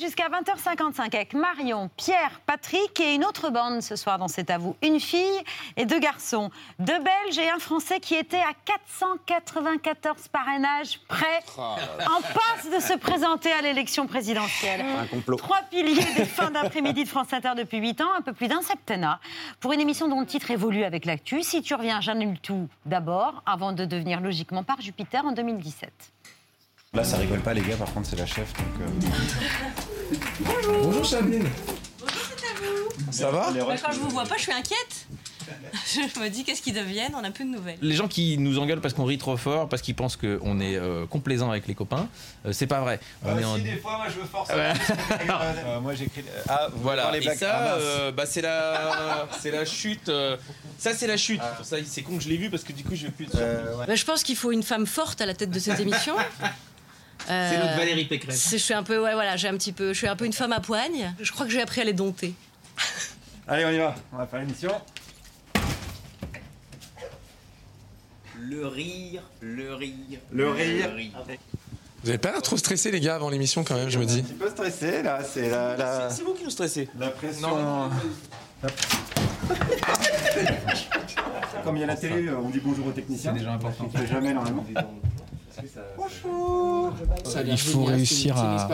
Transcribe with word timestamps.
jusqu'à 0.00 0.28
20h55 0.28 1.14
avec 1.14 1.34
Marion, 1.34 1.90
Pierre, 1.96 2.40
Patrick 2.46 2.98
et 3.00 3.14
une 3.14 3.24
autre 3.24 3.50
bande 3.50 3.82
ce 3.82 3.96
soir 3.96 4.18
dans 4.18 4.28
C'est 4.28 4.50
à 4.50 4.56
vous. 4.56 4.74
Une 4.82 4.98
fille 4.98 5.40
et 5.76 5.84
deux 5.84 5.98
garçons, 5.98 6.50
deux 6.78 6.98
Belges 6.98 7.38
et 7.38 7.50
un 7.50 7.58
Français 7.58 8.00
qui 8.00 8.14
étaient 8.14 8.38
à 8.38 8.54
494 8.64 10.28
parrainages 10.28 11.00
prêts, 11.06 11.42
en 11.58 12.20
passe 12.22 12.70
de 12.72 12.80
se 12.80 12.96
présenter 12.96 13.52
à 13.52 13.60
l'élection 13.60 14.06
présidentielle. 14.06 14.84
Un 14.98 15.06
complot. 15.06 15.36
Trois 15.36 15.62
piliers 15.70 16.14
des 16.16 16.24
fins 16.24 16.50
d'après-midi 16.50 17.04
de 17.04 17.08
France 17.08 17.32
Inter 17.32 17.52
depuis 17.56 17.78
8 17.78 18.00
ans, 18.00 18.12
un 18.16 18.22
peu 18.22 18.32
plus 18.32 18.48
d'un 18.48 18.62
septennat, 18.62 19.20
pour 19.60 19.72
une 19.72 19.80
émission 19.80 20.08
dont 20.08 20.20
le 20.20 20.26
titre 20.26 20.50
évolue 20.50 20.84
avec 20.84 21.04
l'actu. 21.04 21.42
Si 21.42 21.62
tu 21.62 21.74
reviens, 21.74 22.00
j'annule 22.00 22.38
tout 22.40 22.68
d'abord, 22.86 23.42
avant 23.44 23.72
de 23.72 23.84
devenir 23.84 24.20
logiquement 24.20 24.62
par 24.62 24.80
Jupiter 24.80 25.26
en 25.26 25.32
2017. 25.32 26.12
Là, 26.92 27.04
ça 27.04 27.18
rigole 27.18 27.38
pas, 27.38 27.54
les 27.54 27.60
gars, 27.62 27.76
par 27.76 27.92
contre, 27.92 28.08
c'est 28.08 28.18
la 28.18 28.26
chef. 28.26 28.52
Donc, 28.52 28.66
euh, 28.80 30.16
Bonjour 30.82 31.06
Sabine. 31.06 31.48
Ça 33.12 33.30
va 33.30 33.52
Bah, 33.52 33.74
quand 33.80 33.92
je 33.92 34.00
vous 34.00 34.08
vois 34.10 34.24
pas, 34.24 34.34
je 34.36 34.42
suis 34.42 34.52
inquiète. 34.52 35.06
Je 36.14 36.20
me 36.20 36.28
dis 36.28 36.44
qu'est-ce 36.44 36.62
qu'ils 36.62 36.74
deviennent, 36.74 37.12
on 37.16 37.22
n'a 37.22 37.30
plus 37.32 37.44
de 37.44 37.50
nouvelles. 37.50 37.78
Les 37.82 37.94
gens 37.94 38.06
qui 38.06 38.38
nous 38.38 38.58
engueulent 38.60 38.80
parce 38.80 38.94
qu'on 38.94 39.04
rit 39.04 39.18
trop 39.18 39.36
fort, 39.36 39.68
parce 39.68 39.82
qu'ils 39.82 39.96
pensent 39.96 40.16
qu'on 40.16 40.60
est 40.60 40.76
euh, 40.76 41.06
complaisant 41.06 41.50
avec 41.50 41.66
les 41.66 41.74
copains, 41.74 42.08
euh, 42.46 42.52
c'est 42.52 42.68
pas 42.68 42.80
vrai. 42.80 43.00
On 43.24 43.36
est 43.38 43.44
en- 43.44 43.58
des 43.58 43.76
fois, 43.76 43.96
moi, 43.96 44.06
je 44.08 44.20
veux 44.20 44.26
forcer. 44.26 44.54
Ouais. 44.54 44.72
Euh, 45.66 45.80
moi, 45.80 45.94
j'écris. 45.94 46.22
Ah, 46.48 46.68
vous 46.72 46.80
Voilà, 46.82 47.16
et 47.16 47.22
ça, 47.36 47.50
Ah, 47.52 47.74
euh, 47.78 48.12
bah, 48.12 48.26
c'est 48.26 48.42
la, 48.42 49.26
c'est 49.40 49.50
la 49.50 49.64
chute. 49.64 50.08
euh, 50.08 50.36
ça, 50.78 50.94
c'est 50.94 51.08
la 51.08 51.16
chute. 51.16 51.40
Ça, 51.64 51.76
c'est 51.84 52.02
con 52.02 52.16
que 52.18 52.22
je 52.22 52.28
l'ai 52.28 52.36
vu 52.36 52.48
parce 52.50 52.62
que 52.62 52.72
du 52.72 52.84
coup, 52.84 52.94
je 52.94 53.06
vais 53.06 53.10
plus. 53.12 53.26
Euh, 53.34 53.76
ouais. 53.76 53.86
Bah, 53.88 53.94
je 53.96 54.04
pense 54.04 54.22
qu'il 54.22 54.36
faut 54.36 54.52
une 54.52 54.62
femme 54.62 54.86
forte 54.86 55.20
à 55.20 55.26
la 55.26 55.34
tête 55.34 55.50
de 55.50 55.58
cette 55.58 55.80
émission. 55.80 56.14
C'est 57.30 57.58
notre 57.58 57.72
Euh, 57.72 57.76
Valérie 57.76 58.04
Pécresse. 58.06 58.48
Je 58.50 58.56
suis 58.56 58.74
un 58.74 58.82
peu, 58.82 59.00
ouais, 59.02 59.14
voilà, 59.14 59.36
j'ai 59.36 59.48
un 59.48 59.54
petit 59.54 59.72
peu, 59.72 59.92
je 59.92 59.98
suis 59.98 60.08
un 60.08 60.16
peu 60.16 60.24
une 60.24 60.32
femme 60.32 60.52
à 60.52 60.60
poigne. 60.60 61.14
Je 61.20 61.30
crois 61.32 61.46
que 61.46 61.52
j'ai 61.52 61.62
appris 61.62 61.80
à 61.80 61.84
les 61.84 61.92
dompter. 61.92 62.34
Allez, 63.48 63.64
on 63.64 63.70
y 63.70 63.78
va. 63.78 63.94
On 64.12 64.16
va 64.16 64.26
faire 64.26 64.40
l'émission. 64.40 64.72
Le 68.40 68.66
rire, 68.66 69.22
le 69.40 69.74
rire. 69.74 70.18
Le 70.32 70.50
rire. 70.50 70.90
Vous 72.02 72.08
avez 72.08 72.18
pas 72.18 72.32
l'air 72.32 72.40
trop 72.42 72.56
stressé 72.56 72.90
les 72.90 72.98
gars 73.00 73.14
avant 73.16 73.28
l'émission 73.28 73.62
quand 73.62 73.74
même, 73.76 73.90
je 73.90 73.98
me 73.98 74.04
Un 74.04 74.06
dis. 74.06 74.22
petit 74.22 74.32
peu 74.32 74.48
stressé, 74.48 75.02
là. 75.02 75.20
C'est 75.22 75.50
la, 75.50 75.76
la, 75.76 76.10
C'est 76.10 76.22
vous 76.22 76.32
qui 76.34 76.44
nous 76.44 76.50
stressez. 76.50 76.88
la 76.98 77.08
pression. 77.10 77.90
Comme 81.62 81.76
il 81.76 81.80
y 81.80 81.84
a 81.84 81.86
la 81.86 81.96
télé, 81.96 82.30
on 82.30 82.48
dit 82.48 82.60
bonjour 82.64 82.86
aux 82.86 82.92
techniciens. 82.92 83.32
C'est 83.34 83.40
déjà 83.40 83.52
important. 83.52 83.88
On 83.92 83.98
fait 83.98 84.06
jamais, 84.06 84.32
normalement. 84.32 84.64
Il 87.46 87.58
faut 87.58 87.84
réussir 87.84 88.36
à, 88.36 88.68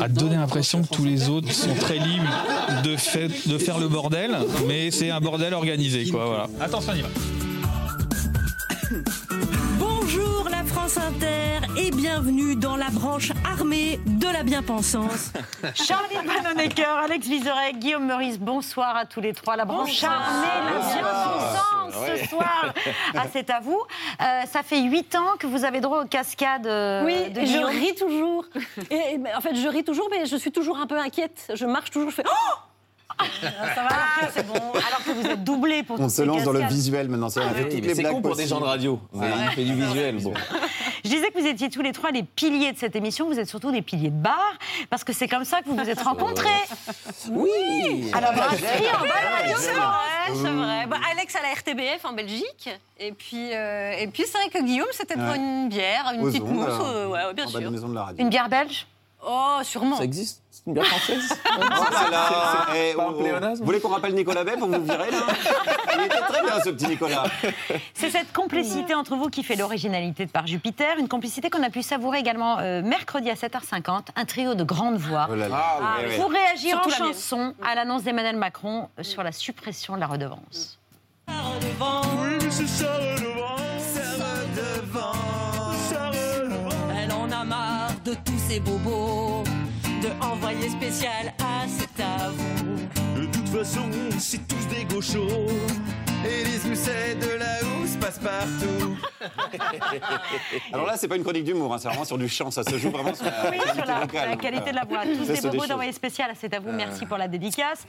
à 0.00 0.08
donner 0.08 0.36
l'impression 0.36 0.82
que 0.82 0.88
tous 0.88 1.04
les 1.04 1.28
autres 1.28 1.52
sont 1.52 1.74
très 1.74 1.98
libres 1.98 2.30
de, 2.84 2.96
fait- 2.96 3.48
de 3.48 3.58
faire 3.58 3.78
le 3.78 3.88
bordel, 3.88 4.36
mais 4.66 4.90
c'est 4.90 5.10
un 5.10 5.20
bordel 5.20 5.54
organisé, 5.54 6.06
quoi. 6.08 6.26
Voilà. 6.26 6.46
Attention, 6.60 6.92
on 6.92 6.96
y 6.96 7.02
va. 7.02 7.08
Bonjour 9.78 10.48
la 10.50 10.64
France 10.64 10.96
Inter 10.98 11.60
et 11.80 11.90
bienvenue 11.90 12.56
dans 12.56 12.76
la 12.76 12.90
branche 12.90 13.32
armée 13.60 14.00
de 14.06 14.26
la 14.26 14.42
bien-pensance. 14.42 15.32
Charlie 15.74 16.16
Banonecker, 16.26 16.96
Alex 17.04 17.26
Vizorek, 17.26 17.78
Guillaume 17.78 18.06
Meurice, 18.06 18.38
bonsoir 18.38 18.96
à 18.96 19.04
tous 19.04 19.20
les 19.20 19.34
trois. 19.34 19.56
La 19.56 19.64
branche 19.64 20.02
armée, 20.02 20.46
la 20.64 20.78
bien-pensance 20.80 21.94
ce 22.06 22.28
soir. 22.28 22.74
Ah, 23.14 23.24
c'est 23.32 23.50
à 23.50 23.60
vous. 23.60 23.80
Euh, 24.20 24.42
ça 24.50 24.62
fait 24.62 24.80
huit 24.82 25.14
ans 25.14 25.36
que 25.38 25.46
vous 25.46 25.64
avez 25.64 25.80
droit 25.80 26.02
aux 26.02 26.06
cascades 26.06 26.66
euh, 26.66 27.04
Oui, 27.04 27.30
de 27.30 27.40
je 27.40 27.58
ris 27.58 27.94
toujours. 27.94 28.44
Et, 28.90 29.14
et, 29.14 29.18
mais 29.18 29.34
en 29.34 29.40
fait, 29.40 29.54
je 29.54 29.66
ris 29.68 29.84
toujours, 29.84 30.08
mais 30.10 30.26
je 30.26 30.36
suis 30.36 30.52
toujours 30.52 30.78
un 30.78 30.86
peu 30.86 30.98
inquiète. 30.98 31.48
Je 31.52 31.66
marche 31.66 31.90
toujours, 31.90 32.10
je 32.10 32.16
fais 32.16 32.24
Oh 32.26 33.24
Ça 33.42 33.82
va, 33.82 34.28
c'est 34.32 34.46
bon. 34.46 34.54
Alors 34.54 35.04
que 35.04 35.10
vous 35.10 35.26
êtes 35.26 35.44
doublé 35.44 35.82
pour 35.82 36.00
On 36.00 36.08
se 36.08 36.22
lance 36.22 36.44
dans 36.44 36.52
le 36.52 36.66
visuel 36.66 37.08
maintenant. 37.08 37.28
C'est 37.28 37.40
on 37.40 37.48
a 37.48 37.50
fait 37.50 37.68
toutes 37.68 37.84
les 37.84 37.94
C'est 37.94 38.02
blagues 38.02 38.14
con 38.14 38.22
pour 38.22 38.36
des 38.36 38.46
gens 38.46 38.60
de 38.60 38.64
radio. 38.64 39.00
Mais 39.12 39.28
il 39.28 39.50
fait 39.50 39.64
du 39.64 39.74
visuel. 39.74 40.22
Bon. 40.22 40.32
Je 41.10 41.16
disais 41.16 41.30
que 41.32 41.40
vous 41.40 41.46
étiez 41.46 41.68
tous 41.70 41.82
les 41.82 41.90
trois 41.90 42.12
les 42.12 42.22
piliers 42.22 42.70
de 42.72 42.78
cette 42.78 42.94
émission. 42.94 43.26
Vous 43.26 43.40
êtes 43.40 43.48
surtout 43.48 43.72
des 43.72 43.82
piliers 43.82 44.10
de 44.10 44.14
bar, 44.22 44.52
parce 44.90 45.02
que 45.02 45.12
c'est 45.12 45.26
comme 45.26 45.44
ça 45.44 45.60
que 45.60 45.66
vous 45.68 45.74
vous 45.74 45.88
êtes 45.90 46.00
rencontrés. 46.02 46.46
Oui. 47.30 48.08
À 48.12 48.20
la 48.20 48.30
brasserie, 48.30 48.84
en 48.94 49.00
bas 49.00 49.06
de 49.06 49.42
radio, 49.42 49.56
c'est 49.58 49.72
vrai. 49.72 49.86
C'est 50.28 50.50
vrai. 50.52 50.86
Bah, 50.86 50.98
Alex 51.10 51.34
à 51.34 51.42
la 51.42 51.48
RTBF 51.54 52.04
en 52.04 52.12
Belgique. 52.12 52.70
Et 53.00 53.10
puis, 53.10 53.52
euh, 53.52 53.90
et 53.98 54.06
puis 54.06 54.22
c'est 54.24 54.38
vrai 54.38 54.50
que 54.50 54.62
Guillaume, 54.64 54.86
c'était 54.92 55.14
pour 55.14 55.24
Ouais. 55.24 55.36
une 55.36 55.68
bière, 55.68 56.12
une 56.14 56.20
Aux 56.20 56.26
petite 56.26 56.42
ondes, 56.44 56.50
mousse. 56.54 56.68
euh, 56.84 57.08
ouais, 57.08 57.34
bien 57.34 57.46
En 57.46 57.50
bas 57.50 57.58
de 57.58 57.62
sûr. 57.64 57.70
maison 57.72 57.88
de 57.88 57.94
la 57.96 58.04
radio. 58.04 58.22
Une 58.22 58.30
bière 58.30 58.48
belge? 58.48 58.86
Oh, 59.26 59.58
sûrement. 59.64 59.96
Ça 59.96 60.04
existe? 60.04 60.42
C'est 60.64 60.70
une 60.70 60.74
bière 60.74 60.86
française 60.86 61.32
Oh 61.56 61.60
là 61.60 62.10
là 62.10 62.66
Eh, 62.76 62.94
pas 62.94 63.02
un 63.02 63.06
oh, 63.06 63.14
oh. 63.16 63.20
pléonasme 63.22 63.60
Vous 63.60 63.64
voulez 63.64 63.80
qu'on 63.80 63.88
rappelle 63.88 64.14
Nicolas 64.14 64.44
Bay 64.44 64.56
pour 64.58 64.68
vous 64.68 64.82
virer, 64.82 65.10
là 65.10 65.18
Il 65.96 66.02
était 66.04 66.20
très 66.20 66.42
bien, 66.42 66.60
ce 66.62 66.70
petit 66.70 66.86
Nicolas. 66.86 67.24
C'est 67.94 68.10
cette 68.10 68.32
complicité 68.32 68.94
entre 68.94 69.16
vous 69.16 69.28
qui 69.30 69.42
fait 69.42 69.56
l'originalité 69.56 70.26
de 70.26 70.30
Par 70.30 70.46
Jupiter, 70.46 70.98
une 70.98 71.08
complicité 71.08 71.48
qu'on 71.50 71.62
a 71.62 71.70
pu 71.70 71.82
savourer 71.82 72.18
également 72.18 72.58
euh, 72.58 72.82
mercredi 72.82 73.30
à 73.30 73.34
7h50, 73.34 74.08
un 74.14 74.24
trio 74.24 74.54
de 74.54 74.64
grandes 74.64 74.98
voix. 74.98 75.28
Oh 75.30 75.34
là 75.34 75.48
là. 75.48 75.78
Ah, 75.80 75.98
ouais, 76.00 76.08
ouais. 76.08 76.16
Pour 76.16 76.30
réagir 76.30 76.70
Surtout 76.70 76.88
en 76.88 76.92
la 76.92 76.98
mienne. 76.98 77.14
chanson 77.14 77.54
à 77.64 77.74
l'annonce 77.74 78.02
d'Emmanuel 78.02 78.36
Macron 78.36 78.88
sur 79.00 79.22
la 79.22 79.32
suppression 79.32 79.94
de 79.94 80.00
la 80.00 80.06
redevance. 80.06 80.78
Elle 87.02 87.12
en 87.12 87.30
a 87.30 87.44
marre 87.44 87.90
de 88.04 88.14
tous 88.14 88.38
ces 88.48 88.60
bobos, 88.60 88.99
spécial 90.58 91.32
à 91.38 91.66
cet 91.68 92.00
à 92.00 92.30
vous. 92.30 93.20
De 93.20 93.26
toute 93.26 93.48
façon, 93.48 93.88
c'est 94.18 94.46
tous 94.48 94.66
des 94.68 94.84
gauchos. 94.84 95.46
Et 96.24 96.44
les 96.44 96.58
Gousset 96.68 97.14
de 97.14 97.38
la 97.38 97.60
housse 97.64 97.96
passent 97.96 98.18
partout. 98.18 99.09
Alors 100.72 100.86
là, 100.86 100.94
c'est 100.96 101.08
pas 101.08 101.16
une 101.16 101.22
chronique 101.22 101.44
d'humour, 101.44 101.72
hein, 101.74 101.78
c'est 101.78 101.88
vraiment 101.88 102.04
sur 102.04 102.18
du 102.18 102.28
chant, 102.28 102.50
ça 102.50 102.62
se 102.62 102.76
joue 102.78 102.90
vraiment 102.90 103.14
sur 103.14 103.24
la, 103.26 103.50
Oui, 103.50 103.58
sur 103.74 103.84
la, 103.84 104.00
vocale. 104.00 104.30
la 104.30 104.36
qualité 104.36 104.70
de 104.70 104.76
la 104.76 104.84
voix. 104.84 105.02
Tous 105.02 105.26
des 105.26 105.40
bobos 105.40 105.66
d'envoyé 105.66 105.92
spécial, 105.92 106.30
c'est 106.38 106.52
à 106.54 106.60
vous, 106.60 106.72
merci 106.72 107.06
pour 107.06 107.16
la 107.18 107.28
dédicace. 107.28 107.86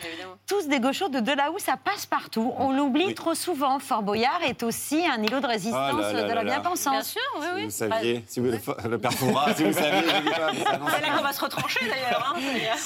Tous 0.48 0.68
des 0.68 0.80
gauchos 0.80 1.10
de 1.10 1.20
Delahousse, 1.20 1.64
ça 1.64 1.76
passe 1.78 2.06
partout. 2.06 2.54
On 2.58 2.72
l'oublie 2.72 3.06
Oui. 3.08 3.16
trop 3.16 3.34
souvent. 3.36 3.80
Fort 3.80 4.04
Boyard 4.04 4.42
est 4.48 4.64
aussi 4.64 5.04
un 5.06 5.22
îlot 5.22 5.40
de 5.40 5.48
résistance 5.48 5.96
Ah 6.00 6.02
là 6.14 6.14
là 6.14 6.24
de 6.30 6.34
la 6.34 6.44
bien-pensance. 6.44 6.92
Bien 6.92 7.04
sûr, 7.04 7.22
oui, 7.40 7.46
Si 7.46 7.54
oui. 7.56 7.64
vous 7.66 7.70
saviez, 7.72 8.24
si 8.28 8.40
vous, 8.40 8.48
le 8.90 8.98
père 8.98 9.14
Fouras, 9.14 9.54
si 9.56 9.64
vous 9.64 9.74
saviez, 9.74 10.02
C'est 10.10 11.02
là 11.02 11.18
qu'on 11.18 11.24
va 11.24 11.34
se 11.34 11.42
retrancher 11.42 11.80
d'ailleurs. 11.88 12.36
hein. 12.36 12.40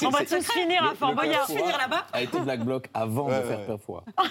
On 0.06 0.10
va 0.10 0.20
tous 0.26 0.52
finir 0.52 0.84
à 0.84 0.96
Fort 0.96 1.10
le 1.10 1.16
Boyard. 1.16 1.46
Finir 1.48 1.78
là-bas. 1.78 2.06
A 2.14 2.22
été 2.22 2.40
Black 2.40 2.60
Bloc 2.62 2.86
avant 2.94 3.28
Ouais, 3.30 3.40
de 3.40 3.44
faire 3.48 3.60
ouais. 3.60 3.78
Père. 4.16 4.26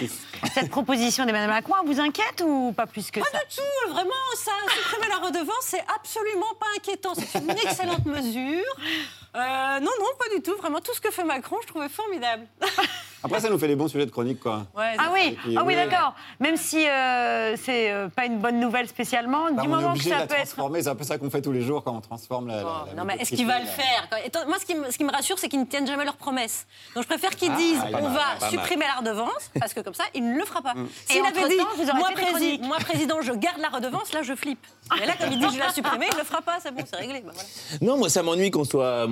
Cette 0.54 0.70
proposition 0.70 1.24
d'Emmanuel 1.24 1.48
Macron 1.50 1.74
vous 1.84 2.00
inquiète 2.00 2.42
ou 2.46 2.72
pas 2.76 2.86
plus 2.90 3.10
que 3.10 3.20
ça 3.20 3.38
Tout, 3.54 3.92
vraiment, 3.92 4.12
ça, 4.36 4.52
supprimer 4.74 5.08
la 5.08 5.18
redevance, 5.18 5.62
c'est 5.62 5.84
absolument 5.94 6.54
pas 6.58 6.66
inquiétant. 6.76 7.14
C'est 7.14 7.38
une 7.38 7.50
excellente 7.50 8.04
mesure. 8.06 8.64
Euh, 9.36 9.80
non, 9.80 9.90
non, 9.98 10.06
pas 10.18 10.34
du 10.34 10.42
tout. 10.42 10.56
Vraiment, 10.56 10.80
tout 10.80 10.94
ce 10.94 11.00
que 11.00 11.10
fait 11.10 11.24
Macron, 11.24 11.56
je 11.62 11.68
trouvais 11.68 11.88
formidable. 11.88 12.46
Après, 13.22 13.40
ça 13.40 13.50
nous 13.50 13.58
fait 13.58 13.68
des 13.68 13.76
bons 13.76 13.88
sujets 13.88 14.06
de 14.06 14.10
chronique, 14.10 14.40
quoi. 14.40 14.66
Ouais, 14.76 14.94
Ah 14.98 15.10
oui, 15.12 15.36
ah 15.56 15.62
oui, 15.64 15.74
ouais. 15.74 15.86
d'accord. 15.86 16.14
Même 16.38 16.56
si 16.56 16.88
euh, 16.88 17.54
c'est 17.56 17.90
euh, 17.92 18.08
pas 18.08 18.24
une 18.24 18.38
bonne 18.38 18.58
nouvelle 18.58 18.88
spécialement, 18.88 19.44
Bah, 19.52 19.62
du 19.62 19.68
moment 19.68 19.88
que 19.88 19.92
obligé 19.92 20.10
de 20.10 20.14
ça 20.14 20.20
la 20.20 20.26
peut 20.26 20.34
être. 20.34 20.46
transformer, 20.46 20.82
c'est 20.82 20.88
un 20.88 20.94
peu 20.94 21.04
ça 21.04 21.18
qu'on 21.18 21.28
fait 21.30 21.42
tous 21.42 21.52
les 21.52 21.60
jours 21.60 21.84
quand 21.84 21.94
on 21.94 22.00
transforme 22.00 22.48
la. 22.48 22.62
Oh, 22.64 22.68
la 22.88 22.94
non, 22.94 23.04
mais 23.04 23.16
est-ce 23.18 23.30
qu'il 23.34 23.46
va 23.46 23.58
le 23.60 23.66
faire 23.66 24.08
Moi, 24.46 24.56
ce 24.58 24.64
qui, 24.64 24.74
me, 24.74 24.90
ce 24.90 24.96
qui 24.96 25.04
me 25.04 25.12
rassure, 25.12 25.38
c'est 25.38 25.48
qu'ils 25.48 25.60
ne 25.60 25.66
tiennent 25.66 25.86
jamais 25.86 26.04
leurs 26.04 26.16
promesses. 26.16 26.66
Donc, 26.94 27.02
je 27.04 27.08
préfère 27.08 27.30
qu'ils 27.36 27.52
Ah, 27.52 27.56
disent 27.56 27.82
on 27.88 27.92
mal, 27.92 28.02
va 28.02 28.10
mal. 28.40 28.50
supprimer 28.50 28.84
la 28.86 29.00
redevance, 29.00 29.50
parce 29.58 29.74
que 29.74 29.80
comme 29.80 29.94
ça, 29.94 30.04
il 30.14 30.26
ne 30.32 30.38
le 30.38 30.44
fera 30.44 30.62
pas. 30.62 30.74
Mm. 30.74 30.88
S'il 31.06 31.16
Et 31.18 31.20
avait 31.20 31.48
dit 31.48 31.54
vous 31.76 31.84
moi, 31.98 32.08
fait 32.08 32.14
des 32.14 32.20
prési- 32.22 32.30
chroniques. 32.32 32.62
moi, 32.66 32.76
président, 32.78 33.20
je 33.22 33.32
garde 33.32 33.58
la 33.58 33.68
redevance, 33.68 34.12
là, 34.14 34.22
je 34.22 34.34
flippe. 34.34 34.66
Mais 34.98 35.06
là, 35.06 35.12
comme 35.20 35.30
il 35.32 35.38
dit 35.38 35.46
je 35.46 35.58
vais 35.58 35.64
la 35.66 35.72
supprimer, 35.74 36.06
il 36.10 36.14
ne 36.14 36.20
le 36.20 36.24
fera 36.24 36.40
pas, 36.42 36.58
c'est 36.62 36.70
bon, 36.74 36.82
c'est 36.90 36.96
réglé. 36.96 37.22
Non, 37.82 37.98
moi, 37.98 38.08
ça 38.08 38.22
m'ennuie 38.22 38.50
qu'on 38.50 38.64
soit. 38.64 39.06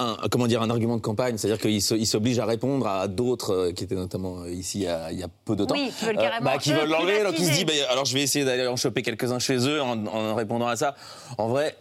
Un, 0.00 0.16
comment 0.30 0.46
dire, 0.46 0.62
un 0.62 0.70
argument 0.70 0.96
de 0.96 1.02
campagne, 1.02 1.36
c'est-à-dire 1.38 1.60
qu'il 1.60 2.06
s'oblige 2.06 2.38
à 2.38 2.46
répondre 2.46 2.86
à 2.86 3.08
d'autres 3.08 3.52
euh, 3.52 3.72
qui 3.72 3.82
étaient 3.82 3.96
notamment 3.96 4.42
euh, 4.42 4.50
ici 4.50 4.78
il 4.78 4.84
y 4.84 4.86
a, 4.86 5.10
il 5.10 5.18
y 5.18 5.24
a 5.24 5.28
peu 5.44 5.56
de 5.56 5.64
temps. 5.64 5.74
Oui, 5.74 5.92
qui 5.98 6.04
veulent 6.04 6.16
carrément 6.16 6.44
bah, 6.44 6.58
qui 6.58 6.72
veulent 6.72 6.88
l'enlever, 6.88 7.24
donc 7.24 7.34
il 7.36 7.44
se 7.44 7.52
dit, 7.52 7.64
bah, 7.64 7.72
alors 7.90 8.04
je 8.04 8.14
vais 8.14 8.22
essayer 8.22 8.44
d'aller 8.44 8.66
en 8.66 8.76
choper 8.76 9.02
quelques-uns 9.02 9.40
chez 9.40 9.58
eux 9.66 9.82
en, 9.82 10.06
en 10.06 10.34
répondant 10.36 10.68
à 10.68 10.76
ça. 10.76 10.94
En 11.36 11.48
vrai, 11.48 11.76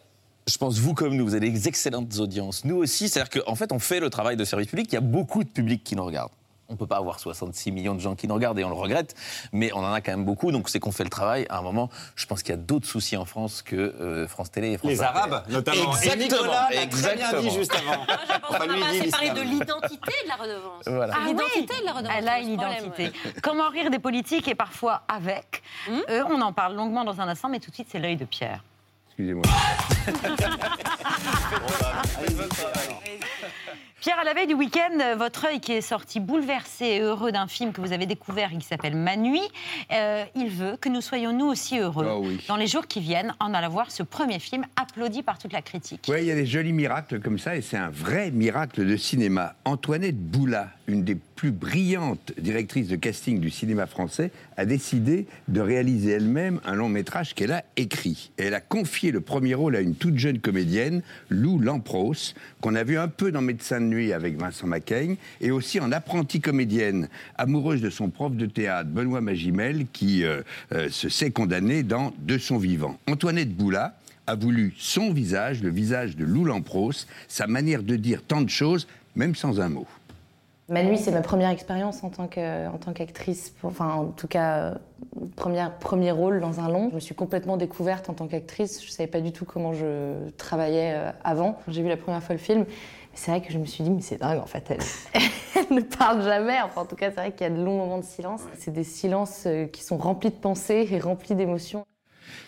je 0.47 0.57
pense, 0.57 0.79
vous 0.79 0.93
comme 0.93 1.15
nous, 1.15 1.25
vous 1.25 1.35
avez 1.35 1.49
des 1.49 1.67
excellentes 1.67 2.17
audiences. 2.17 2.65
Nous 2.65 2.77
aussi, 2.77 3.09
c'est-à-dire 3.09 3.43
qu'en 3.43 3.55
fait, 3.55 3.71
on 3.71 3.79
fait 3.79 3.99
le 3.99 4.09
travail 4.09 4.35
de 4.35 4.45
service 4.45 4.67
public, 4.67 4.87
il 4.91 4.95
y 4.95 4.97
a 4.97 5.01
beaucoup 5.01 5.43
de 5.43 5.49
public 5.49 5.83
qui 5.83 5.95
nous 5.95 6.05
regarde. 6.05 6.31
On 6.69 6.75
peut 6.75 6.87
pas 6.87 6.97
avoir 6.97 7.19
66 7.19 7.71
millions 7.71 7.95
de 7.95 7.99
gens 7.99 8.15
qui 8.15 8.27
nous 8.27 8.33
regardent 8.33 8.59
et 8.59 8.63
on 8.63 8.69
le 8.69 8.75
regrette, 8.75 9.15
mais 9.51 9.71
on 9.73 9.79
en 9.79 9.93
a 9.93 10.01
quand 10.01 10.11
même 10.11 10.25
beaucoup, 10.25 10.51
donc 10.51 10.69
c'est 10.69 10.79
qu'on 10.79 10.91
fait 10.91 11.03
le 11.03 11.09
travail. 11.09 11.45
À 11.49 11.59
un 11.59 11.61
moment, 11.61 11.89
je 12.15 12.25
pense 12.25 12.43
qu'il 12.43 12.51
y 12.51 12.57
a 12.57 12.61
d'autres 12.61 12.87
soucis 12.87 13.17
en 13.17 13.25
France 13.25 13.61
que 13.61 13.75
euh, 13.75 14.27
France 14.27 14.51
Télé 14.51 14.71
et 14.71 14.77
France 14.77 14.91
Les 14.91 15.01
Arabes, 15.01 15.43
notamment. 15.49 15.93
Exactement, 15.93 16.13
Et 16.13 16.17
Nicolas 16.17 16.69
l'a 16.73 16.87
très 16.87 17.15
bien 17.15 17.41
dit 17.41 17.49
juste 17.51 17.73
avant. 17.75 18.03
Enfin, 18.49 18.65
lui, 18.65 19.01
dit 19.01 19.09
parler 19.11 19.29
de 19.31 19.41
l'identité 19.41 20.11
de 20.23 20.27
la 20.27 20.35
redevance. 20.35 20.83
Voilà. 20.85 21.13
Ah 21.17 21.25
L'identité 21.27 21.73
oui. 21.73 21.79
de 21.81 21.85
la 21.85 21.91
redevance. 21.93 22.13
Elle 22.17 22.29
a 22.29 22.39
une 22.39 22.49
identité. 22.51 23.11
Comment 23.41 23.69
rire 23.69 23.89
des 23.89 23.99
politiques 23.99 24.47
et 24.47 24.55
parfois 24.55 25.01
avec. 25.07 25.63
Hmm 25.89 25.99
Euh, 26.09 26.23
on 26.29 26.39
en 26.41 26.53
parle 26.53 26.75
longuement 26.75 27.03
dans 27.03 27.19
un 27.19 27.27
instant, 27.27 27.49
mais 27.49 27.59
tout 27.59 27.69
de 27.69 27.75
suite, 27.75 27.87
c'est 27.91 27.99
l'œil 27.99 28.15
de 28.15 28.25
Pierre. 28.25 28.63
Excusez-moi. 29.09 29.43
Pierre, 34.07 34.19
à 34.21 34.23
la 34.23 34.33
veille 34.33 34.47
du 34.47 34.53
week-end, 34.53 34.97
euh, 35.01 35.15
votre 35.17 35.47
œil 35.47 35.59
qui 35.59 35.73
est 35.73 35.81
sorti 35.81 36.21
bouleversé 36.21 36.85
et 36.85 36.99
heureux 37.01 37.33
d'un 37.33 37.47
film 37.47 37.73
que 37.73 37.81
vous 37.81 37.91
avez 37.91 38.05
découvert 38.05 38.53
et 38.53 38.57
qui 38.57 38.65
s'appelle 38.65 38.95
Ma 38.95 39.17
Nuit, 39.17 39.41
euh, 39.91 40.23
il 40.33 40.47
veut 40.47 40.77
que 40.79 40.87
nous 40.87 41.01
soyons 41.01 41.33
nous 41.33 41.47
aussi 41.47 41.77
heureux 41.77 42.07
Ah 42.09 42.17
oui. 42.17 42.39
dans 42.47 42.55
les 42.55 42.67
jours 42.67 42.87
qui 42.87 43.01
viennent 43.01 43.33
en 43.41 43.53
allant 43.53 43.67
voir 43.67 43.91
ce 43.91 44.03
premier 44.03 44.39
film 44.39 44.63
applaudi 44.77 45.23
par 45.23 45.37
toute 45.37 45.51
la 45.51 45.61
critique. 45.61 46.05
Oui, 46.07 46.19
il 46.21 46.25
y 46.27 46.31
a 46.31 46.35
des 46.35 46.45
jolis 46.45 46.71
miracles 46.71 47.19
comme 47.19 47.37
ça, 47.37 47.57
et 47.57 47.61
c'est 47.61 47.75
un 47.75 47.89
vrai 47.89 48.31
miracle 48.31 48.85
de 48.87 48.95
cinéma. 48.95 49.55
Antoinette 49.65 50.17
Boula, 50.17 50.69
une 50.87 51.03
des 51.03 51.17
plus 51.35 51.51
brillantes 51.51 52.31
directrices 52.39 52.87
de 52.87 52.95
casting 52.95 53.41
du 53.41 53.49
cinéma 53.49 53.87
français, 53.87 54.31
a 54.55 54.65
décidé 54.65 55.27
de 55.49 55.59
réaliser 55.59 56.11
elle-même 56.11 56.61
un 56.65 56.75
long 56.75 56.89
métrage 56.89 57.35
qu'elle 57.35 57.51
a 57.51 57.63
écrit. 57.75 58.31
Elle 58.37 58.53
a 58.53 58.61
confié 58.61 59.11
le 59.11 59.19
premier 59.19 59.53
rôle 59.53 59.75
à 59.75 59.81
une 59.81 59.95
toute 59.95 60.17
jeune 60.17 60.39
comédienne, 60.39 61.03
Lou 61.29 61.59
Lampros, 61.59 62.33
qu'on 62.61 62.73
a 62.73 62.83
vu 62.83 62.97
un 62.97 63.09
peu 63.09 63.31
dans 63.33 63.41
Médecin 63.41 63.81
de 63.81 63.85
nuit 63.85 63.96
avec 64.13 64.37
Vincent 64.37 64.67
Macaigne, 64.67 65.15
et 65.41 65.51
aussi 65.51 65.79
en 65.79 65.91
apprentie 65.91 66.39
comédienne, 66.39 67.09
amoureuse 67.37 67.81
de 67.81 67.89
son 67.89 68.09
prof 68.09 68.33
de 68.33 68.45
théâtre, 68.45 68.89
Benoît 68.89 69.21
Magimel, 69.21 69.87
qui 69.91 70.23
euh, 70.23 70.41
euh, 70.71 70.89
se 70.89 71.09
sait 71.09 71.31
condamné 71.31 71.83
dans 71.83 72.13
De 72.19 72.37
son 72.37 72.57
vivant. 72.57 72.97
Antoinette 73.07 73.55
Boula, 73.55 73.95
a 74.27 74.35
voulu 74.35 74.73
son 74.77 75.13
visage, 75.13 75.63
le 75.63 75.69
visage 75.69 76.17
de 76.17 76.25
Lou 76.25 76.43
Lampros, 76.43 77.05
sa 77.29 77.47
manière 77.47 77.81
de 77.81 77.95
dire 77.95 78.21
tant 78.27 78.41
de 78.41 78.49
choses, 78.49 78.85
même 79.15 79.35
sans 79.35 79.61
un 79.61 79.69
mot. 79.69 79.87
Ma 80.69 80.83
nuit, 80.83 80.97
c'est 80.97 81.11
ma 81.11 81.21
première 81.21 81.49
expérience 81.49 82.03
en 82.03 82.09
tant 82.09 82.27
qu'actrice, 82.27 83.53
enfin 83.63 83.89
en 83.93 84.05
tout 84.07 84.27
cas 84.27 84.57
euh, 84.57 84.75
première, 85.37 85.77
premier 85.77 86.11
rôle 86.11 86.41
dans 86.41 86.59
un 86.59 86.67
long. 86.67 86.89
Je 86.89 86.95
me 86.95 86.99
suis 86.99 87.15
complètement 87.15 87.55
découverte 87.55 88.09
en 88.09 88.13
tant 88.13 88.27
qu'actrice. 88.27 88.85
Je 88.85 88.91
savais 88.91 89.07
pas 89.07 89.21
du 89.21 89.31
tout 89.31 89.45
comment 89.45 89.73
je 89.73 90.29
travaillais 90.37 90.93
avant. 91.23 91.57
J'ai 91.69 91.81
vu 91.81 91.87
la 91.87 91.95
première 91.95 92.21
fois 92.21 92.35
le 92.35 92.41
film. 92.41 92.65
C'est 93.17 93.31
vrai 93.31 93.41
que 93.41 93.51
je 93.51 93.57
me 93.57 93.65
suis 93.65 93.83
dit, 93.83 93.89
mais 93.89 94.01
c'est 94.01 94.17
dingue 94.17 94.39
en 94.39 94.45
fait, 94.45 94.63
elle, 94.69 95.21
elle 95.55 95.75
ne 95.75 95.81
parle 95.81 96.23
jamais. 96.23 96.61
Enfin, 96.61 96.81
en 96.81 96.85
tout 96.85 96.95
cas, 96.95 97.09
c'est 97.09 97.15
vrai 97.15 97.31
qu'il 97.31 97.41
y 97.41 97.49
a 97.49 97.49
de 97.49 97.61
longs 97.61 97.77
moments 97.77 97.97
de 97.97 98.05
silence. 98.05 98.41
C'est 98.59 98.71
des 98.71 98.83
silences 98.83 99.43
euh, 99.47 99.65
qui 99.65 99.83
sont 99.83 99.97
remplis 99.97 100.29
de 100.29 100.35
pensées 100.35 100.87
et 100.89 100.99
remplis 100.99 101.33
d'émotions. 101.33 101.85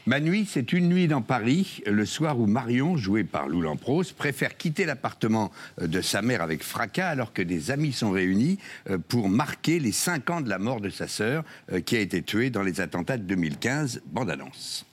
Ma 0.05 0.19
nuit, 0.19 0.47
c'est 0.47 0.71
une 0.71 0.87
nuit 0.87 1.07
dans 1.07 1.23
Paris, 1.23 1.81
le 1.87 2.05
soir 2.05 2.39
où 2.39 2.45
Marion, 2.45 2.97
jouée 2.97 3.23
par 3.23 3.47
Lou 3.47 3.61
Lampros, 3.61 4.03
préfère 4.15 4.57
quitter 4.57 4.85
l'appartement 4.85 5.51
euh, 5.81 5.87
de 5.87 6.01
sa 6.01 6.21
mère 6.21 6.43
avec 6.43 6.63
fracas 6.63 7.09
alors 7.09 7.33
que 7.33 7.41
des 7.41 7.71
amis 7.71 7.91
sont 7.91 8.11
réunis 8.11 8.59
euh, 8.91 8.99
pour 8.99 9.27
marquer 9.27 9.79
les 9.79 9.91
cinq 9.91 10.29
ans 10.29 10.39
de 10.39 10.49
la 10.49 10.59
mort 10.59 10.81
de 10.81 10.91
sa 10.91 11.07
sœur 11.07 11.43
qui 11.85 11.97
a 11.97 11.99
été 11.99 12.21
tuée 12.21 12.51
dans 12.51 12.63
les 12.63 12.79
attentats 12.79 13.17
de 13.17 13.23
2015. 13.23 14.03
Bande 14.05 14.29
annonce. 14.29 14.85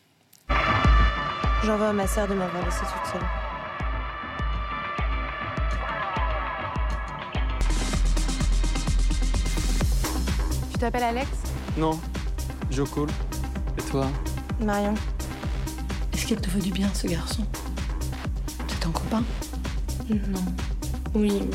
J'en 1.64 1.76
veux 1.76 1.86
à 1.86 1.92
ma 1.92 2.06
sœur 2.06 2.26
de 2.28 2.34
m'avoir 2.34 2.64
laissée 2.64 2.80
toute 2.80 3.12
seule. 3.12 3.45
Tu 10.76 10.80
t'appelles 10.80 11.04
Alex? 11.04 11.30
Non, 11.78 11.98
Joe 12.70 12.86
Cool. 12.90 13.08
Et 13.78 13.82
toi? 13.90 14.08
Marion. 14.60 14.92
Est-ce 16.12 16.26
qu'elle 16.26 16.38
te 16.38 16.50
veut 16.50 16.60
du 16.60 16.70
bien, 16.70 16.90
ce 16.92 17.06
garçon? 17.06 17.46
C'est 18.68 18.80
ton 18.80 18.90
copain? 18.90 19.22
Non. 20.10 20.44
Oui. 21.14 21.48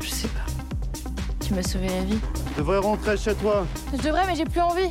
Je 0.00 0.08
sais 0.08 0.28
pas. 0.28 0.46
Tu 1.44 1.52
m'as 1.52 1.62
sauvé 1.62 1.88
la 1.88 2.00
vie. 2.04 2.18
Tu 2.46 2.60
devrais 2.60 2.78
rentrer 2.78 3.18
chez 3.18 3.34
toi. 3.34 3.66
Je 3.92 3.98
devrais, 3.98 4.26
mais 4.26 4.36
j'ai 4.36 4.46
plus 4.46 4.62
envie. 4.62 4.90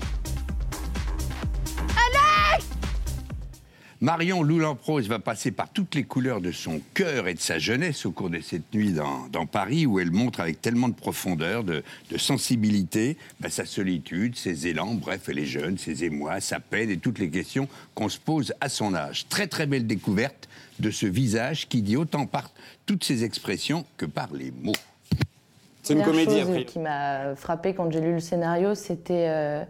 Marion 4.02 4.44
Lou 4.44 4.60
Lampros 4.60 5.02
va 5.02 5.20
passer 5.20 5.52
par 5.52 5.68
toutes 5.68 5.94
les 5.94 6.06
couleurs 6.06 6.40
de 6.40 6.54
son 6.54 6.80
cœur 6.94 7.28
et 7.28 7.34
de 7.34 7.40
sa 7.40 7.60
jeunesse 7.60 8.06
au 8.06 8.12
cours 8.12 8.30
de 8.30 8.40
cette 8.40 8.74
nuit 8.74 8.94
dans, 8.94 9.28
dans 9.28 9.46
Paris, 9.46 9.86
où 9.86 10.00
elle 10.00 10.12
montre 10.12 10.40
avec 10.40 10.62
tellement 10.62 10.88
de 10.88 10.94
profondeur, 10.94 11.66
de, 11.66 11.84
de 12.10 12.18
sensibilité, 12.18 13.18
bah, 13.42 13.50
sa 13.50 13.66
solitude, 13.66 14.38
ses 14.38 14.68
élans, 14.68 14.94
bref, 14.94 15.28
elle 15.28 15.40
est 15.40 15.46
jeune, 15.46 15.78
ses 15.78 16.06
émois, 16.06 16.40
sa 16.40 16.62
peine 16.62 16.90
et 16.90 16.96
toutes 16.96 17.20
les 17.20 17.30
questions 17.30 17.68
qu'on 17.94 18.08
se 18.08 18.20
pose 18.20 18.54
à 18.62 18.70
son 18.70 18.94
âge. 18.94 19.28
Très 19.28 19.48
très 19.48 19.66
belle 19.66 19.86
découverte 19.86 20.48
de 20.80 20.92
ce 20.92 21.06
visage 21.06 21.68
qui 21.68 21.82
dit 21.82 21.98
autant 21.98 22.26
par 22.26 22.52
toutes 22.86 23.04
ses 23.04 23.26
expressions 23.26 23.86
que 23.98 24.06
par 24.06 24.30
les 24.34 24.52
mots. 24.52 24.72
La 25.90 26.04
première 26.04 26.30
chose 26.30 26.66
qui 26.68 26.80
m'a 26.80 27.36
frappée 27.36 27.74
quand 27.74 27.92
j'ai 27.92 28.00
lu 28.00 28.14
le 28.14 28.20
scénario, 28.22 28.76
c'était 28.76 29.26
euh, 29.28 29.64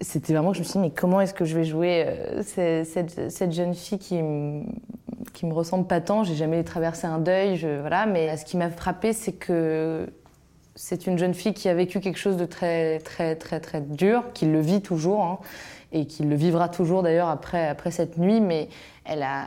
c'était 0.00 0.32
vraiment 0.32 0.50
que 0.50 0.56
je 0.56 0.62
me 0.62 0.64
suis 0.64 0.72
dit 0.74 0.78
mais 0.80 0.90
comment 0.90 1.20
est-ce 1.20 1.34
que 1.34 1.44
je 1.44 1.56
vais 1.56 1.64
jouer 1.64 2.04
euh, 2.06 2.42
ce- 2.42 2.88
cette, 2.88 3.30
cette 3.30 3.52
jeune 3.52 3.74
fille 3.74 3.98
qui 3.98 4.20
qui 5.32 5.46
me 5.46 5.52
ressemble 5.54 5.86
pas 5.86 6.00
tant? 6.00 6.22
J'ai 6.24 6.34
jamais 6.34 6.62
traversé 6.64 7.06
un 7.06 7.18
deuil, 7.18 7.58
voilà. 7.80 8.06
Mais 8.06 8.36
ce 8.36 8.44
qui 8.44 8.56
m'a 8.56 8.70
frappée, 8.70 9.12
c'est 9.12 9.32
que 9.32 10.06
c'est 10.76 11.06
une 11.06 11.18
jeune 11.18 11.34
fille 11.34 11.54
qui 11.54 11.68
a 11.68 11.74
vécu 11.74 12.00
quelque 12.00 12.18
chose 12.18 12.36
de 12.36 12.44
très 12.44 12.98
très 13.00 13.36
très 13.36 13.60
très 13.60 13.80
dur, 13.80 14.24
qui 14.34 14.46
le 14.46 14.60
vit 14.60 14.80
toujours 14.82 15.22
hein, 15.24 15.38
et 15.92 16.06
qui 16.06 16.24
le 16.24 16.34
vivra 16.36 16.68
toujours 16.68 17.02
d'ailleurs 17.02 17.28
après 17.28 17.66
après 17.68 17.90
cette 17.90 18.18
nuit. 18.18 18.40
Mais 18.40 18.68
elle 19.04 19.22
a 19.22 19.46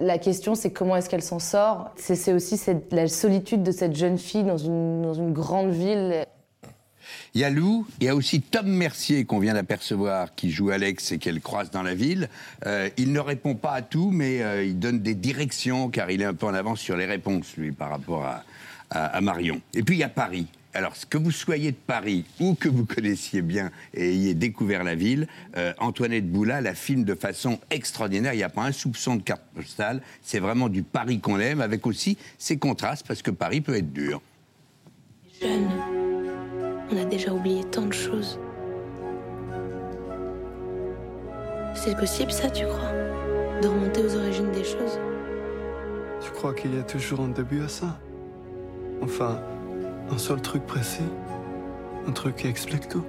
la 0.00 0.16
question, 0.18 0.54
c'est 0.54 0.72
comment 0.72 0.96
est-ce 0.96 1.10
qu'elle 1.10 1.22
s'en 1.22 1.38
sort? 1.38 1.90
C'est 1.96 2.32
aussi 2.32 2.56
cette- 2.56 2.92
la 2.92 3.08
solitude 3.08 3.62
de 3.62 3.72
cette 3.72 3.94
jeune 3.94 4.16
fille 4.18 4.42
dans 4.44 4.56
une, 4.56 5.02
dans 5.02 5.14
une 5.14 5.32
grande 5.32 5.70
ville. 5.70 6.24
Il 7.34 7.40
y 7.40 7.44
a 7.44 7.50
Lou, 7.50 7.86
il 7.98 8.04
y 8.04 8.08
a 8.10 8.14
aussi 8.14 8.42
Tom 8.42 8.66
Mercier 8.66 9.24
qu'on 9.24 9.38
vient 9.38 9.54
d'apercevoir, 9.54 10.34
qui 10.34 10.50
joue 10.50 10.68
Alex 10.68 11.12
et 11.12 11.18
qu'elle 11.18 11.40
croise 11.40 11.70
dans 11.70 11.82
la 11.82 11.94
ville. 11.94 12.28
Euh, 12.66 12.90
il 12.98 13.10
ne 13.12 13.20
répond 13.20 13.54
pas 13.54 13.72
à 13.72 13.80
tout, 13.80 14.10
mais 14.10 14.42
euh, 14.42 14.62
il 14.62 14.78
donne 14.78 15.00
des 15.00 15.14
directions, 15.14 15.88
car 15.88 16.10
il 16.10 16.20
est 16.20 16.26
un 16.26 16.34
peu 16.34 16.44
en 16.44 16.52
avance 16.52 16.80
sur 16.80 16.94
les 16.94 17.06
réponses, 17.06 17.56
lui, 17.56 17.72
par 17.72 17.88
rapport 17.88 18.26
à, 18.26 18.42
Marion. 19.22 19.62
Et 19.72 19.82
puis 19.82 19.94
il 19.96 20.00
y 20.00 20.04
a 20.04 20.10
Paris. 20.10 20.46
Alors, 20.74 20.92
que 21.08 21.16
vous 21.16 21.30
soyez 21.30 21.70
de 21.70 21.76
Paris 21.76 22.26
ou 22.38 22.54
que 22.54 22.68
vous 22.68 22.84
connaissiez 22.84 23.40
bien 23.40 23.70
et 23.94 24.10
ayez 24.10 24.34
découvert 24.34 24.84
la 24.84 24.94
ville, 24.94 25.28
euh, 25.56 25.72
Antoinette 25.78 26.30
Boula 26.30 26.60
la 26.60 26.74
filme 26.74 27.04
de 27.04 27.14
façon 27.14 27.58
extraordinaire. 27.70 28.34
Il 28.34 28.38
n'y 28.38 28.42
a 28.42 28.50
pas 28.50 28.64
un 28.64 28.72
soupçon 28.72 29.16
de 29.16 29.22
carte 29.22 29.44
postale. 29.54 30.02
C'est 30.22 30.40
vraiment 30.40 30.68
du 30.68 30.82
Paris 30.82 31.20
qu'on 31.20 31.40
aime, 31.40 31.62
avec 31.62 31.86
aussi 31.86 32.18
ses 32.36 32.58
contrastes, 32.58 33.06
parce 33.06 33.22
que 33.22 33.30
Paris 33.30 33.62
peut 33.62 33.76
être 33.76 33.94
dur. 33.94 34.20
Jeune. 35.40 36.11
On 36.92 37.00
a 37.00 37.04
déjà 37.06 37.32
oublié 37.32 37.64
tant 37.64 37.86
de 37.86 37.92
choses. 37.92 38.38
C'est 41.74 41.96
possible 41.96 42.30
ça, 42.30 42.50
tu 42.50 42.66
crois? 42.66 42.92
De 43.62 43.68
remonter 43.68 44.04
aux 44.04 44.16
origines 44.16 44.50
des 44.52 44.64
choses? 44.64 45.00
Tu 46.20 46.30
crois 46.32 46.52
qu'il 46.52 46.74
y 46.74 46.78
a 46.78 46.82
toujours 46.82 47.20
un 47.20 47.28
début 47.28 47.62
à 47.62 47.68
ça? 47.68 47.98
Enfin, 49.00 49.40
un 50.10 50.18
seul 50.18 50.42
truc 50.42 50.66
précis? 50.66 51.08
Un 52.06 52.12
truc 52.12 52.36
qui 52.36 52.46
explique 52.46 52.88
tout? 52.88 53.04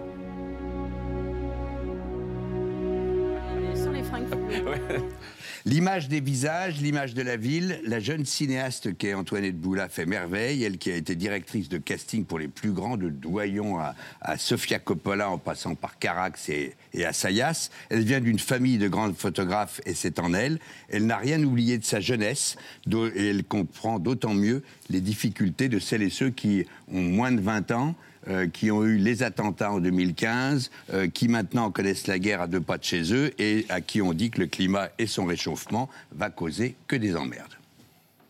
L'image 5.66 6.10
des 6.10 6.20
visages, 6.20 6.82
l'image 6.82 7.14
de 7.14 7.22
la 7.22 7.38
ville, 7.38 7.80
la 7.86 8.02
jeune 8.02 8.26
cinéaste 8.26 8.98
qu'est 8.98 9.14
Antoinette 9.14 9.58
Boula 9.58 9.88
fait 9.88 10.06
merveille, 10.06 10.66
elle 10.66 10.78
qui 10.78 10.92
a 10.92 10.96
été 10.98 11.16
directrice 11.16 11.70
de 11.70 11.78
casting 11.78 12.26
pour 12.26 12.38
les 12.38 12.50
plus 12.50 12.72
grands, 12.72 12.98
de 12.98 13.08
Doyon 13.08 13.80
à, 13.80 13.96
à 14.20 14.38
Sofia 14.38 14.80
Coppola 14.80 15.30
en 15.30 15.38
passant 15.38 15.76
par 15.76 15.98
Carax 15.98 16.50
et, 16.50 16.76
et 16.94 17.06
Assayas. 17.06 17.70
Elle 17.90 18.04
vient 18.04 18.20
d'une 18.20 18.40
famille 18.40 18.78
de 18.78 18.90
grands 18.90 19.14
photographes 19.14 19.80
et 19.86 19.94
c'est 19.94 20.20
en 20.20 20.34
elle. 20.34 20.60
Elle 20.90 21.06
n'a 21.06 21.16
rien 21.18 21.42
oublié 21.42 21.78
de 21.78 21.86
sa 21.86 22.02
jeunesse 22.02 22.58
et 22.92 23.28
elle 23.30 23.46
comprend 23.46 24.00
d'autant 24.00 24.34
mieux 24.34 24.64
les 24.90 25.00
difficultés 25.00 25.70
de 25.70 25.80
celles 25.80 26.04
et 26.04 26.10
ceux 26.10 26.30
qui 26.30 26.66
ont 26.92 27.02
moins 27.02 27.32
de 27.32 27.40
20 27.40 27.72
ans 27.72 27.96
euh, 28.28 28.48
qui 28.48 28.72
ont 28.72 28.84
eu 28.84 28.98
les 28.98 29.24
attentats 29.24 29.72
en 29.72 29.80
2015, 29.80 30.72
euh, 30.94 31.08
qui 31.08 31.28
maintenant 31.28 31.72
connaissent 31.72 32.08
la 32.08 32.20
guerre 32.20 32.42
à 32.42 32.48
deux 32.48 32.62
pas 32.62 32.78
de 32.78 32.84
chez 32.84 33.14
eux 33.14 33.32
et 33.40 33.66
à 33.70 33.82
qui 33.82 34.02
on 34.02 34.14
dit 34.14 34.30
que 34.32 34.40
le 34.42 34.48
climat 34.48 34.90
et 35.00 35.08
son 35.08 35.26
réchauffement 35.26 35.90
va 36.12 36.30
causer 36.30 36.76
que 36.88 36.96
des 36.96 37.16
emmerdes. 37.16 37.54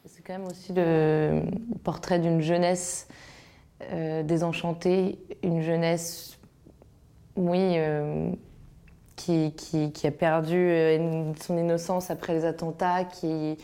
C'est 0.08 0.22
quand 0.26 0.34
même 0.34 0.48
aussi 0.48 0.74
le 0.76 1.42
portrait 1.84 2.20
d'une 2.20 2.42
jeunesse 2.42 3.08
euh, 3.92 4.24
désenchantée, 4.24 5.18
une 5.44 5.62
jeunesse, 5.62 6.38
oui, 7.36 7.76
qui, 9.16 9.54
qui- 9.56 9.92
qui 9.92 10.08
a 10.08 10.12
perdu 10.12 10.70
son 11.42 11.58
innocence 11.58 12.10
après 12.10 12.34
les 12.34 12.46
attentats, 12.46 13.04
qui, 13.06 13.58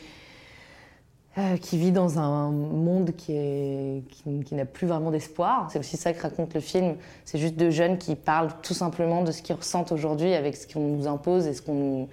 euh, 1.39 1.58
qui 1.58 1.77
vit 1.77 1.91
dans 1.91 2.19
un 2.19 2.51
monde 2.51 3.15
qui, 3.15 3.31
est, 3.34 4.03
qui, 4.10 4.43
qui 4.43 4.55
n'a 4.55 4.65
plus 4.65 4.88
vraiment 4.88 5.10
d'espoir. 5.10 5.69
C'est 5.72 5.79
aussi 5.79 5.96
ça 5.96 6.12
que 6.12 6.22
raconte 6.22 6.53
le 6.53 6.60
film. 6.60 6.96
C'est 7.24 7.38
juste 7.38 7.55
deux 7.55 7.69
jeunes 7.69 7.98
qui 7.98 8.15
parlent 8.15 8.51
tout 8.62 8.74
simplement 8.74 9.24
de 9.24 9.31
ce 9.31 9.41
qu'ils 9.41 9.55
ressentent 9.55 9.93
aujourd'hui 9.93 10.34
avec 10.34 10.58
ce 10.58 10.67
qu'on 10.72 10.98
nous 10.98 11.08
impose 11.08 11.48
et, 11.48 11.53
ce 11.53 11.62
qu'on 11.62 11.74
nous... 11.74 12.10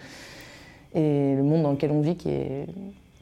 et 0.94 1.34
le 1.34 1.42
monde 1.42 1.64
dans 1.64 1.72
lequel 1.72 1.90
on 1.90 2.02
vit 2.02 2.16
qui 2.16 2.28
est, 2.28 2.66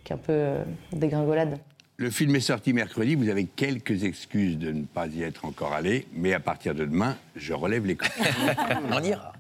qui 0.04 0.12
est 0.12 0.14
un 0.14 0.18
peu 0.18 0.32
euh, 0.32 0.64
dégringolade. 0.92 1.58
Le 1.96 2.10
film 2.10 2.36
est 2.36 2.40
sorti 2.40 2.74
mercredi, 2.74 3.14
vous 3.14 3.30
avez 3.30 3.44
quelques 3.44 4.04
excuses 4.04 4.58
de 4.58 4.72
ne 4.72 4.82
pas 4.82 5.06
y 5.06 5.22
être 5.22 5.46
encore 5.46 5.72
allé, 5.72 6.06
mais 6.12 6.34
à 6.34 6.40
partir 6.40 6.74
de 6.74 6.84
demain, 6.84 7.16
je 7.34 7.54
relève 7.54 7.86
les 7.86 7.96
comptes. 7.96 8.10
On 8.92 9.02
ira. 9.02 9.32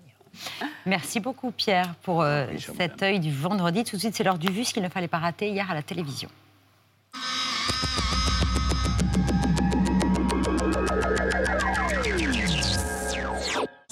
Merci 0.86 1.20
beaucoup 1.20 1.50
Pierre 1.50 1.94
pour 2.02 2.22
euh, 2.22 2.46
cet 2.78 3.02
œil 3.02 3.20
du 3.20 3.32
vendredi. 3.32 3.84
Tout 3.84 3.96
de 3.96 4.00
suite, 4.00 4.14
c'est 4.14 4.24
l'heure 4.24 4.38
du 4.38 4.50
vu, 4.50 4.64
ce 4.64 4.72
qu'il 4.72 4.82
ne 4.82 4.88
fallait 4.88 5.08
pas 5.08 5.18
rater 5.18 5.50
hier 5.50 5.70
à 5.70 5.74
la 5.74 5.82
télévision. 5.82 6.30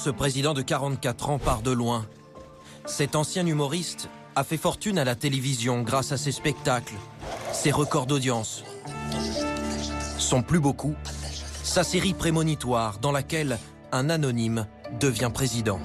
Ce 0.04 0.10
président 0.10 0.52
de 0.52 0.62
44 0.62 1.30
ans 1.30 1.38
part 1.38 1.62
de 1.62 1.70
loin. 1.70 2.06
Cet 2.86 3.14
ancien 3.14 3.46
humoriste 3.46 4.08
a 4.34 4.42
fait 4.42 4.56
fortune 4.56 4.98
à 4.98 5.04
la 5.04 5.14
télévision 5.14 5.82
grâce 5.82 6.10
à 6.10 6.16
ses 6.16 6.32
spectacles, 6.32 6.96
ses 7.52 7.70
records 7.70 8.06
d'audience. 8.06 8.64
Son 10.18 10.42
plus 10.42 10.58
beau 10.58 10.72
coup, 10.72 10.96
sa 11.62 11.84
série 11.84 12.14
prémonitoire 12.14 12.98
dans 12.98 13.12
laquelle 13.12 13.58
un 13.92 14.10
anonyme 14.10 14.66
devient 14.98 15.30
président. 15.32 15.78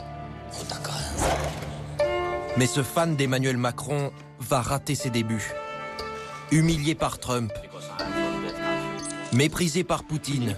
Mais 2.57 2.65
ce 2.65 2.81
fan 2.81 3.15
d'Emmanuel 3.15 3.57
Macron 3.57 4.11
va 4.39 4.61
rater 4.61 4.95
ses 4.95 5.11
débuts. 5.11 5.53
Humilié 6.51 6.95
par 6.95 7.19
Trump, 7.19 7.51
méprisé 9.33 9.83
par 9.83 10.03
Poutine, 10.03 10.55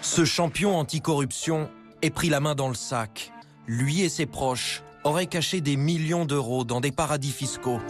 ce 0.00 0.24
champion 0.24 0.76
anticorruption 0.76 1.68
est 2.00 2.10
pris 2.10 2.28
la 2.28 2.38
main 2.40 2.54
dans 2.54 2.68
le 2.68 2.74
sac. 2.74 3.32
Lui 3.66 4.02
et 4.02 4.08
ses 4.08 4.26
proches 4.26 4.82
auraient 5.02 5.26
caché 5.26 5.60
des 5.60 5.76
millions 5.76 6.24
d'euros 6.24 6.64
dans 6.64 6.80
des 6.80 6.92
paradis 6.92 7.32
fiscaux. 7.32 7.80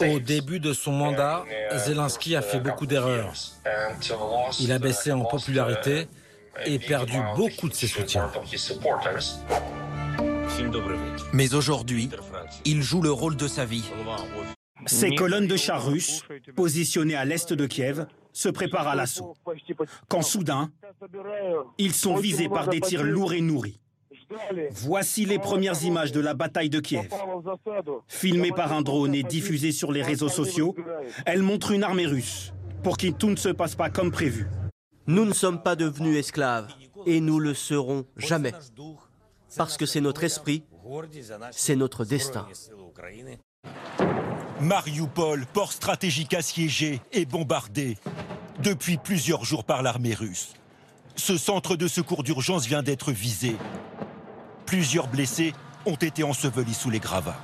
Au 0.00 0.18
début 0.18 0.58
de 0.58 0.72
son 0.72 0.92
mandat, 0.92 1.44
Zelensky 1.76 2.34
a 2.34 2.42
fait 2.42 2.60
beaucoup 2.60 2.86
d'erreurs. 2.86 3.32
Il 4.58 4.72
a 4.72 4.78
baissé 4.78 5.12
en 5.12 5.24
popularité 5.24 6.08
et 6.64 6.78
perdu 6.78 7.18
beaucoup 7.36 7.68
de 7.68 7.74
ses 7.74 7.86
soutiens. 7.86 8.30
Mais 11.32 11.54
aujourd'hui, 11.54 12.10
il 12.64 12.82
joue 12.82 13.02
le 13.02 13.12
rôle 13.12 13.36
de 13.36 13.48
sa 13.48 13.64
vie. 13.64 13.84
Ces 14.86 15.14
colonnes 15.14 15.46
de 15.46 15.56
chars 15.56 15.86
russes, 15.86 16.22
positionnées 16.54 17.16
à 17.16 17.24
l'est 17.24 17.52
de 17.52 17.66
Kiev, 17.66 18.06
se 18.32 18.48
préparent 18.48 18.88
à 18.88 18.94
l'assaut. 18.94 19.34
Quand 20.08 20.22
soudain, 20.22 20.70
ils 21.78 21.94
sont 21.94 22.16
visés 22.16 22.48
par 22.48 22.68
des 22.68 22.80
tirs 22.80 23.02
lourds 23.02 23.32
et 23.32 23.40
nourris. 23.40 23.80
Voici 24.72 25.24
les 25.24 25.38
premières 25.38 25.82
images 25.84 26.12
de 26.12 26.20
la 26.20 26.34
bataille 26.34 26.70
de 26.70 26.80
Kiev. 26.80 27.08
Filmées 28.08 28.52
par 28.52 28.72
un 28.72 28.82
drone 28.82 29.14
et 29.14 29.22
diffusées 29.22 29.72
sur 29.72 29.92
les 29.92 30.02
réseaux 30.02 30.28
sociaux, 30.28 30.74
elles 31.24 31.42
montrent 31.42 31.70
une 31.72 31.84
armée 31.84 32.06
russe 32.06 32.52
pour 32.82 32.96
qui 32.96 33.12
tout 33.12 33.30
ne 33.30 33.36
se 33.36 33.48
passe 33.48 33.74
pas 33.74 33.90
comme 33.90 34.10
prévu. 34.10 34.46
Nous 35.06 35.24
ne 35.24 35.32
sommes 35.32 35.62
pas 35.62 35.76
devenus 35.76 36.18
esclaves 36.18 36.68
et 37.06 37.20
nous 37.20 37.38
le 37.38 37.54
serons 37.54 38.04
jamais. 38.16 38.52
Parce 39.56 39.76
que 39.76 39.86
c'est 39.86 40.00
notre 40.00 40.24
esprit, 40.24 40.64
c'est 41.52 41.76
notre 41.76 42.04
destin. 42.04 42.46
Mariupol, 44.60 45.44
port 45.46 45.72
stratégique 45.72 46.32
assiégé 46.32 47.00
et 47.12 47.26
bombardé 47.26 47.98
depuis 48.62 48.96
plusieurs 48.96 49.44
jours 49.44 49.64
par 49.64 49.82
l'armée 49.82 50.14
russe. 50.14 50.54
Ce 51.14 51.36
centre 51.36 51.76
de 51.76 51.88
secours 51.88 52.22
d'urgence 52.22 52.66
vient 52.66 52.82
d'être 52.82 53.12
visé. 53.12 53.56
Plusieurs 54.64 55.08
blessés 55.08 55.52
ont 55.84 55.96
été 55.96 56.22
ensevelis 56.24 56.74
sous 56.74 56.90
les 56.90 57.00
gravats. 57.00 57.40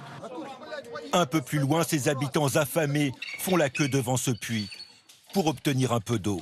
Un 1.12 1.26
peu 1.26 1.42
plus 1.42 1.58
loin, 1.58 1.84
ces 1.84 2.08
habitants 2.08 2.56
affamés 2.56 3.12
font 3.38 3.56
la 3.56 3.68
queue 3.68 3.88
devant 3.88 4.16
ce 4.16 4.30
puits 4.30 4.70
pour 5.34 5.46
obtenir 5.46 5.92
un 5.92 6.00
peu 6.00 6.18
d'eau. 6.18 6.40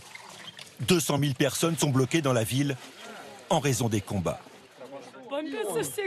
200 0.87 1.19
000 1.19 1.35
personnes 1.35 1.77
sont 1.77 1.91
bloquées 1.91 2.23
dans 2.23 2.33
la 2.33 2.45
ville 2.45 2.77
en 3.51 3.59
raison 3.59 3.89
des 3.89 4.01
combats. 4.01 4.41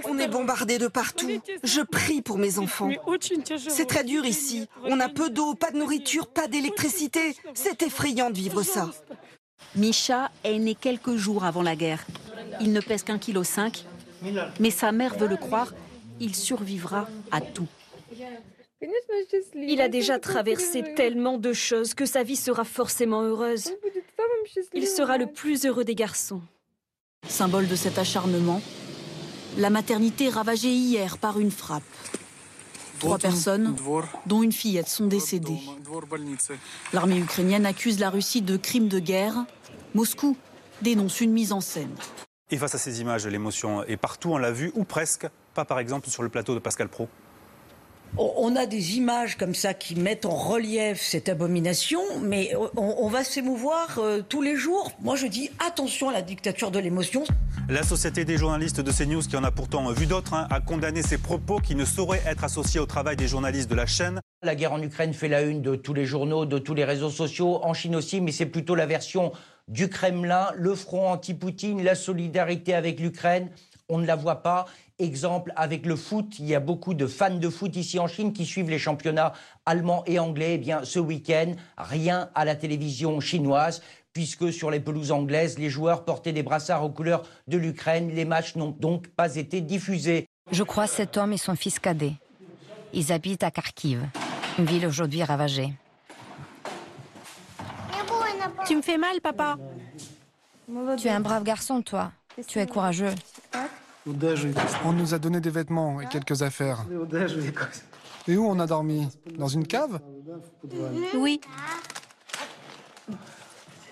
On 0.06 0.18
est 0.20 0.28
bombardé 0.28 0.78
de 0.78 0.88
partout. 0.88 1.30
Je 1.64 1.82
prie 1.82 2.22
pour 2.22 2.38
mes 2.38 2.60
enfants. 2.60 2.90
C'est 3.68 3.88
très 3.88 4.04
dur 4.04 4.26
ici. 4.26 4.68
On 4.84 5.00
a 5.00 5.10
peu 5.10 5.30
d'eau, 5.30 5.56
pas 5.56 5.72
de 5.72 5.78
nourriture, 5.78 6.28
pas 6.28 6.48
d'électricité. 6.48 7.36
C'est 7.54 7.82
effrayant 7.84 8.30
de 8.30 8.36
vivre 8.36 8.64
ça. 8.64 8.92
Misha 9.76 10.32
est 10.44 10.60
né 10.60 10.76
quelques 10.76 11.16
jours 11.16 11.46
avant 11.46 11.64
la 11.64 11.76
guerre. 11.76 12.06
Il 12.62 12.74
ne 12.74 12.80
pèse 12.80 13.04
qu'un 13.04 13.18
kilo 13.18 13.44
cinq, 13.44 13.86
mais 14.60 14.72
sa 14.72 14.92
mère 14.92 15.18
veut 15.18 15.28
le 15.28 15.38
croire, 15.38 15.74
il 16.20 16.36
survivra 16.36 17.08
à 17.32 17.42
tout. 17.42 17.68
Il 19.56 19.82
a 19.82 19.88
déjà 19.88 20.20
traversé 20.20 20.84
tellement 20.96 21.38
de 21.38 21.54
choses 21.54 21.94
que 21.94 22.06
sa 22.06 22.24
vie 22.24 22.36
sera 22.36 22.66
forcément 22.66 23.22
heureuse. 23.22 23.74
Il 24.74 24.88
sera 24.88 25.18
le 25.18 25.28
plus 25.28 25.66
heureux 25.66 25.86
des 25.86 25.96
garçons. 25.96 26.42
Symbole 27.28 27.68
de 27.68 27.76
cet 27.76 27.98
acharnement, 27.98 28.62
la 29.58 29.70
maternité 29.70 30.30
ravagée 30.30 30.72
hier 30.74 31.18
par 31.18 31.40
une 31.40 31.52
frappe. 31.52 31.84
Trois 33.00 33.18
personnes, 33.18 33.76
dont 34.26 34.44
une 34.44 34.52
fillette, 34.52 34.88
sont 34.88 35.08
décédées. 35.08 35.60
L'armée 36.94 37.20
ukrainienne 37.20 37.66
accuse 37.66 38.00
la 38.00 38.10
Russie 38.10 38.42
de 38.42 38.56
crimes 38.56 38.88
de 38.88 39.00
guerre. 39.00 39.46
Moscou 39.94 40.38
dénonce 40.82 41.20
une 41.20 41.32
mise 41.32 41.52
en 41.52 41.60
scène. 41.60 41.94
Et 42.50 42.58
face 42.58 42.76
à 42.76 42.78
ces 42.78 43.02
images, 43.02 43.28
l'émotion 43.28 43.84
est 43.84 43.98
partout, 43.98 44.32
on 44.32 44.38
l'a 44.38 44.52
vu, 44.52 44.72
ou 44.76 44.84
presque, 44.84 45.28
pas 45.54 45.66
par 45.66 45.80
exemple 45.80 46.10
sur 46.10 46.24
le 46.24 46.30
plateau 46.30 46.54
de 46.54 46.60
Pascal 46.60 46.88
Pro. 46.88 47.10
On 48.16 48.56
a 48.56 48.68
des 48.68 48.98
images 48.98 49.38
comme 49.38 49.56
ça 49.56 49.74
qui 49.74 49.96
mettent 49.96 50.28
en 50.28 50.36
relief 50.36 51.02
cette 51.02 51.30
abomination, 51.30 52.00
mais 52.22 52.54
on, 52.56 52.96
on 53.00 53.08
va 53.10 53.24
s'émouvoir 53.24 53.98
euh, 53.98 54.22
tous 54.22 54.44
les 54.44 54.56
jours. 54.56 54.92
Moi, 55.02 55.16
je 55.16 55.26
dis 55.26 55.50
attention 55.66 56.10
à 56.10 56.14
la 56.14 56.22
dictature 56.22 56.70
de 56.70 56.78
l'émotion. 56.78 57.24
La 57.70 57.82
Société 57.82 58.24
des 58.24 58.38
journalistes 58.38 58.82
de 58.82 58.92
CNews, 58.92 59.22
qui 59.22 59.36
en 59.36 59.44
a 59.44 59.50
pourtant 59.50 59.92
vu 59.92 60.06
d'autres, 60.06 60.36
hein, 60.36 60.48
a 60.52 60.60
condamné 60.60 61.02
ces 61.02 61.18
propos 61.18 61.58
qui 61.58 61.74
ne 61.74 61.86
sauraient 61.86 62.22
être 62.28 62.44
associés 62.44 62.80
au 62.80 62.86
travail 62.86 63.16
des 63.16 63.28
journalistes 63.28 63.70
de 63.70 63.76
la 63.76 63.88
chaîne. 63.88 64.20
La 64.44 64.54
guerre 64.54 64.74
en 64.74 64.82
Ukraine 64.82 65.14
fait 65.14 65.28
la 65.28 65.42
une 65.42 65.64
de 65.64 65.76
tous 65.76 65.96
les 65.96 66.06
journaux, 66.06 66.46
de 66.46 66.60
tous 66.60 66.76
les 66.76 66.86
réseaux 66.86 67.10
sociaux, 67.10 67.62
en 67.64 67.74
Chine 67.74 67.96
aussi, 67.96 68.22
mais 68.22 68.32
c'est 68.32 68.46
plutôt 68.46 68.76
la 68.76 68.86
version 68.86 69.32
du 69.70 69.90
Kremlin, 69.90 70.50
le 70.56 70.76
front 70.76 71.10
anti-Poutine, 71.10 71.84
la 71.84 71.96
solidarité 71.96 72.76
avec 72.76 73.00
l'Ukraine. 73.00 73.50
On 73.90 73.98
ne 73.98 74.06
la 74.06 74.16
voit 74.16 74.42
pas. 74.42 74.66
Exemple 75.00 75.52
avec 75.56 75.86
le 75.86 75.96
foot, 75.96 76.40
il 76.40 76.46
y 76.46 76.56
a 76.56 76.60
beaucoup 76.60 76.94
de 76.94 77.08
fans 77.08 77.36
de 77.36 77.50
foot 77.50 77.76
ici 77.76 78.00
en 78.00 78.08
Chine 78.08 78.32
qui 78.32 78.46
suivent 78.46 78.70
les 78.70 78.80
championnats 78.80 79.34
allemands 79.66 80.04
et 80.06 80.20
anglais. 80.20 80.56
Eh 80.56 80.58
bien, 80.58 80.84
ce 80.84 81.00
week-end, 81.00 81.54
rien 81.78 82.30
à 82.36 82.46
la 82.46 82.56
télévision 82.56 83.20
chinoise 83.20 83.82
puisque 84.14 84.54
sur 84.54 84.70
les 84.70 84.80
pelouses 84.80 85.12
anglaises, 85.12 85.58
les 85.58 85.70
joueurs 85.70 86.06
portaient 86.06 86.34
des 86.34 86.44
brassards 86.44 86.84
aux 86.84 86.90
couleurs 86.90 87.24
de 87.48 87.58
l'Ukraine. 87.58 88.14
Les 88.14 88.26
matchs 88.26 88.56
n'ont 88.56 88.70
donc 88.70 89.08
pas 89.08 89.36
été 89.36 89.60
diffusés. 89.60 90.28
Je 90.52 90.64
crois 90.64 90.88
cet 90.88 91.18
homme 91.18 91.34
et 91.34 91.38
son 91.38 91.56
fils 91.56 91.80
cadet. 91.80 92.14
Ils 92.94 93.12
habitent 93.12 93.44
à 93.44 93.50
Kharkiv, 93.50 94.02
une 94.60 94.66
ville 94.66 94.86
aujourd'hui 94.86 95.24
ravagée. 95.24 95.74
Tu 98.68 98.76
me 98.76 98.82
fais 98.82 98.98
mal, 98.98 99.20
papa. 99.20 99.58
Tu 100.98 101.08
es 101.08 101.12
un 101.12 101.20
brave 101.20 101.44
garçon, 101.44 101.82
toi. 101.82 102.12
Tu 102.48 102.60
es 102.60 102.68
courageux. 102.68 103.14
On 104.86 104.92
nous 104.92 105.14
a 105.14 105.20
donné 105.20 105.40
des 105.40 105.50
vêtements 105.50 106.02
et 106.02 106.08
quelques 106.08 106.42
affaires. 106.42 106.86
Et 108.28 108.38
où 108.38 108.46
on 108.46 108.60
a 108.60 108.68
dormi 108.68 109.08
Dans 109.38 109.48
une 109.48 109.66
cave 109.66 110.00
Oui. 111.16 111.40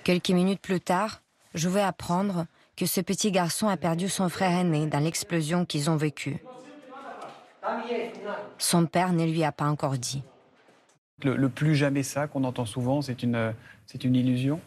Quelques 0.04 0.30
minutes 0.30 0.62
plus 0.62 0.82
tard, 0.82 1.22
je 1.54 1.70
vais 1.70 1.82
apprendre 1.82 2.46
que 2.76 2.86
ce 2.86 3.02
petit 3.02 3.32
garçon 3.32 3.68
a 3.68 3.78
perdu 3.78 4.10
son 4.10 4.30
frère 4.30 4.52
aîné 4.58 4.88
dans 4.88 5.00
l'explosion 5.00 5.66
qu'ils 5.66 5.90
ont 5.90 5.98
vécue. 5.98 6.38
Son 8.58 8.86
père 8.86 9.14
ne 9.14 9.26
lui 9.26 9.44
a 9.44 9.52
pas 9.52 9.66
encore 9.66 9.98
dit. 9.98 10.24
Le, 11.24 11.36
le 11.36 11.50
plus 11.50 11.76
jamais 11.76 12.04
ça 12.04 12.28
qu'on 12.28 12.44
entend 12.44 12.66
souvent, 12.66 13.02
c'est 13.02 13.22
une, 13.22 13.54
c'est 13.86 14.04
une 14.04 14.16
illusion. 14.16 14.60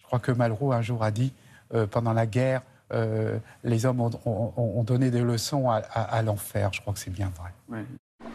Je 0.00 0.06
crois 0.06 0.18
que 0.18 0.32
Malraux 0.32 0.72
un 0.72 0.82
jour 0.82 1.04
a 1.04 1.12
dit, 1.12 1.32
euh, 1.72 1.86
pendant 1.86 2.12
la 2.12 2.26
guerre, 2.26 2.62
euh, 2.92 3.38
les 3.64 3.86
hommes 3.86 4.00
ont, 4.00 4.10
ont- 4.24 4.52
ont 4.56 4.82
donné 4.84 5.10
des 5.10 5.20
leçons 5.20 5.68
à, 5.70 5.76
à- 5.76 6.16
à 6.16 6.22
l'enfer. 6.22 6.70
Je 6.72 6.80
crois 6.80 6.92
que 6.92 6.98
c'est 6.98 7.10
bien 7.10 7.30
vrai. 7.38 7.84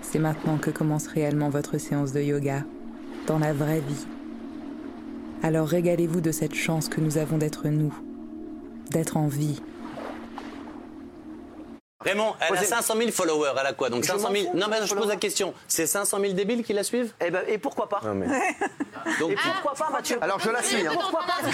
C'est 0.01 0.19
maintenant 0.19 0.57
que 0.57 0.69
commence 0.71 1.07
réellement 1.07 1.50
votre 1.50 1.77
séance 1.77 2.12
de 2.13 2.21
yoga, 2.21 2.63
dans 3.27 3.39
la 3.39 3.53
vraie 3.53 3.79
vie. 3.81 4.05
Alors 5.43 5.67
régalez-vous 5.67 6.21
de 6.21 6.31
cette 6.31 6.55
chance 6.55 6.89
que 6.89 7.01
nous 7.01 7.17
avons 7.17 7.38
d'être 7.38 7.67
nous, 7.67 7.93
d'être 8.91 9.17
en 9.17 9.27
vie. 9.27 9.62
Raymond, 12.01 12.33
elle 12.39 12.55
a 12.57 12.62
500 12.63 12.95
000 12.97 13.12
followers, 13.12 13.53
elle 13.59 13.65
a 13.65 13.74
quoi 13.74 13.89
Donc 13.89 14.03
Je 14.03 14.07
500 14.09 14.27
m'en 14.27 14.33
000. 14.35 14.51
fous, 14.51 14.57
Non, 14.57 14.67
mais 14.69 14.85
je 14.85 14.93
pose 14.93 15.07
la 15.07 15.15
question. 15.15 15.53
C'est 15.67 15.88
500 15.88 16.19
000 16.19 16.33
débiles 16.33 16.63
qui 16.63 16.74
la 16.74 16.83
suivent? 16.83 17.13
Eh 17.19 17.31
ben, 17.31 17.41
et 17.47 17.57
pourquoi 17.57 17.89
pas? 17.89 18.00
Donc, 19.19 19.31
Et 19.31 19.35
pourquoi 19.35 19.74
pas, 19.74 19.89
Mathieu? 19.91 20.17
Alors, 20.21 20.39
je 20.39 20.51
la 20.51 20.62
suis, 20.62 20.85
hein. 20.85 20.91
Pourquoi 20.93 21.21
pas? 21.21 21.50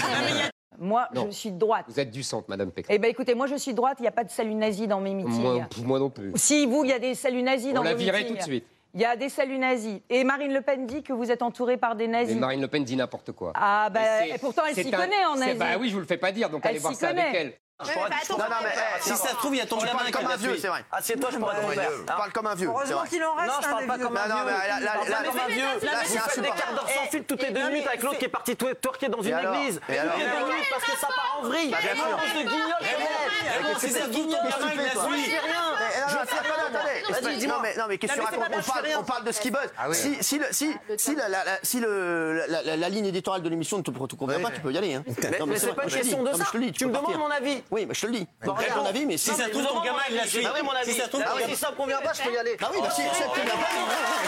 Moi, 0.78 1.08
Non. 1.14 1.26
je 1.26 1.30
suis 1.30 1.50
de 1.50 1.58
droite. 1.58 1.84
Vous 1.88 2.00
êtes 2.00 2.10
du 2.10 2.22
centre, 2.22 2.46
Madame 2.48 2.70
Pécresse. 2.70 2.94
Eh 2.94 2.98
ben 2.98 3.10
écoutez, 3.10 3.34
moi 3.34 3.46
je 3.46 3.54
suis 3.56 3.72
de 3.72 3.76
droite, 3.76 3.96
il 3.98 4.02
n'y 4.02 4.08
a 4.08 4.12
pas 4.12 4.24
de 4.24 4.30
salut 4.30 4.54
nazi 4.54 4.86
dans 4.86 5.00
mes 5.00 5.14
meetings. 5.14 5.40
Moi, 5.42 5.66
moi 5.84 5.98
non 5.98 6.10
plus. 6.10 6.32
Si, 6.36 6.66
vous, 6.66 6.84
il 6.84 6.90
y 6.90 6.92
a 6.92 6.98
des 6.98 7.14
saluts 7.14 7.42
nazis 7.42 7.70
On 7.72 7.74
dans 7.74 7.82
la 7.82 7.92
vos 7.92 7.98
virait 7.98 8.18
meetings. 8.20 8.32
tout 8.36 8.38
de 8.38 8.42
suite. 8.42 8.66
Il 8.94 9.00
y 9.00 9.04
a 9.06 9.16
des 9.16 9.30
saluts 9.30 9.58
nazis. 9.58 10.00
Et 10.10 10.22
Marine 10.22 10.52
Le 10.52 10.60
Pen 10.60 10.86
dit 10.86 11.02
que 11.02 11.14
vous 11.14 11.30
êtes 11.30 11.40
entouré 11.40 11.78
par 11.78 11.96
des 11.96 12.08
nazis. 12.08 12.34
Mais 12.34 12.40
Marine 12.40 12.60
Le 12.60 12.68
Pen 12.68 12.84
dit 12.84 12.94
n'importe 12.96 13.32
quoi. 13.32 13.52
Ah, 13.54 13.88
bah, 13.90 14.00
c'est- 14.20 14.30
et 14.34 14.38
pourtant, 14.38 14.62
elle 14.68 14.74
s'y 14.74 14.94
un- 14.94 14.98
connaît 14.98 15.24
en 15.30 15.36
nazi. 15.36 15.54
Bah 15.58 15.66
oui, 15.80 15.88
je 15.88 15.94
vous 15.94 16.00
le 16.00 16.06
fais 16.06 16.18
pas 16.18 16.30
dire, 16.30 16.50
donc 16.50 16.60
Elle 16.64 16.70
allez 16.72 16.78
voir 16.78 16.94
ça 16.94 17.08
avec 17.08 17.58
elle. 17.80 17.86
Non, 17.88 18.38
non, 18.38 18.44
mais 18.62 18.70
eh, 18.74 19.02
Si 19.02 19.08
ça 19.16 19.28
se 19.28 19.34
trouve, 19.36 19.54
il 19.54 19.58
y 19.58 19.60
a 19.60 19.66
ton 19.66 19.78
Tu 19.78 19.86
gamin 19.86 19.98
parles 19.98 20.06
qui 20.06 20.12
comme 20.12 20.28
la 20.28 20.34
un 20.34 20.36
vieux, 20.36 20.56
c'est 20.58 20.68
vrai. 20.68 20.84
Assieds-toi, 20.92 21.30
je 21.32 21.38
pourrais 21.38 21.56
Ouais, 21.64 21.74
faire. 21.74 21.90
Tu 21.98 22.04
parles 22.06 22.32
comme 22.32 22.46
un 22.46 22.54
vieux. 22.54 22.68
Heureusement 22.68 22.86
c'est 22.86 22.94
vrai. 22.94 23.08
qu'il 23.08 23.24
en 23.24 23.34
reste, 23.34 23.48
Non, 23.48 23.54
je 23.60 23.66
hein, 23.66 23.70
parle 23.70 23.82
des 23.82 23.86
pas 23.88 23.98
comme 23.98 24.16
un 24.16 24.20
Non, 24.28 24.34
vieux. 24.34 24.34
non, 24.34 24.44
mais 24.44 24.52
là, 24.52 24.66
là, 24.68 24.78
Je 24.78 24.84
là, 24.84 24.92
parle 24.92 25.04
pas 25.06 25.10
là, 25.10 25.22
comme 25.28 25.40
un 25.40 25.46
vieux. 25.48 25.62
là, 25.62 25.72
Là, 25.72 25.78
c'est 25.80 25.82
vous 25.82 25.92
faites 25.92 26.12
des 26.12 26.18
insupportable. 26.18 26.60
quarts 26.62 26.72
d'heure 26.74 26.88
sans 26.94 27.10
fil 27.10 27.24
toutes 27.24 27.42
les 27.42 27.50
deux 27.50 27.68
minutes 27.68 27.86
avec 27.86 28.02
l'autre 28.02 28.18
qui 28.18 28.24
est 28.24 28.28
parti 28.28 28.56
twer- 28.56 28.74
twerker 28.80 29.08
dans 29.08 29.22
une 29.22 29.34
alors 29.34 29.54
église. 29.56 29.80
Et 29.88 29.98
alors 29.98 30.14
Toutes 30.14 30.22
les 30.22 30.28
deux 30.28 30.44
minutes 30.52 30.66
parce 30.70 30.84
que 30.84 30.96
ça 30.98 31.06
part 31.08 31.38
en 31.38 31.42
vrille. 31.42 31.70
Bah, 31.70 31.78
bien 31.82 31.94
sûr. 31.94 32.04
On 32.16 32.18
se 32.20 32.42
guignole 32.44 32.68
comme 32.70 32.86
elle. 32.88 33.76
C'est 33.78 33.86
il 33.88 33.92
fais, 33.92 33.98
la 34.00 34.90
toi 34.92 35.04
suit. 35.04 35.24
Je 35.24 35.30
fais 35.30 35.38
rien. 35.38 35.62
Je 36.08 36.14
non, 36.14 36.20
fais 36.22 36.38
attendez, 36.38 36.48
rien. 36.48 36.66
attendez. 36.66 37.00
Vas-y, 37.02 37.10
Espèce- 37.12 37.38
dis-moi. 37.38 37.56
Non, 37.56 37.62
mais, 37.62 37.76
non, 37.76 37.84
mais 37.88 37.98
qu'est-ce 37.98 38.12
que 38.14 38.18
Non, 38.20 38.24
tu 38.26 38.30
mais 38.32 38.36
c'est 38.36 38.42
racontes? 38.42 38.64
Pas 38.64 38.70
on 38.70 38.72
parle, 38.72 38.84
je 38.84 38.90
fais 38.90 38.96
on 38.96 39.04
parle 39.04 39.24
de 39.24 39.32
ce 39.32 39.40
qui 39.40 39.50
buzz. 39.50 39.68
Ah 39.78 39.88
oui. 39.88 39.94
Si, 39.96 40.16
si, 40.22 40.38
le- 40.38 40.46
si, 40.52 40.76
si 40.96 41.14
la, 41.16 41.28
la- 41.28 41.44
la- 41.44 41.58
si 41.62 41.80
le, 41.80 42.44
la, 42.48 42.62
la- 42.62 42.76
la 42.76 42.88
ligne 42.88 43.06
éditoriale 43.06 43.42
de 43.42 43.48
l'émission 43.48 43.78
ne 43.78 43.82
te, 43.82 43.90
te 43.90 44.14
convient 44.14 44.40
pas, 44.40 44.50
tu 44.50 44.60
peux 44.60 44.72
y 44.72 44.78
aller. 44.78 44.94
Hein. 44.94 45.04
Mais- 45.06 45.38
Non, 45.38 45.46
mais 45.46 45.58
c'est 45.58 45.66
vrai, 45.66 45.74
pas 45.76 45.82
une 45.84 45.88
je 45.90 45.94
te 45.94 45.98
le 45.98 46.02
question 46.04 46.22
de 46.22 46.30
Non, 46.30 46.32
mais 46.32 46.38
ça. 46.38 46.44
Je 46.46 46.50
te 46.52 46.56
le 46.58 46.64
dis. 46.66 46.72
Tu 46.72 46.84
peux 46.84 46.90
me 46.90 46.96
demandes 46.96 47.16
mon 47.18 47.30
avis. 47.30 47.61
Oui, 47.70 47.86
mais 47.86 47.94
je 47.94 48.00
te 48.00 48.06
le 48.06 48.12
dis. 48.12 48.26
Bon, 48.44 48.52
Regarde 48.52 48.58
regarde. 48.60 48.80
mon 48.82 48.88
avis, 48.88 49.06
mais 49.06 49.16
si 49.16 49.30
ça 49.30 49.48
trouve, 49.48 49.62
me 49.62 49.68
ton 49.68 49.82
gamin, 49.82 49.98
il 50.10 50.16
la 50.16 50.26
suit. 50.26 50.44
Ah 50.46 50.52
oui, 50.54 50.60
mon 50.64 50.72
avis. 50.72 50.92
Si 50.92 50.98
ça 50.98 51.08
trouve, 51.08 51.22
Ah 51.26 51.34
si 51.48 51.56
ça 51.56 51.70
me 51.70 51.76
convient 51.76 52.00
pas, 52.00 52.12
je 52.12 52.22
peux 52.22 52.32
y 52.32 52.36
aller. 52.36 52.56
Ah 52.60 52.70
oui, 52.72 52.78
bah 52.82 52.90
si, 52.90 53.02
ça 53.02 53.24
te 53.24 53.28
convient 53.28 53.44
pas. 53.44 53.68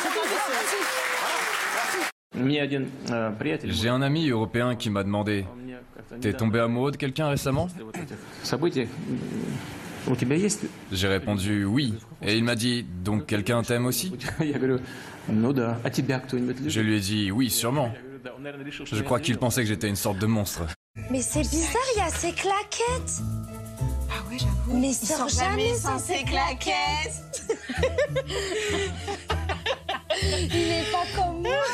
C'est 0.03 0.09
tout, 0.09 0.15
c'est 0.25 0.39
tout. 0.77 1.05
J'ai 3.65 3.89
un 3.89 4.03
ami 4.03 4.29
européen 4.29 4.75
qui 4.75 4.91
m'a 4.91 5.05
demandé 5.05 5.47
T'es 6.21 6.33
tombé 6.33 6.61
amoureux 6.61 6.91
de 6.91 6.97
quelqu'un 6.97 7.29
récemment? 7.29 7.69
J'ai 10.93 11.09
répondu 11.09 11.65
oui. 11.65 11.95
Et 12.23 12.37
il 12.37 12.45
m'a 12.45 12.55
dit 12.55 12.85
Donc 13.03 13.27
quelqu'un 13.27 13.63
t'aime 13.63 13.87
aussi? 13.87 14.13
Je 16.67 16.81
lui 16.81 16.97
ai 16.97 17.01
dit 17.01 17.31
oui, 17.31 17.51
sûrement. 17.51 17.93
Je 18.93 19.03
crois 19.03 19.21
qu'il 19.21 19.39
pensait 19.39 19.63
que 19.63 19.69
j'étais 19.69 19.89
une 19.89 19.97
sorte 19.97 20.19
de 20.19 20.27
monstre. 20.27 20.63
Mais 21.11 21.23
c'est 21.23 21.41
bizarre, 21.41 21.83
il 21.97 21.99
y 21.99 22.03
a 22.03 22.09
ces 22.09 22.33
claquettes. 22.33 23.21
Ah 24.09 24.23
ouais, 24.31 24.39
j'avoue. 24.39 24.79
Mais 24.79 24.91
il 24.91 24.95
sort 24.95 25.29
jamais 25.29 25.75
sans 25.75 25.99
ses 25.99 26.23
claquettes. 26.23 27.49
il 30.23 30.55
est 30.55 30.93
pas 30.93 31.05
comme 31.17 31.43
moi. 31.43 31.65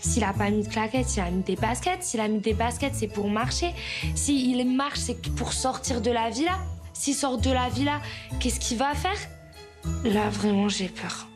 S'il 0.00 0.24
a 0.24 0.32
pas 0.32 0.48
mis 0.48 0.62
de 0.62 0.68
claquettes, 0.68 1.14
il 1.14 1.20
a 1.20 1.30
mis 1.30 1.42
des 1.42 1.56
baskets. 1.56 2.02
S'il 2.02 2.20
a 2.20 2.28
mis 2.28 2.40
des 2.40 2.54
baskets, 2.54 2.94
c'est 2.94 3.08
pour 3.08 3.28
marcher. 3.28 3.74
S'il 4.14 4.66
marche, 4.74 4.98
c'est 4.98 5.20
pour 5.34 5.52
sortir 5.52 6.00
de 6.00 6.10
la 6.10 6.30
villa. 6.30 6.58
S'il 6.94 7.14
sort 7.14 7.36
de 7.36 7.50
la 7.50 7.68
villa, 7.68 8.00
qu'est-ce 8.40 8.60
qu'il 8.60 8.78
va 8.78 8.94
faire? 8.94 9.18
Là, 10.04 10.30
vraiment, 10.30 10.70
j'ai 10.70 10.88
peur. 10.88 11.28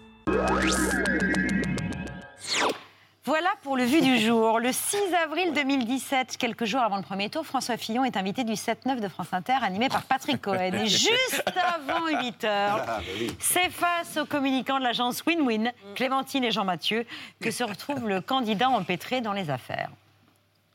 Voilà 3.27 3.51
pour 3.63 3.77
le 3.77 3.83
vu 3.83 4.01
du 4.03 4.21
jour. 4.21 4.61
Le 4.61 4.71
6 4.71 4.97
avril 5.25 5.53
2017, 5.53 6.37
quelques 6.37 6.65
jours 6.65 6.81
avant 6.81 6.97
le 6.97 7.03
premier 7.03 7.29
tour, 7.29 7.45
François 7.45 7.77
Fillon 7.77 8.05
est 8.05 8.17
invité 8.17 8.45
du 8.45 8.53
7-9 8.53 9.01
de 9.01 9.09
France 9.09 9.27
Inter, 9.33 9.55
animé 9.63 9.89
par 9.89 10.03
Patrick 10.05 10.41
Cohen. 10.41 10.73
Et 10.75 10.87
juste 10.87 11.43
avant 11.57 12.07
8 12.07 12.45
heures, 12.45 12.79
Ah, 12.83 12.85
bah 12.87 13.01
c'est 13.41 13.69
face 13.71 14.17
aux 14.17 14.27
communicants 14.27 14.79
de 14.79 14.85
l'agence 14.85 15.25
Win-Win, 15.27 15.73
Clémentine 15.97 16.45
et 16.45 16.53
Jean 16.53 16.65
Mathieu, 16.65 17.05
que 17.41 17.51
se 17.51 17.65
retrouve 17.65 18.09
le 18.09 18.21
candidat 18.21 18.69
empêtré 18.69 19.21
dans 19.21 19.33
les 19.33 19.51
affaires. 19.51 19.91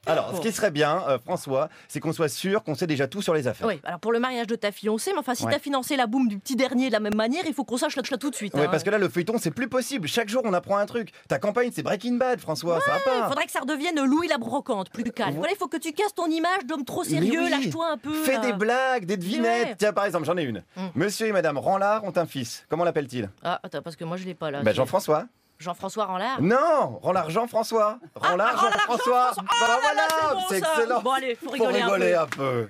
Alors, 0.08 0.36
ce 0.36 0.41
qui 0.41 0.51
serait 0.51 0.72
bien, 0.72 1.03
euh, 1.08 1.20
François, 1.20 1.70
c'est 1.88 2.00
qu'on 2.00 2.12
soit 2.12 2.27
sûr 2.27 2.63
qu'on 2.63 2.74
sait 2.74 2.88
déjà 2.88 3.08
tout 3.08 3.22
sur 3.22 3.36
les 3.36 3.48
affaires. 3.48 3.67
Oui, 3.67 3.79
alors 3.84 4.00
pour 4.00 4.12
le 4.12 4.20
mariage 4.20 4.48
de 4.48 4.55
ta 4.55 4.72
fiancée, 4.72 5.12
mais 5.13 5.20
enfin, 5.20 5.36
si 5.36 5.46
Ouais. 5.46 5.51
t'as 5.51 5.60
financé 5.60 5.96
la 5.96 6.08
boum 6.08 6.27
du 6.27 6.39
petit 6.39 6.55
dernier 6.55 6.88
de 6.88 6.93
la 6.93 7.00
même 7.00 7.13
manière, 7.15 7.43
il 7.46 7.53
faut 7.53 7.63
qu'on 7.63 7.77
sache 7.77 7.96
là 7.96 8.17
tout 8.17 8.29
de 8.31 8.36
suite. 8.36 8.53
Ouais, 8.55 8.65
hein. 8.65 8.67
parce 8.72 8.84
que 8.84 8.89
là, 8.89 8.98
le 8.98 9.08
feuilleton, 9.10 9.36
c'est 9.38 9.51
plus 9.51 9.70
possible. 9.70 10.08
Chaque 10.08 10.27
jour, 10.29 10.41
on 10.43 10.53
apprend 10.53 10.77
un 10.77 10.86
truc. 10.88 11.12
Ta 11.27 11.38
campagne, 11.38 11.70
c'est 11.72 11.84
Breaking 11.84 12.13
Bad, 12.13 12.39
François, 12.39 12.79
ça 12.81 12.91
va 12.91 12.98
Il 12.98 13.03
pas. 13.22 13.27
faudrait 13.29 13.46
que 13.46 13.51
ça 13.51 13.60
redevienne 13.60 14.03
Louis 14.03 14.27
la 14.27 14.38
brocante, 14.39 14.89
plus 14.89 15.03
calme. 15.12 15.36
Voilà, 15.36 15.53
il 15.53 15.58
faut 15.58 15.67
que 15.67 15.77
tu 15.77 15.93
casses 15.93 16.15
ton 16.15 16.27
image 16.27 16.66
d'homme 16.66 16.83
trop 16.85 17.03
sérieux, 17.03 17.42
oui. 17.44 17.50
lâche-toi 17.51 17.92
un 17.92 17.98
peu. 17.98 18.14
Fais 18.24 18.33
là. 18.33 18.40
des 18.40 18.53
blagues, 18.53 19.05
des 19.05 19.18
devinettes. 19.18 19.68
Ouais. 19.68 19.75
Tiens, 19.77 19.94
par 19.94 20.05
exemple, 20.05 20.25
j'en 20.25 20.35
ai 20.37 20.44
une. 20.44 20.64
Mm. 20.77 20.81
Monsieur 20.96 21.27
et 21.27 21.31
Madame 21.31 21.57
Ranlard 21.59 22.03
ont 22.03 22.14
un 22.16 22.25
fils. 22.25 22.66
Comment 22.70 22.83
l'appelle-t-il? 22.85 23.29
Ah, 23.44 23.59
attends, 23.61 23.81
parce 23.83 23.96
que 23.96 24.03
moi 24.03 24.18
je 24.18 24.25
l'ai 24.25 24.33
pas 24.33 24.50
là. 24.50 24.64
bah, 24.64 24.74
Jean-François. 24.74 25.25
Jean-François 25.61 26.05
Ranlard. 26.05 26.41
Non 26.41 27.00
Ranlard 27.01 27.29
Jean-François. 27.29 27.97
Ranlard 28.15 28.55
Ranlard 28.55 28.71
Jean-François. 28.74 29.31
Jean-François. 29.35 29.43
Bah, 29.43 29.67
Ah, 29.69 29.77
voilà, 29.81 30.01
là, 30.35 30.45
c'est 30.50 30.57
excellent. 30.57 31.01
Bon, 31.01 31.11
allez, 31.11 31.35
faut 31.35 31.55
Faut 31.55 31.65
rigoler 31.65 32.13
un 32.13 32.25
peu. 32.27 32.67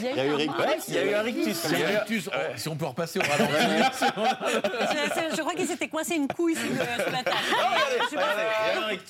Il 0.00 0.04
y 0.16 0.20
a 0.20 0.24
eu 0.26 0.34
Rick- 0.34 0.58
ouais, 0.58 0.78
il 0.88 0.94
y 0.94 0.98
a 0.98 1.04
eu 1.04 1.14
un 1.14 1.22
rictus. 1.22 1.64
Il 1.70 1.78
y 1.78 1.82
a 1.82 1.90
eu 1.92 1.94
un 1.94 1.98
rictus. 2.00 2.28
Oh, 2.32 2.36
si 2.56 2.68
on 2.68 2.76
peut 2.76 2.86
repasser 2.86 3.18
au 3.18 3.22
ralenti. 3.22 3.52
je, 4.00 5.30
je 5.36 5.40
crois 5.40 5.54
qu'il 5.54 5.66
s'était 5.66 5.88
coincé 5.88 6.14
une 6.16 6.26
couille 6.28 6.54
sous 6.56 6.72
la 6.74 7.22
table. 7.22 7.36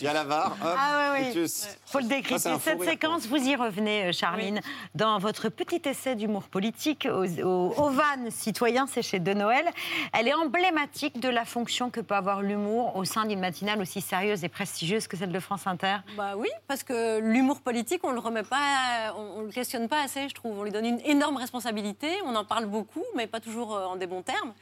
Il 0.01 0.05
y 0.05 0.07
a 0.09 0.13
la 0.13 0.25
VAR. 0.25 0.53
hop, 0.53 0.57
Ah 0.79 1.13
oui, 1.15 1.19
oui. 1.21 1.25
rictus. 1.27 1.69
faut 1.87 2.01
le 2.01 2.05
fou 2.23 2.39
Cette 2.63 2.83
séquence, 2.83 3.27
vous 3.27 3.37
y 3.37 3.55
revenez, 3.57 4.05
euh, 4.09 4.13
Charline, 4.13 4.61
dans 4.95 5.19
votre 5.19 5.49
petit 5.49 5.81
essai 5.85 6.15
d'humour 6.17 6.45
politique 6.45 7.07
au, 7.11 7.25
au, 7.25 7.75
au 7.77 7.91
Van 7.91 8.03
Citoyen, 8.31 8.87
c'est 8.87 9.03
chez 9.03 9.19
De 9.21 9.33
Noël. 9.35 9.65
Elle 10.13 10.29
est 10.29 10.35
emblématique 10.35 11.21
de 11.21 11.29
la 11.29 11.45
fonction 11.45 11.91
que 11.91 12.01
peut 12.01 12.15
avoir 12.15 12.43
l'humour 12.43 12.97
au 12.97 13.05
sein 13.05 13.25
d'une 13.27 13.41
matinale 13.41 13.81
aussi 13.81 14.01
sérieuse 14.01 14.45
et 14.45 14.49
prestigieuse 14.49 15.07
que 15.07 15.17
celle 15.17 15.33
de 15.33 15.41
France 15.41 15.67
Inter. 15.67 15.97
Bah 16.17 16.33
oui, 16.37 16.49
parce 16.67 16.83
que 16.83 17.19
l'humour 17.21 17.61
politique, 17.61 18.01
on 18.05 18.11
le 18.13 18.19
remet 18.21 18.43
pas, 18.43 19.15
on, 19.17 19.41
on 19.41 19.43
le 19.43 19.51
questionne 19.53 19.89
pas 19.89 20.03
assez, 20.03 20.10
je 20.14 20.35
trouve. 20.35 20.59
On 20.59 20.64
lui 20.64 20.70
donne 20.70 20.87
une 20.87 21.01
énorme 21.01 21.37
responsabilité, 21.37 22.09
on 22.25 22.35
en 22.35 22.44
parle 22.44 22.66
beaucoup, 22.66 23.05
mais 23.14 23.27
pas 23.27 23.40
toujours 23.40 23.75
euh, 23.75 23.87
en 23.87 23.96
des 23.96 24.07
bons 24.07 24.23
termes. 24.23 24.53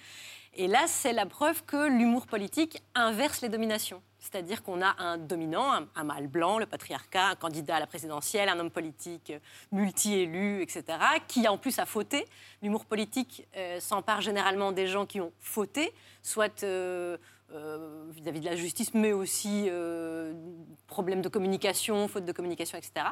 Et 0.55 0.67
là, 0.67 0.87
c'est 0.87 1.13
la 1.13 1.27
preuve 1.27 1.65
que 1.65 1.89
l'humour 1.89 2.27
politique 2.27 2.83
inverse 2.95 3.43
les 3.43 3.49
dominations. 3.49 4.03
C'est-à-dire 4.19 4.63
qu'on 4.63 4.83
a 4.83 4.97
un 4.99 5.17
dominant, 5.17 5.87
un, 5.95 6.05
mâle 6.05 6.27
blanc, 6.27 6.59
le 6.59 6.67
patriarcat, 6.67 7.29
un 7.29 7.35
candidat 7.37 7.77
à 7.77 7.81
la 7.81 7.87
présidentielle, 7.87 8.49
un 8.49 8.59
homme 8.59 8.71
politique 8.71 9.31
euh, 9.31 9.39
multi-élu, 9.73 10.63
etc., 10.63 10.85
qui 11.27 11.47
en 11.49 11.59
plus 11.59 11.79
a 11.79 11.87
fauté. 11.87 12.27
L'humour 12.63 12.85
politique 12.85 13.47
euh, 13.57 13.79
s'empare 13.81 14.21
généralement 14.21 14.73
des 14.73 14.87
gens 14.87 15.07
qui 15.07 15.21
ont 15.21 15.33
fauté, 15.41 15.93
soit 16.23 16.65
euh, 17.55 18.05
vis-à-vis 18.11 18.41
de 18.41 18.45
la 18.45 18.57
justice, 18.57 18.93
mais 18.93 19.13
aussi 19.13 19.69
euh, 19.69 20.35
problèmes 20.87 21.23
de 21.23 21.29
communication, 21.29 22.07
faute 22.07 22.27
de 22.27 22.33
communication, 22.33 22.77
etc. 22.77 23.07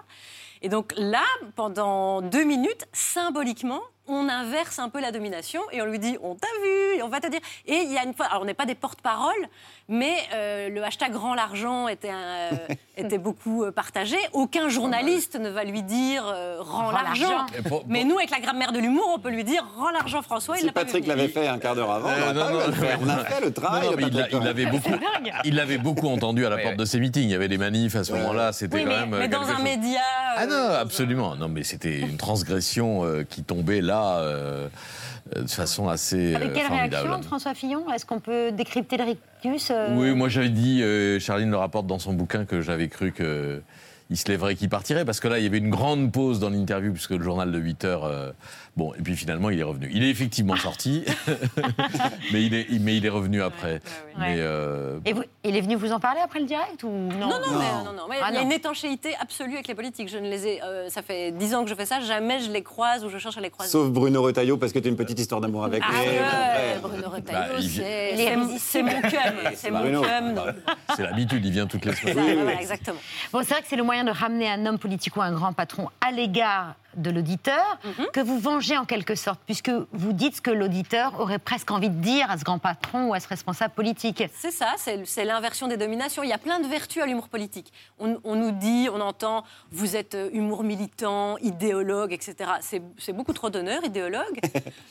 Et 0.60 0.68
donc 0.68 0.92
là, 0.96 1.24
pendant 1.54 2.20
deux 2.20 2.44
minutes, 2.44 2.86
symboliquement, 2.92 3.80
on 4.08 4.28
inverse 4.28 4.78
un 4.78 4.88
peu 4.88 5.00
la 5.00 5.12
domination 5.12 5.60
et 5.72 5.82
on 5.82 5.86
lui 5.86 5.98
dit 5.98 6.16
on 6.22 6.34
t'a 6.34 6.46
vu, 6.62 6.98
et 6.98 7.02
on 7.02 7.08
va 7.08 7.20
te 7.20 7.28
dire. 7.28 7.40
Et 7.66 7.74
il 7.84 7.92
y 7.92 7.98
a 7.98 8.04
une 8.04 8.14
fois, 8.14 8.26
alors 8.26 8.42
on 8.42 8.44
n'est 8.46 8.54
pas 8.54 8.66
des 8.66 8.74
porte-parole, 8.74 9.48
mais 9.88 10.14
euh, 10.34 10.68
le 10.68 10.82
hashtag 10.84 11.14
rend 11.14 11.34
l'argent 11.34 11.88
était, 11.88 12.10
un- 12.10 12.52
euh, 12.52 12.56
était 12.96 13.18
beaucoup 13.18 13.64
euh, 13.64 13.70
partagé. 13.72 14.16
Aucun 14.32 14.68
journaliste 14.68 15.36
ne 15.38 15.48
va 15.48 15.64
lui 15.64 15.82
dire 15.82 16.24
euh, 16.26 16.56
rends 16.60 16.86
Rends 16.86 16.90
l'argent. 16.92 17.46
Mais 17.88 18.04
nous, 18.04 18.18
avec 18.18 18.30
la 18.30 18.40
grammaire 18.40 18.72
de 18.72 18.78
l'humour, 18.78 19.12
on 19.14 19.18
peut 19.18 19.30
lui 19.30 19.44
dire 19.44 19.64
rends 19.76 19.90
l'argent 19.90 20.22
François. 20.22 20.58
il 20.58 20.72
Patrick 20.72 21.06
l'avait 21.06 21.28
fait 21.28 21.46
un 21.48 21.58
quart 21.58 21.74
d'heure 21.74 21.90
avant, 21.90 22.08
on 22.08 22.28
Euh, 22.28 22.32
non, 22.32 22.50
non, 22.66 22.72
faire. 22.72 22.98
A 23.10 23.24
fait 23.24 23.40
le 23.44 23.52
travail 23.52 23.82
Non, 23.84 23.90
non, 23.90 23.96
de 23.96 24.02
mais 24.02 24.28
il 24.32 24.38
l'avait 24.40 24.66
beaucoup, 24.66 24.90
dingue. 24.90 25.32
il 25.44 25.54
l'avait 25.54 25.78
beaucoup 25.78 26.08
entendu 26.08 26.44
à 26.46 26.50
la 26.50 26.58
porte 26.58 26.76
de 26.76 26.84
ses 26.84 27.00
meetings. 27.00 27.24
Il 27.24 27.30
y 27.30 27.34
avait 27.34 27.48
des 27.48 27.58
manifs 27.58 27.96
à 27.96 28.04
ce 28.04 28.12
moment-là. 28.12 28.52
C'était 28.52 28.76
Oui, 28.76 28.84
quand 28.84 28.90
mais, 28.90 29.06
même. 29.06 29.18
mais 29.20 29.28
dans 29.28 29.42
un 29.42 29.54
chose. 29.56 29.62
média. 29.64 30.00
Ah 30.36 30.46
non, 30.46 30.68
absolument. 30.78 31.34
Non, 31.36 31.48
mais 31.48 31.62
c'était 31.64 31.98
une 32.00 32.16
transgression 32.16 33.04
euh, 33.04 33.24
qui 33.28 33.42
tombait 33.42 33.80
là 33.80 33.95
euh, 34.04 34.68
euh, 35.36 35.42
de 35.42 35.48
façon 35.50 35.88
assez 35.88 36.34
Avec 36.34 36.50
euh, 36.50 36.52
quelle 36.54 36.66
formidable. 36.66 37.08
réaction, 37.08 37.22
François 37.28 37.54
Fillon? 37.54 37.90
Est-ce 37.92 38.06
qu'on 38.06 38.20
peut 38.20 38.52
décrypter 38.52 38.96
le 38.96 39.04
rictus 39.04 39.70
euh, 39.70 39.88
Oui, 39.96 40.14
moi 40.14 40.28
j'avais 40.28 40.50
dit, 40.50 40.82
Charline 41.20 41.50
le 41.50 41.56
rapporte 41.56 41.86
dans 41.86 41.98
son 41.98 42.12
bouquin, 42.12 42.44
que 42.44 42.60
j'avais 42.60 42.88
cru 42.88 43.12
que 43.12 43.60
il 44.08 44.16
se 44.16 44.28
lèverait, 44.28 44.54
qu'il 44.54 44.68
partirait, 44.68 45.04
parce 45.04 45.18
que 45.18 45.26
là, 45.26 45.38
il 45.38 45.42
y 45.42 45.48
avait 45.48 45.58
une 45.58 45.70
grande 45.70 46.12
pause 46.12 46.38
dans 46.38 46.48
l'interview, 46.48 46.92
puisque 46.92 47.10
le 47.10 47.22
journal 47.24 47.50
de 47.50 47.58
8 47.58 47.84
heures. 47.84 48.34
Bon, 48.76 48.92
et 48.94 49.02
puis 49.02 49.16
finalement, 49.16 49.50
il 49.50 49.58
est 49.58 49.62
revenu. 49.64 49.90
Il 49.92 50.04
est 50.04 50.10
effectivement 50.10 50.56
sorti, 50.56 51.04
mais, 52.32 52.42
il 52.44 52.54
est, 52.54 52.66
mais 52.80 52.96
il 52.96 53.04
est 53.06 53.10
revenu 53.10 53.42
après. 53.42 53.80
Mais, 54.18 54.36
euh, 54.38 54.98
Et 55.04 55.12
vous- 55.12 55.24
il 55.44 55.56
est 55.56 55.60
venu 55.60 55.74
vous 55.76 55.92
en 55.92 56.00
parler 56.00 56.20
après 56.22 56.40
le 56.40 56.46
direct 56.46 56.82
ou 56.82 56.88
non 56.88 57.28
Non, 57.28 57.40
non, 57.40 57.58
mais, 57.58 57.84
non, 57.84 57.92
non, 57.92 58.02
mais 58.08 58.16
Ah 58.22 58.28
il 58.30 58.34
y 58.34 58.38
a 58.38 58.42
une 58.42 58.52
étanchéité 58.52 59.14
absolue 59.20 59.54
avec 59.54 59.68
les 59.68 59.74
politiques. 59.74 60.08
Je 60.08 60.18
ne 60.18 60.28
les 60.28 60.46
ai, 60.46 60.62
euh, 60.62 60.88
ça 60.88 61.02
fait 61.02 61.32
dix 61.32 61.54
ans 61.54 61.64
que 61.64 61.70
je 61.70 61.74
fais 61.74 61.86
ça, 61.86 62.00
jamais 62.00 62.38
je 62.40 62.50
les 62.50 62.62
croise 62.62 63.04
ou 63.04 63.08
je 63.08 63.18
cherche 63.18 63.36
à 63.36 63.40
les 63.40 63.50
croiser. 63.50 63.70
Sauf 63.70 63.88
Bruno 63.90 64.22
Retailleau, 64.22 64.56
parce 64.56 64.72
que 64.72 64.78
tu 64.78 64.86
as 64.88 64.90
une 64.90 64.96
petite 64.96 65.18
histoire 65.18 65.40
d'amour 65.40 65.64
avec 65.64 65.82
Ah 65.86 65.92
lui. 65.92 65.98
ouais, 66.10 66.18
Après, 66.18 66.78
Bruno 66.82 67.02
Bah, 67.02 67.16
Retailleau, 67.16 67.54
il- 67.60 67.70
c'est- 67.70 68.14
Il 68.16 68.38
mon 68.38 68.46
cum, 68.46 68.58
c'est 69.54 69.70
mon 69.70 69.90
donc- 70.34 70.54
c'est 70.94 71.02
l'habitude, 71.02 71.44
il 71.44 71.52
vient 71.52 71.66
toutes 71.66 71.84
les 71.84 71.94
semaines. 71.94 72.34
voilà, 72.42 72.60
exactement. 72.60 72.98
Bon, 73.32 73.40
c'est 73.42 73.52
vrai 73.54 73.62
que 73.62 73.68
c'est 73.68 73.76
le 73.76 73.82
moyen 73.82 73.96
moyen 73.96 74.12
de 74.12 74.18
ramener 74.18 74.46
un 74.50 74.66
homme 74.66 74.78
politique 74.78 75.16
ou 75.16 75.22
un 75.22 75.32
grand 75.32 75.54
patron 75.54 75.88
à 76.06 76.10
l'égard 76.10 76.74
de 76.98 77.10
l'auditeur 77.10 77.78
Mhm. 77.84 78.06
que 78.12 78.20
vous 78.20 78.38
vengez 78.38 78.65
en 78.74 78.84
quelque 78.86 79.14
sorte, 79.14 79.40
puisque 79.44 79.70
vous 79.92 80.12
dites 80.12 80.36
ce 80.36 80.40
que 80.40 80.50
l'auditeur 80.50 81.20
aurait 81.20 81.38
presque 81.38 81.70
envie 81.70 81.90
de 81.90 82.00
dire 82.00 82.30
à 82.30 82.38
ce 82.38 82.44
grand 82.44 82.58
patron 82.58 83.08
ou 83.08 83.14
à 83.14 83.20
ce 83.20 83.28
responsable 83.28 83.74
politique. 83.74 84.22
C'est 84.34 84.50
ça, 84.50 84.74
c'est 84.78 85.24
l'inversion 85.24 85.68
des 85.68 85.76
dominations. 85.76 86.22
Il 86.22 86.30
y 86.30 86.32
a 86.32 86.38
plein 86.38 86.60
de 86.60 86.66
vertus 86.66 87.02
à 87.02 87.06
l'humour 87.06 87.28
politique. 87.28 87.72
On, 87.98 88.18
on 88.24 88.34
nous 88.34 88.52
dit, 88.52 88.88
on 88.92 89.00
entend, 89.00 89.44
vous 89.70 89.94
êtes 89.96 90.14
euh, 90.14 90.30
humour 90.32 90.64
militant, 90.64 91.36
idéologue, 91.38 92.12
etc. 92.12 92.50
C'est 92.98 93.12
beaucoup 93.12 93.34
trop 93.34 93.50
d'honneur, 93.50 93.84
idéologue. 93.84 94.40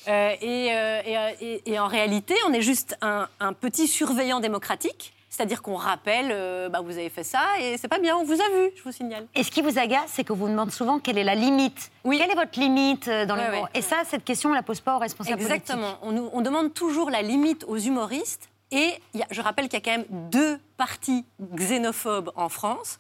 Euh, 0.08 0.36
et, 0.40 0.70
euh, 0.72 1.02
et, 1.06 1.46
et- 1.46 1.72
et 1.72 1.80
en 1.80 1.88
réalité, 1.88 2.36
on 2.48 2.54
est 2.54 2.62
juste 2.62 2.96
un, 3.02 3.28
un 3.40 3.54
petit 3.54 3.88
surveillant 3.88 4.40
démocratique. 4.40 5.15
C'est-à-dire 5.30 5.62
qu'on 5.62 5.76
rappelle, 5.76 6.30
euh, 6.32 6.70
bah, 6.70 6.80
vous 6.82 6.92
avez 6.92 7.10
fait 7.10 7.24
ça 7.24 7.42
et 7.60 7.78
c'est 7.78 7.88
pas 7.90 8.00
bien, 8.00 8.16
on 8.16 8.24
vous 8.24 8.34
a 8.40 8.50
vu, 8.56 8.72
je 8.76 8.84
vous 8.84 8.92
signale. 8.92 9.28
Et 9.36 9.44
ce 9.44 9.52
qui 9.52 9.62
vous 9.62 9.78
agace, 9.78 10.12
c'est 10.14 10.24
que 10.24 10.32
vous 10.34 10.48
demandez 10.48 10.72
souvent 10.72 11.00
quelle 11.00 11.18
est 11.18 11.24
la 11.26 11.36
limite. 11.36 11.92
Quelle 12.04 12.32
est 12.32 12.36
votre 12.36 12.58
limite 12.60 13.08
euh, 13.10 13.26
dans 13.26 13.36
Ouais, 13.36 13.46
l'humour 13.50 13.64
ouais. 13.64 13.70
Et 13.74 13.82
ça, 13.82 13.98
cette 14.06 14.24
question, 14.24 14.52
on 14.52 14.54
la 14.54 14.64
pose 14.64 14.80
pas 14.80 14.96
aux 14.96 15.00
responsables 15.00 15.42
Exactement. 15.42 15.98
On, 16.04 16.12
nous- 16.12 16.30
on 16.32 16.42
demande 16.42 16.74
toujours 16.74 17.10
la 17.10 17.22
limite 17.22 17.66
aux 17.68 17.78
humoristes. 17.78 18.50
Et 18.72 18.94
il 19.14 19.20
y 19.20 19.24
a- 19.24 19.28
je 19.30 19.42
rappelle 19.42 19.68
qu'il 19.68 19.78
y 19.80 19.82
a 19.82 19.86
quand 19.86 19.98
même 19.98 20.30
deux 20.32 20.58
partis 20.78 21.26
xénophobes 21.56 22.32
en 22.36 22.50
France 22.50 22.98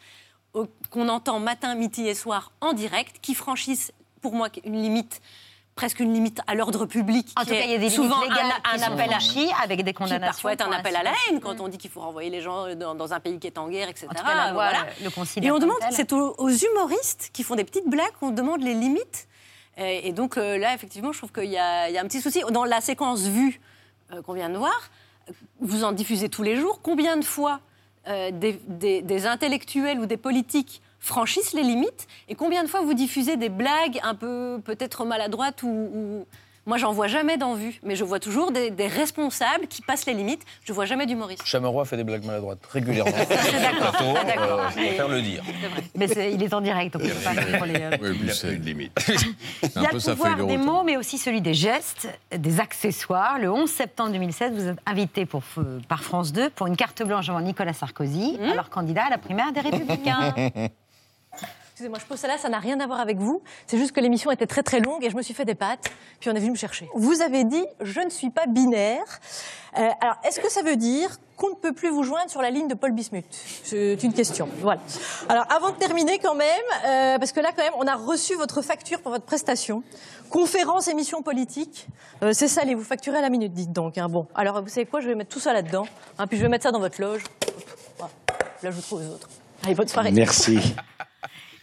qu'on 0.89 1.09
entend 1.09 1.39
matin, 1.39 1.75
midi 1.75 2.07
et 2.07 2.13
soir 2.15 2.51
en 2.61 2.73
direct, 2.73 3.17
qui 3.21 3.35
franchissent 3.35 3.91
pour 4.21 4.33
moi 4.33 4.47
une 4.63 4.81
limite 4.81 5.21
presque 5.75 5.99
une 5.99 6.13
limite 6.13 6.39
à 6.47 6.55
l'ordre 6.55 6.85
public. 6.85 7.27
En 7.37 7.41
qui 7.41 7.47
tout 7.49 7.53
cas, 7.53 7.61
il 7.65 7.71
y 7.71 7.73
a 7.73 7.77
des 7.77 7.89
limites 7.89 7.95
souvent 7.95 8.21
légales 8.21 8.45
un, 8.63 8.81
appel 8.81 9.01
à 9.09 9.19
franchies 9.19 9.51
avec 9.61 9.83
des 9.83 9.93
condamnations 9.93 10.31
parfois 10.31 10.51
est 10.53 10.61
un 10.61 10.71
appel 10.71 10.95
à 10.95 11.03
la 11.03 11.11
haine 11.29 11.41
quand 11.41 11.59
on 11.59 11.67
dit 11.67 11.77
qu'il 11.77 11.91
faut 11.91 11.99
renvoyer 11.99 12.29
les 12.29 12.41
gens 12.41 12.73
dans, 12.75 12.95
dans 12.95 13.13
un 13.13 13.19
pays 13.19 13.37
qui 13.39 13.47
est 13.47 13.57
en 13.57 13.67
guerre, 13.67 13.89
etc. 13.89 14.07
En 14.09 14.13
tout 14.15 14.23
cas, 14.23 14.35
la 14.35 14.51
loi 14.51 14.69
Voilà. 14.69 14.85
le 15.03 15.09
considère 15.09 15.49
Et 15.49 15.51
on 15.51 15.59
demande, 15.59 15.77
c'est 15.91 16.13
aux, 16.13 16.33
aux 16.37 16.49
humoristes 16.49 17.29
qui 17.33 17.43
font 17.43 17.55
des 17.55 17.65
petites 17.65 17.89
blagues 17.89 18.13
qu'on 18.19 18.31
demande 18.31 18.61
les 18.63 18.73
limites. 18.73 19.27
Et, 19.77 20.07
et 20.07 20.13
donc 20.13 20.37
euh, 20.37 20.57
là, 20.57 20.73
effectivement, 20.73 21.11
je 21.11 21.17
trouve 21.17 21.33
qu'il 21.33 21.51
y, 21.51 21.57
a 21.57 21.89
il 21.89 21.93
y 21.93 21.97
a 21.97 22.01
un 22.01 22.05
petit 22.07 22.21
souci. 22.21 22.41
Dans 22.51 22.63
la 22.63 22.79
séquence 22.79 23.23
vue 23.23 23.59
euh, 24.13 24.21
qu'on 24.21 24.31
vient 24.33 24.49
de 24.49 24.57
voir, 24.57 24.89
euh, 25.29 25.33
vous 25.59 25.83
en 25.83 25.91
diffusez 25.91 26.29
tous 26.29 26.43
les 26.43 26.55
jours. 26.55 26.79
Combien 26.81 27.17
de 27.17 27.25
fois 27.25 27.59
euh, 28.07 28.31
des, 28.31 28.53
des- 28.67 29.01
des 29.01 29.25
intellectuels 29.27 29.99
ou 29.99 30.05
des 30.05 30.15
politiques 30.15 30.81
franchissent 31.05 31.53
les 31.53 31.63
limites 31.63 32.07
Et 32.27 32.35
combien 32.35 32.63
de 32.63 32.67
fois 32.67 32.81
vous 32.81 32.93
diffusez 32.93 33.37
des 33.37 33.49
blagues 33.49 33.99
un 34.03 34.15
peu 34.15 34.59
peut-être 34.63 35.05
maladroites 35.05 35.63
ou... 35.63 35.67
ou- 35.69 36.25
Moi, 36.67 36.77
j'en 36.79 36.91
vois 36.93 37.07
jamais 37.07 37.37
dans 37.37 37.53
vue, 37.53 37.79
mais 37.83 37.95
je 37.95 38.03
vois 38.03 38.19
toujours 38.19 38.51
des, 38.51 38.71
des 38.71 38.87
responsables 38.87 39.67
qui 39.67 39.83
passent 39.83 40.07
les 40.07 40.15
limites. 40.15 40.41
Je 40.63 40.73
vois 40.73 40.85
jamais 40.85 41.05
d'humoristes. 41.05 41.45
Chameroy 41.45 41.85
fait 41.85 41.95
des 41.95 42.03
blagues 42.03 42.25
maladroites 42.25 42.57
régulièrement. 42.71 43.11
d'accord. 44.25 44.59
Euh, 44.59 44.69
je 44.71 44.75
préfère 44.75 45.07
le 45.07 45.21
dire. 45.21 45.43
Mais 45.95 46.07
il 46.33 46.41
est 46.41 46.53
en 46.55 46.61
direct, 46.61 46.93
donc 46.93 47.03
on 47.05 47.07
peut 47.07 47.23
pas 47.23 47.39
suivre 47.43 47.65
les, 47.67 47.81
euh, 47.81 47.97
Oui, 48.01 48.17
puis 48.17 48.29
c'est 48.33 48.53
une 48.55 48.63
limite. 48.63 48.91
Il 49.75 49.81
y 49.83 49.85
a 49.85 49.91
le 49.93 49.99
pouvoir 50.15 50.37
des 50.47 50.57
mots, 50.57 50.81
mais 50.83 50.97
aussi 50.97 51.19
celui 51.19 51.39
des 51.41 51.53
gestes, 51.53 52.07
des 52.35 52.59
accessoires. 52.59 53.37
Le 53.37 53.51
11 53.51 53.69
septembre 53.69 54.11
2016, 54.13 54.53
vous 54.53 54.67
êtes 54.69 54.77
invité 54.87 55.27
pour, 55.27 55.43
par 55.87 56.01
France 56.03 56.33
2 56.33 56.49
pour 56.49 56.65
une 56.65 56.75
carte 56.75 57.03
blanche 57.03 57.27
devant 57.27 57.41
Nicolas 57.41 57.73
Sarkozy, 57.73 58.39
Mmh. 58.39 58.51
alors 58.51 58.69
candidat 58.71 59.03
à 59.05 59.09
la 59.11 59.17
primaire 59.19 59.51
des 59.51 59.61
Républicains. 59.61 60.33
Excusez-moi, 61.75 61.99
je 61.99 62.05
pose 62.05 62.17
ça 62.17 62.29
là, 62.29 62.37
ça 62.37 62.47
n'a 62.47 62.59
rien 62.59 62.79
à 62.79 62.87
voir 62.87 63.01
avec 63.01 63.17
vous. 63.17 63.41
C'est 63.67 63.77
juste 63.77 63.91
que 63.91 63.99
l'émission 63.99 64.31
était 64.31 64.47
très 64.47 64.63
très 64.63 64.79
longue 64.79 65.03
et 65.03 65.09
je 65.09 65.15
me 65.17 65.21
suis 65.21 65.33
fait 65.33 65.43
des 65.43 65.55
pattes, 65.55 65.91
puis 66.21 66.29
on 66.29 66.33
est 66.33 66.39
venu 66.39 66.51
me 66.51 66.55
chercher. 66.55 66.87
Vous 66.95 67.21
avez 67.21 67.43
dit 67.43 67.65
je 67.81 67.99
ne 67.99 68.09
suis 68.09 68.29
pas 68.29 68.45
binaire. 68.45 69.03
Euh, 69.77 69.89
alors, 69.99 70.15
est-ce 70.23 70.39
que 70.39 70.49
ça 70.49 70.61
veut 70.61 70.77
dire 70.77 71.17
qu'on 71.35 71.49
ne 71.49 71.55
peut 71.55 71.73
plus 71.73 71.89
vous 71.89 72.03
joindre 72.03 72.29
sur 72.29 72.41
la 72.41 72.49
ligne 72.49 72.69
de 72.69 72.75
Paul 72.75 72.93
Bismuth? 72.93 73.25
C'est 73.65 74.01
une 74.03 74.13
question. 74.13 74.47
Voilà. 74.61 74.79
Alors, 75.27 75.45
avant 75.51 75.71
de 75.71 75.75
terminer 75.75 76.17
quand 76.17 76.35
même, 76.35 76.47
euh, 76.85 77.19
parce 77.19 77.33
que 77.33 77.41
là 77.41 77.49
quand 77.53 77.61
même, 77.63 77.73
on 77.77 77.87
a 77.87 77.95
reçu 77.95 78.35
votre 78.35 78.61
facture 78.61 79.01
pour 79.01 79.11
votre 79.11 79.25
prestation. 79.25 79.83
Conférence, 80.29 80.87
émission 80.87 81.23
politique. 81.23 81.87
Euh, 82.23 82.31
c'est 82.31 82.47
salé, 82.47 82.73
vous 82.73 82.85
facturez 82.85 83.17
à 83.17 83.21
la 83.21 83.29
minute, 83.29 83.51
dites 83.51 83.73
donc. 83.73 83.97
hein. 83.97 84.07
Bon, 84.07 84.27
alors 84.33 84.61
vous 84.61 84.69
savez 84.69 84.85
quoi, 84.85 85.01
je 85.01 85.09
vais 85.09 85.15
mettre 85.15 85.31
tout 85.31 85.41
ça 85.41 85.51
là-dedans, 85.51 85.85
hein, 86.19 86.25
puis 86.25 86.37
je 86.37 86.43
vais 86.43 86.49
mettre 86.49 86.63
ça 86.63 86.71
dans 86.71 86.79
votre 86.79 87.01
loge. 87.01 87.23
Voilà. 87.97 88.13
Là, 88.63 88.71
je 88.71 88.75
vous 88.77 88.81
trouve 88.81 89.01
aux 89.01 89.13
autres. 89.15 89.27
Allez, 89.65 89.75
bonne 89.75 89.89
soirée. 89.89 90.13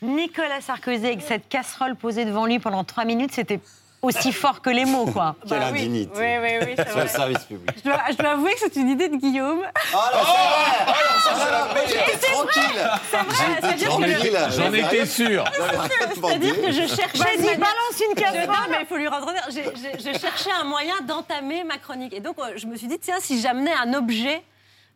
Nicolas 0.02 0.60
Sarkozy, 0.60 1.06
avec 1.06 1.22
cette 1.22 1.48
casserole 1.48 1.96
posée 1.96 2.24
devant 2.24 2.46
lui 2.46 2.58
pendant 2.58 2.84
trois 2.84 3.04
minutes, 3.04 3.32
c'était 3.34 3.60
aussi 4.02 4.32
fort 4.32 4.60
que 4.62 4.70
les 4.70 4.84
mots, 4.84 5.06
quoi. 5.06 5.36
Quelle 5.48 5.60
Bah 5.60 5.66
oui. 5.72 5.78
indignité. 5.82 6.10
Oui, 6.16 6.26
oui, 6.42 6.66
oui, 6.66 6.74
c'est 6.76 6.88
Sur 6.90 6.98
le 7.00 7.06
service 7.06 7.44
public. 7.44 7.70
Je 7.76 7.82
dois, 7.88 8.00
je 8.10 8.16
dois 8.16 8.30
avouer 8.32 8.52
que 8.54 8.58
c'est 8.58 8.74
une 8.74 8.88
idée 8.88 9.08
de 9.08 9.14
Guillaume. 9.16 9.62
Oh 9.62 9.96
là, 9.96 10.20
c'est 11.22 11.30
vrai 11.34 11.86
J'étais 11.86 12.26
tranquille 12.32 12.90
C'est 13.10 13.16
vrai, 13.16 13.26
J'étais 13.30 13.60
c'est-à-dire 13.60 13.86
que 13.86 13.92
tranquille 13.92 14.38
je- 14.50 14.56
J'en 14.56 14.72
étais 14.72 15.06
sûr. 15.06 15.44
C'est-à-dire 16.14 16.60
que 16.60 16.72
je 16.72 16.86
cherchais. 16.88 17.18
Vas-y, 17.18 17.36
manière- 17.38 17.58
balance 17.58 18.02
une 18.08 18.14
casserole. 18.16 18.40
Je- 18.42 18.46
Non, 18.48 18.66
mais 18.70 18.76
il 18.80 18.86
faut 18.86 18.96
lui 18.96 19.06
rendre 19.08 19.28
honneur. 19.28 19.46
J'ai- 19.50 20.02
Je 20.12 20.18
cherchais 20.18 20.50
un 20.60 20.64
moyen 20.64 20.94
d'entamer 21.06 21.62
ma 21.62 21.78
chronique. 21.78 22.12
Et 22.12 22.20
donc, 22.20 22.36
euh, 22.40 22.54
je 22.56 22.66
me 22.66 22.74
suis 22.76 22.88
dit, 22.88 22.98
tiens, 22.98 23.18
si 23.20 23.40
j'amenais 23.40 23.72
un 23.72 23.94
objet. 23.94 24.42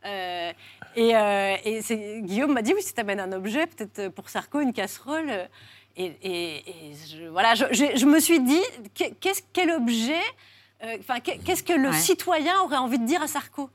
euh, 0.05 0.53
et 0.97 1.15
euh, 1.17 1.57
et 1.65 2.21
Guillaume 2.23 2.53
m'a 2.53 2.63
dit, 2.63 2.73
oui, 2.75 2.83
si 2.83 2.93
tu 2.95 3.01
amènes 3.01 3.21
un 3.21 3.33
objet, 3.33 3.67
peut-être 3.67 3.99
euh, 3.99 4.11
pour 4.11 4.29
Sarko, 4.29 4.61
une 4.61 4.73
casserole. 4.73 5.49
Et, 5.99 6.13
et- 6.23 6.57
et 6.91 6.93
je, 7.11 7.27
voilà, 7.29 7.55
je, 7.55 7.65
je- 7.71 7.97
je 7.97 8.05
me 8.07 8.21
suis 8.21 8.41
dit, 8.41 8.61
que- 8.95 9.15
qu'est-ce, 9.21 9.41
quel 9.53 9.71
objet, 9.71 10.21
euh, 10.85 10.97
enfin, 11.01 11.21
qu'est- 11.21 11.39
qu'est-ce 11.39 11.63
que 11.63 11.73
le 11.73 11.89
Ouais. 11.89 11.97
citoyen 11.97 12.61
aurait 12.61 12.77
envie 12.77 12.99
de 12.99 13.07
dire 13.07 13.23
à 13.23 13.27
Sarko 13.27 13.71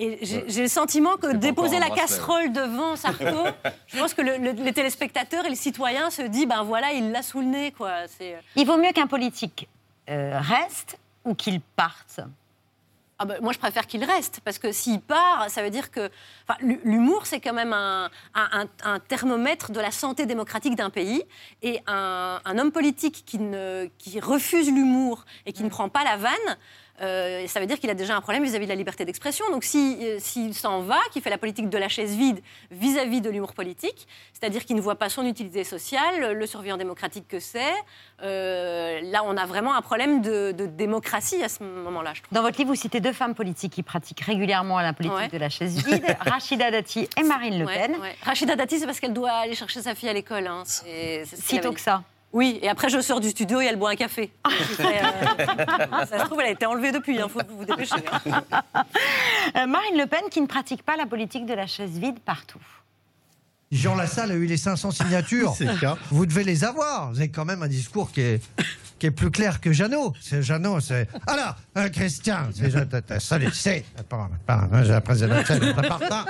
Et 0.00 0.20
j'ai 0.22 0.62
le 0.62 0.68
sentiment 0.68 1.16
que 1.16 1.32
déposer 1.34 1.80
la 1.80 1.90
casserole 1.90 2.52
devant 2.52 2.94
Sarko, 2.94 3.24
je 3.88 3.98
pense 3.98 4.14
que 4.14 4.22
le- 4.22 4.36
le- 4.38 4.52
les 4.52 4.72
téléspectateurs 4.72 5.44
et 5.46 5.48
les 5.50 5.56
citoyens 5.56 6.10
se 6.10 6.22
disent, 6.22 6.46
ben 6.46 6.62
voilà, 6.62 6.92
il 6.92 7.10
l'a 7.10 7.22
sous 7.22 7.40
le 7.40 7.46
nez, 7.46 7.72
quoi. 7.72 8.06
C'est... 8.06 8.36
Il 8.54 8.64
vaut 8.64 8.76
mieux 8.76 8.92
qu'un 8.92 9.08
politique 9.08 9.68
euh, 10.08 10.38
reste 10.40 10.96
ou 11.24 11.34
qu'il 11.34 11.60
parte? 11.60 12.20
Ah 13.20 13.24
ben, 13.24 13.38
moi, 13.42 13.52
je 13.52 13.58
préfère 13.58 13.86
qu'il 13.88 14.04
reste, 14.04 14.40
parce 14.44 14.60
que 14.60 14.70
s'il 14.70 15.00
part, 15.00 15.50
ça 15.50 15.62
veut 15.62 15.70
dire 15.70 15.90
que... 15.90 16.08
enfin, 16.48 16.56
L'humour, 16.84 17.26
c'est 17.26 17.40
quand 17.40 17.52
même 17.52 17.72
un, 17.72 18.08
un- 18.34 18.60
un- 18.62 18.68
un 18.92 19.00
thermomètre 19.00 19.72
de 19.72 19.80
la 19.80 19.90
santé 19.90 20.24
démocratique 20.24 20.76
d'un 20.76 20.90
pays. 20.90 21.24
Et 21.62 21.80
un, 21.88 22.40
un 22.44 22.58
homme 22.58 22.70
politique 22.70 23.24
qui, 23.26 23.38
ne, 23.40 23.88
qui 23.98 24.20
refuse 24.20 24.68
l'humour 24.70 25.24
et 25.46 25.52
qui 25.52 25.64
ne 25.64 25.68
prend 25.68 25.88
pas 25.88 26.04
la 26.04 26.16
vanne, 26.16 26.56
euh, 27.00 27.46
ça 27.46 27.60
veut 27.60 27.66
dire 27.66 27.78
qu'il 27.78 27.90
a 27.90 27.94
déjà 27.94 28.16
un 28.16 28.20
problème 28.20 28.42
vis-à-vis 28.44 28.66
de 28.66 28.70
la 28.70 28.74
liberté 28.76 29.04
d'expression. 29.04 29.44
Donc 29.52 29.64
si, 29.64 29.98
euh, 30.02 30.16
s'il 30.18 30.54
s'en 30.54 30.80
va, 30.80 30.98
qu'il 31.12 31.22
fait 31.22 31.30
la 31.30 31.38
politique 31.38 31.68
de 31.68 31.78
la 31.78 31.88
chaise 31.88 32.14
vide 32.16 32.40
vis-à-vis 32.70 33.20
de 33.20 33.30
l'humour 33.30 33.52
politique, 33.54 34.06
c'est-à-dire 34.32 34.64
qu'il 34.64 34.76
ne 34.76 34.80
voit 34.80 34.96
pas 34.96 35.08
son 35.08 35.24
utilité 35.26 35.64
sociale, 35.64 36.32
le 36.32 36.46
surveillant 36.46 36.76
démocratique 36.76 37.28
que 37.28 37.40
c'est, 37.40 37.74
euh, 38.22 39.00
là, 39.04 39.22
on 39.24 39.36
a 39.36 39.46
vraiment 39.46 39.74
un 39.74 39.82
problème 39.82 40.20
de, 40.22 40.52
de 40.52 40.66
démocratie 40.66 41.42
à 41.42 41.48
ce 41.48 41.62
moment-là, 41.62 42.12
je 42.14 42.22
trouve. 42.22 42.34
Dans 42.34 42.42
votre 42.42 42.58
livre, 42.58 42.70
vous 42.70 42.74
citez 42.80 43.00
deux 43.00 43.12
femmes 43.12 43.34
politiques 43.34 43.72
qui 43.74 43.82
pratiquent 43.82 44.20
régulièrement 44.22 44.80
la 44.80 44.92
politique 44.92 45.16
Ouais. 45.16 45.28
de 45.28 45.38
la 45.38 45.48
chaise 45.48 45.82
vide, 45.84 46.04
Rachida 46.20 46.70
Dati 46.70 47.08
et 47.16 47.22
Marine 47.22 47.58
Le 47.60 47.66
Pen. 47.66 47.96
ouais. 48.00 48.14
Rachida 48.22 48.56
Dati, 48.56 48.78
c'est 48.78 48.86
parce 48.86 49.00
qu'elle 49.00 49.12
doit 49.14 49.30
aller 49.30 49.54
chercher 49.54 49.80
sa 49.82 49.94
fille 49.94 50.08
à 50.08 50.12
l'école. 50.12 50.46
Hein. 50.46 50.62
Sitôt 51.24 51.72
que 51.72 51.80
ça. 51.80 52.02
Oui, 52.32 52.58
et 52.62 52.68
après 52.68 52.88
je 52.90 53.00
sors 53.00 53.20
du 53.20 53.30
studio 53.30 53.60
et 53.60 53.64
elle 53.66 53.76
boit 53.76 53.90
un 53.90 53.96
café. 53.96 54.30
Fais, 54.50 55.00
euh, 55.02 56.06
ça 56.06 56.18
se 56.20 56.24
trouve, 56.26 56.40
elle 56.40 56.48
a 56.48 56.50
été 56.50 56.66
enlevée 56.66 56.92
depuis, 56.92 57.14
il 57.14 57.20
faut 57.28 57.40
vous 57.48 57.64
dépêcher. 57.64 57.94
hein. 58.30 58.42
Euh, 59.56 59.66
Marine 59.66 59.96
Le 59.96 60.06
Pen 60.06 60.22
qui 60.30 60.40
ne 60.42 60.46
pratique 60.46 60.82
pas 60.82 60.96
la 60.96 61.06
politique 61.06 61.46
de 61.46 61.54
la 61.54 61.66
chaise 61.66 61.98
vide 61.98 62.18
partout. 62.20 62.60
Jean 63.70 63.94
Lassalle 63.94 64.32
a 64.32 64.34
eu 64.34 64.46
les 64.46 64.56
500 64.56 64.90
signatures. 64.92 65.54
Vous 66.10 66.26
devez 66.26 66.44
les 66.44 66.64
avoir. 66.64 67.10
Vous 67.10 67.18
avez 67.18 67.28
quand 67.28 67.44
même 67.44 67.62
un 67.62 67.68
discours 67.68 68.10
qui 68.10 68.20
est, 68.22 68.40
qui 68.98 69.06
est 69.06 69.10
plus 69.10 69.30
clair 69.30 69.60
que 69.60 69.72
Jeannot. 69.72 70.14
C'est 70.20 70.42
Jeannot, 70.42 70.80
c'est. 70.80 71.08
Alors, 71.26 71.56
euh, 71.76 71.88
Christian, 71.88 72.48
c'est 72.54 72.70
j'ai 74.84 74.90
la 74.90 75.00
présidentielle, 75.00 75.74
prépare 75.74 76.00
ça. 76.08 76.24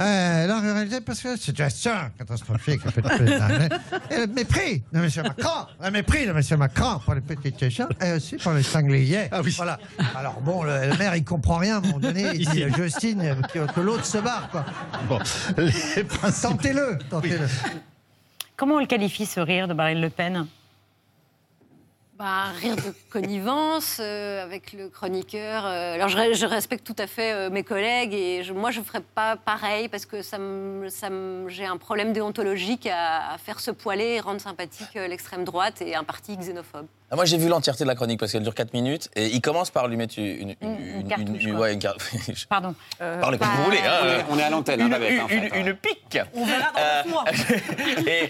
Euh, 0.00 0.46
la 0.46 0.60
réalité, 0.60 1.00
parce 1.00 1.20
que 1.20 1.36
situation 1.36 1.92
catastrophique, 2.16 2.80
un 2.86 4.14
Et 4.14 4.18
le 4.18 4.26
mépris 4.28 4.82
de 4.92 4.98
M. 4.98 5.10
Macron, 5.24 5.66
le 5.82 5.90
mépris 5.90 6.26
de 6.26 6.30
M. 6.30 6.58
Macron 6.58 7.00
pour 7.04 7.14
les 7.14 7.20
petites 7.20 7.68
gens 7.68 7.88
et 8.00 8.12
aussi 8.12 8.36
pour 8.36 8.52
les 8.52 8.62
sangliers. 8.62 9.28
Voilà. 9.56 9.78
Alors 10.16 10.40
bon, 10.40 10.62
le, 10.62 10.88
le 10.88 10.96
maire, 10.96 11.16
il 11.16 11.24
comprend 11.24 11.56
rien 11.56 11.76
à 11.76 11.78
un 11.78 11.80
moment 11.80 11.98
donné. 11.98 12.30
Il 12.34 12.48
dit, 12.50 12.62
euh, 12.62 12.70
Justine, 12.74 13.20
euh, 13.22 13.34
que, 13.52 13.70
que 13.72 13.80
l'autre 13.80 14.06
se 14.06 14.18
barre, 14.18 14.48
quoi. 14.50 14.64
Bon, 15.08 15.18
les 15.58 16.04
Tentez-le, 16.60 16.98
tentez-le. 17.08 17.46
Comment 18.54 18.74
on 18.74 18.80
le 18.80 18.86
qualifie 18.86 19.24
ce 19.24 19.40
rire 19.40 19.66
de 19.66 19.72
Marine 19.72 19.98
Le 19.98 20.10
Pen? 20.10 20.46
Bah, 22.20 22.26
un 22.48 22.52
rire 22.52 22.76
de 22.76 22.92
connivence 23.08 23.96
euh, 23.98 24.44
avec 24.44 24.74
le 24.74 24.90
chroniqueur. 24.90 25.64
euh, 25.64 25.94
alors, 25.94 26.08
je, 26.10 26.18
re- 26.18 26.34
je 26.34 26.44
respecte 26.44 26.86
tout 26.86 26.94
à 26.98 27.06
fait 27.06 27.32
euh, 27.32 27.48
mes 27.48 27.62
collègues 27.62 28.12
et 28.12 28.42
je- 28.44 28.52
moi, 28.52 28.70
je 28.70 28.80
ne 28.80 28.84
ferais 28.84 29.00
pas 29.00 29.36
pareil 29.36 29.88
parce 29.88 30.04
que 30.04 30.20
ça 30.20 30.36
ça 30.90 31.08
j'ai 31.48 31.64
un 31.64 31.78
problème 31.78 32.12
déontologique 32.12 32.86
à, 32.86 33.32
à 33.32 33.38
faire 33.38 33.58
se 33.58 33.70
poiler 33.70 34.16
et 34.16 34.20
rendre 34.20 34.38
sympathique 34.38 34.96
euh, 34.96 35.08
l'extrême 35.08 35.44
droite 35.44 35.80
et 35.80 35.94
un 35.94 36.04
parti 36.04 36.36
xénophobe. 36.36 36.84
Ah, 37.10 37.16
moi, 37.16 37.24
j'ai 37.24 37.38
vu 37.38 37.48
l'entièreté 37.48 37.84
de 37.84 37.88
la 37.88 37.94
chronique 37.94 38.20
parce 38.20 38.32
qu'elle 38.32 38.42
dure 38.42 38.54
4 38.54 38.74
minutes 38.74 39.08
et 39.16 39.28
il 39.28 39.40
commence 39.40 39.70
par 39.70 39.88
lui 39.88 39.96
mettre 39.96 40.18
une, 40.18 40.54
une, 40.60 41.00
Une 41.00 41.08
cartouche, 41.08 41.44
quoi. 41.48 41.60
ouais, 41.60 41.72
une 41.72 41.78
carte- 41.78 42.02
Pardon. 42.50 42.74
Parlez 42.98 43.38
comme 43.38 43.48
vous 43.48 43.64
voulez. 43.64 43.78
hein, 43.78 44.24
On 44.28 44.38
est- 44.38 44.42
à 44.42 44.50
l'antenne, 44.50 44.82
hein, 44.82 44.84
une, 44.84 44.90
Babette, 44.90 45.10
une, 45.12 45.20
en 45.22 45.28
fait, 45.28 45.36
une- 45.38 45.44
hein. 45.54 45.66
une 45.66 45.74
pique. 45.74 46.18
On 46.34 46.44
verra 46.44 46.70
dans 46.74 47.24
le 47.24 48.08
et, 48.08 48.28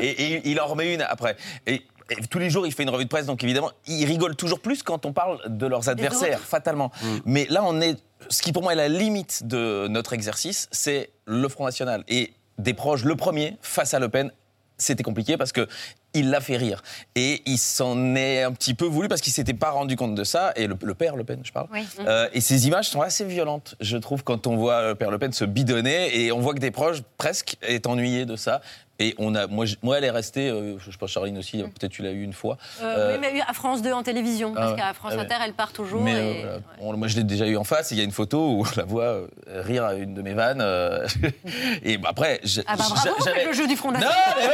et- 0.00 0.34
et 0.34 0.42
il 0.50 0.60
en 0.60 0.66
remet 0.66 0.94
une 0.94 1.02
après. 1.02 1.36
Et, 1.68 1.82
et 2.10 2.26
tous 2.26 2.38
les 2.38 2.48
jours, 2.50 2.66
il 2.66 2.72
fait 2.72 2.82
une 2.82 2.90
revue 2.90 3.04
de 3.04 3.08
presse, 3.08 3.26
donc 3.26 3.42
évidemment, 3.44 3.70
il 3.86 4.04
rigole 4.06 4.34
toujours 4.34 4.60
plus 4.60 4.82
quand 4.82 5.04
on 5.04 5.12
parle 5.12 5.40
de 5.46 5.66
leurs 5.66 5.88
adversaires, 5.88 6.40
fatalement. 6.40 6.90
Mais 7.24 7.46
là, 7.50 7.62
on 7.64 7.80
est. 7.80 7.96
Ce 8.30 8.42
qui 8.42 8.52
pour 8.52 8.62
moi 8.62 8.72
est 8.72 8.76
la 8.76 8.88
limite 8.88 9.46
de 9.46 9.86
notre 9.88 10.12
exercice, 10.12 10.68
c'est 10.72 11.10
le 11.26 11.48
Front 11.48 11.64
National. 11.64 12.04
Et 12.08 12.32
des 12.58 12.74
proches, 12.74 13.04
le 13.04 13.14
premier, 13.14 13.56
face 13.62 13.94
à 13.94 14.00
Le 14.00 14.08
Pen, 14.08 14.32
c'était 14.76 15.02
compliqué 15.02 15.36
parce 15.36 15.52
que 15.52 15.66
il 16.14 16.30
l'a 16.30 16.40
fait 16.40 16.56
rire. 16.56 16.82
Et 17.14 17.42
il 17.46 17.58
s'en 17.58 18.14
est 18.16 18.42
un 18.42 18.52
petit 18.52 18.74
peu 18.74 18.86
voulu 18.86 19.08
parce 19.08 19.20
qu'il 19.20 19.32
s'était 19.32 19.54
pas 19.54 19.70
rendu 19.70 19.94
compte 19.94 20.14
de 20.14 20.24
ça. 20.24 20.52
Et 20.56 20.66
le, 20.66 20.76
le 20.82 20.94
père 20.94 21.16
Le 21.16 21.24
Pen, 21.24 21.40
je 21.44 21.52
parle. 21.52 21.68
Oui. 21.72 21.86
Euh, 22.00 22.28
et 22.32 22.40
ces 22.40 22.66
images 22.66 22.88
sont 22.88 23.02
assez 23.02 23.24
violentes, 23.24 23.74
je 23.80 23.96
trouve, 23.98 24.24
quand 24.24 24.46
on 24.46 24.56
voit 24.56 24.88
le 24.88 24.94
père 24.94 25.10
Le 25.10 25.18
Pen 25.18 25.32
se 25.32 25.44
bidonner 25.44 26.18
et 26.18 26.32
on 26.32 26.40
voit 26.40 26.54
que 26.54 26.60
des 26.60 26.70
proches 26.70 27.02
presque 27.18 27.56
est 27.62 27.86
ennuyé 27.86 28.24
de 28.24 28.36
ça. 28.36 28.62
Et 29.00 29.14
on 29.18 29.34
a, 29.36 29.46
moi, 29.46 29.64
je- 29.64 29.76
moi 29.82 29.96
elle 29.98 30.04
est 30.04 30.10
restée, 30.10 30.48
euh, 30.48 30.76
je 30.78 30.96
pense 30.96 31.10
Charline 31.10 31.38
aussi, 31.38 31.58
peut-être 31.62 31.92
tu 31.92 32.02
l'as 32.02 32.10
eu 32.10 32.22
une 32.22 32.32
fois. 32.32 32.58
Euh, 32.82 33.12
Euh, 33.12 33.18
oui, 33.20 33.28
mais 33.32 33.40
à 33.46 33.52
France 33.52 33.80
2 33.80 33.92
en 33.92 34.02
télévision, 34.02 34.52
parce 34.54 34.72
ah 34.72 34.76
qu'à 34.76 34.92
France 34.92 35.12
Ah. 35.16 35.20
Inter, 35.20 35.36
elle 35.44 35.52
part 35.52 35.72
toujours. 35.72 36.02
mais 36.02 36.12
et- 36.12 36.44
euh, 36.44 36.58
voilà. 36.78 36.92
On- 36.94 36.96
moi, 36.96 37.06
je 37.06 37.16
l'ai 37.16 37.22
déjà 37.22 37.46
eu 37.46 37.56
en 37.56 37.62
face. 37.62 37.92
Il 37.92 37.98
y 37.98 38.00
a 38.00 38.04
une 38.04 38.10
photo 38.10 38.38
où 38.54 38.62
on 38.62 38.76
la 38.76 38.84
voit 38.84 39.04
euh, 39.04 39.28
rire 39.46 39.84
à 39.84 39.94
une 39.94 40.14
de 40.14 40.22
mes 40.22 40.34
vannes. 40.34 40.60
euh, 40.60 41.06
et 41.84 41.96
bah, 41.98 42.08
après, 42.10 42.40
je- 42.42 42.60
Ah 42.66 42.76
bah 42.76 42.84
bravo, 42.90 43.16
le 43.46 43.52
jeu 43.52 43.68
du 43.68 43.76
Front 43.76 43.92
non, 43.92 44.00
National. 44.00 44.34
mais 44.36 44.46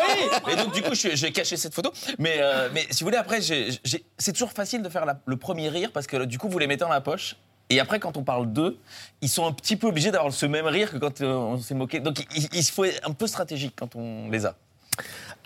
oui 0.46 0.52
Et 0.52 0.57
donc, 0.57 0.74
du 0.74 0.83
coup, 0.83 0.94
je- 0.94 1.14
j'ai 1.16 1.33
caché 1.33 1.57
cette 1.57 1.74
photo. 1.74 1.90
Mais, 2.18 2.37
euh, 2.40 2.68
mais 2.74 2.83
si 2.90 3.02
vous 3.02 3.07
voulez, 3.09 3.16
après, 3.16 3.40
c'est 3.40 4.33
toujours 4.33 4.52
facile 4.52 4.83
de 4.83 4.88
faire 4.90 5.07
la- 5.07 5.18
le 5.24 5.37
premier 5.37 5.70
rire 5.70 5.90
parce 5.92 6.07
que 6.07 6.24
du 6.26 6.37
coup, 6.38 6.48
vous 6.50 6.59
les 6.59 6.66
mettez 6.66 6.80
dans 6.85 6.88
la 6.90 7.00
poche. 7.00 7.37
Et 7.70 7.81
après, 7.81 7.98
quand 7.98 8.16
on 8.16 8.22
parle 8.22 8.53
d'eux, 8.53 8.77
ils 9.22 9.29
sont 9.29 9.46
un 9.46 9.53
petit 9.53 9.77
peu 9.77 9.87
obligés 9.88 10.11
d'avoir 10.11 10.33
ce 10.33 10.46
même 10.46 10.66
rire 10.66 10.90
que 10.90 10.98
quand 10.98 11.20
euh, 11.22 11.33
on 11.35 11.59
s'est 11.59 11.74
moqué. 11.74 12.00
Donc, 12.00 12.24
il, 12.37 12.46
il 12.53 12.62
faut 12.64 12.85
être 12.85 13.09
un 13.09 13.12
peu 13.12 13.27
stratégique 13.27 13.74
quand 13.77 13.96
on 13.96 14.29
les 14.31 14.44
a. 14.46 14.55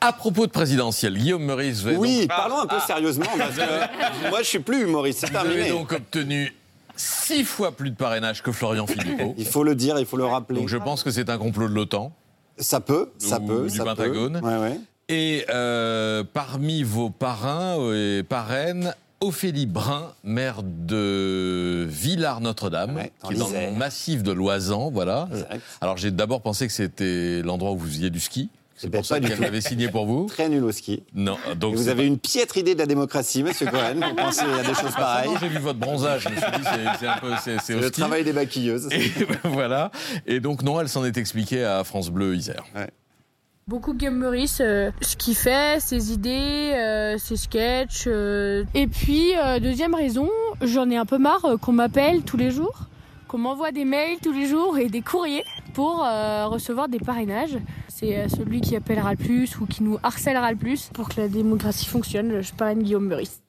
À 0.01 0.13
propos 0.13 0.47
de 0.47 0.51
présidentielle, 0.53 1.17
Guillaume 1.17 1.45
Meurice 1.45 1.81
va 1.83 1.93
Oui, 1.93 2.21
donc- 2.21 2.29
parlons 2.29 2.59
un 2.61 2.67
peu 2.67 2.77
Ah. 2.79 2.85
sérieusement, 2.87 3.27
parce 3.37 3.55
que 3.57 4.29
moi, 4.31 4.41
je 4.43 4.47
suis 4.49 4.59
plus 4.59 4.83
humoriste, 4.83 5.21
c'est 5.21 5.31
Vous 5.31 5.37
avez 5.37 5.49
terminé. 5.51 5.71
donc 5.71 5.93
obtenu 5.93 6.55
six 6.97 7.45
fois 7.45 7.73
plus 7.73 7.91
de 7.91 7.97
parrainage 7.97 8.43
que 8.43 8.51
Florian 8.53 8.87
Philippot. 8.87 9.35
Il 9.39 9.47
faut 9.47 9.63
le 9.63 9.75
dire, 9.77 9.99
il 9.99 10.07
faut 10.07 10.17
le 10.17 10.27
rappeler. 10.27 10.59
Donc 10.59 10.69
je 10.69 10.77
pense 10.77 11.03
que 11.05 11.11
c'est 11.13 11.31
un 11.31 11.39
complot 11.39 11.69
de 11.69 11.75
l'OTAN. 11.75 12.13
Ça 12.59 12.81
peut, 12.81 13.11
ça 13.19 13.39
Ou 13.41 13.47
peut, 13.47 13.63
du 13.69 13.77
ça 13.77 13.85
peut. 13.85 13.91
Pentagone. 13.95 14.41
Ouais, 14.43 14.57
ouais. 14.59 14.81
Et 15.09 15.47
euh, 15.49 16.25
parmi 16.33 16.83
vos 16.83 17.09
parrains 17.09 17.77
et 17.95 18.23
parraines, 18.25 18.95
Ophélie 19.21 19.67
Brun, 19.67 20.13
maire 20.23 20.63
de 20.63 21.87
Villars-Notre-Dame, 21.91 23.03
qui 23.27 23.35
est 23.35 23.37
dans 23.37 23.49
le 23.49 23.77
massif 23.77 24.23
de 24.23 24.31
Loisan, 24.31 24.91
voilà. 24.93 25.29
Alors 25.81 25.97
j'ai 25.97 26.11
d'abord 26.13 26.41
pensé 26.41 26.67
que 26.69 26.73
c'était 26.73 27.43
l'endroit 27.43 27.73
où 27.73 27.79
vous 27.79 27.87
faisiez 27.89 28.11
du 28.11 28.21
ski. 28.21 28.49
C'est 28.77 28.91
pour 28.91 29.05
ça 29.05 29.19
qu'elle 29.19 29.37
tout. 29.37 29.43
avait 29.43 29.61
signé 29.61 29.89
pour 29.89 30.07
vous. 30.07 30.27
Très 30.29 30.49
nul 30.49 30.63
au 30.63 30.71
ski. 30.71 31.03
Non, 31.13 31.37
donc 31.57 31.73
Et 31.75 31.77
vous 31.77 31.89
avez 31.89 32.03
pas- 32.03 32.07
une 32.07 32.17
piètre 32.19 32.59
idée 32.59 32.75
de 32.75 32.79
la 32.79 32.87
démocratie, 32.87 33.43
monsieur 33.43 33.67
Cohen, 33.71 33.99
pour 34.01 34.15
penser 34.15 34.43
à 34.43 34.63
des 34.63 34.69
choses 34.73 34.93
Ah, 34.95 35.01
pareilles. 35.01 35.31
J'ai 35.41 35.49
vu 35.49 35.59
votre 35.59 35.81
bronzage, 35.81 36.23
je 36.23 36.29
me 36.29 36.37
suis 36.37 36.51
dit 36.53 36.69
c'est- 37.01 37.07
un 37.09 37.19
peu 37.19 37.81
le 37.81 37.91
travail 37.91 38.23
des 38.23 38.33
maquilleuses. 38.33 38.87
Et 38.93 39.11
ben 39.25 39.37
voilà. 39.51 39.91
Et 40.29 40.39
donc 40.39 40.63
non, 40.63 40.81
elle 40.81 40.89
s'en 40.89 41.05
est 41.05 41.17
expliquée 41.17 41.65
à 41.65 41.83
France 41.83 42.11
Bleu 42.11 42.37
Isère. 42.37 42.63
Beaucoup 43.69 43.93
Guillaume 43.93 44.17
Meurice, 44.17 44.63
euh, 44.63 44.91
ce 45.03 45.15
qu'il 45.15 45.35
fait, 45.35 45.79
ses 45.79 46.11
idées, 46.11 46.73
euh, 46.75 47.19
ses 47.19 47.37
sketchs. 47.37 48.05
euh. 48.07 48.65
Et 48.73 48.87
puis, 48.87 49.37
euh, 49.37 49.61
deuxième 49.61 49.95
raison, 49.95 50.31
j'en 50.63 50.89
ai 50.89 50.97
un 50.97 51.05
peu 51.05 51.19
marre 51.19 51.45
euh, 51.45 51.57
qu'on 51.59 51.73
m'appelle 51.73 52.23
tous 52.23 52.39
les 52.39 52.51
jours, 52.51 52.87
qu'on 53.29 53.37
m'envoie 53.37 53.71
des 53.71 53.85
mails 53.85 54.17
tous 54.23 54.33
les 54.33 54.47
jours 54.47 54.79
et 54.79 54.89
des 54.89 55.03
courriers 55.03 55.45
pour 55.75 55.99
recevoir 55.99 56.89
des 56.89 56.99
parrainages. 56.99 57.59
C'est 57.89 58.27
celui 58.31 58.63
qui 58.63 58.75
appellera 58.75 59.11
le 59.11 59.19
plus 59.19 59.61
ou 59.61 59.67
qui 59.67 59.83
nous 59.83 59.99
harcèlera 60.03 60.51
le 60.51 60.57
plus 60.57 60.89
pour 60.95 61.11
que 61.11 61.21
la 61.21 61.29
démocratie 61.29 61.87
fonctionne. 61.87 62.41
Je 62.41 62.53
parraine 62.55 62.83
Guillaume 62.83 63.07
Meurice. 63.07 63.43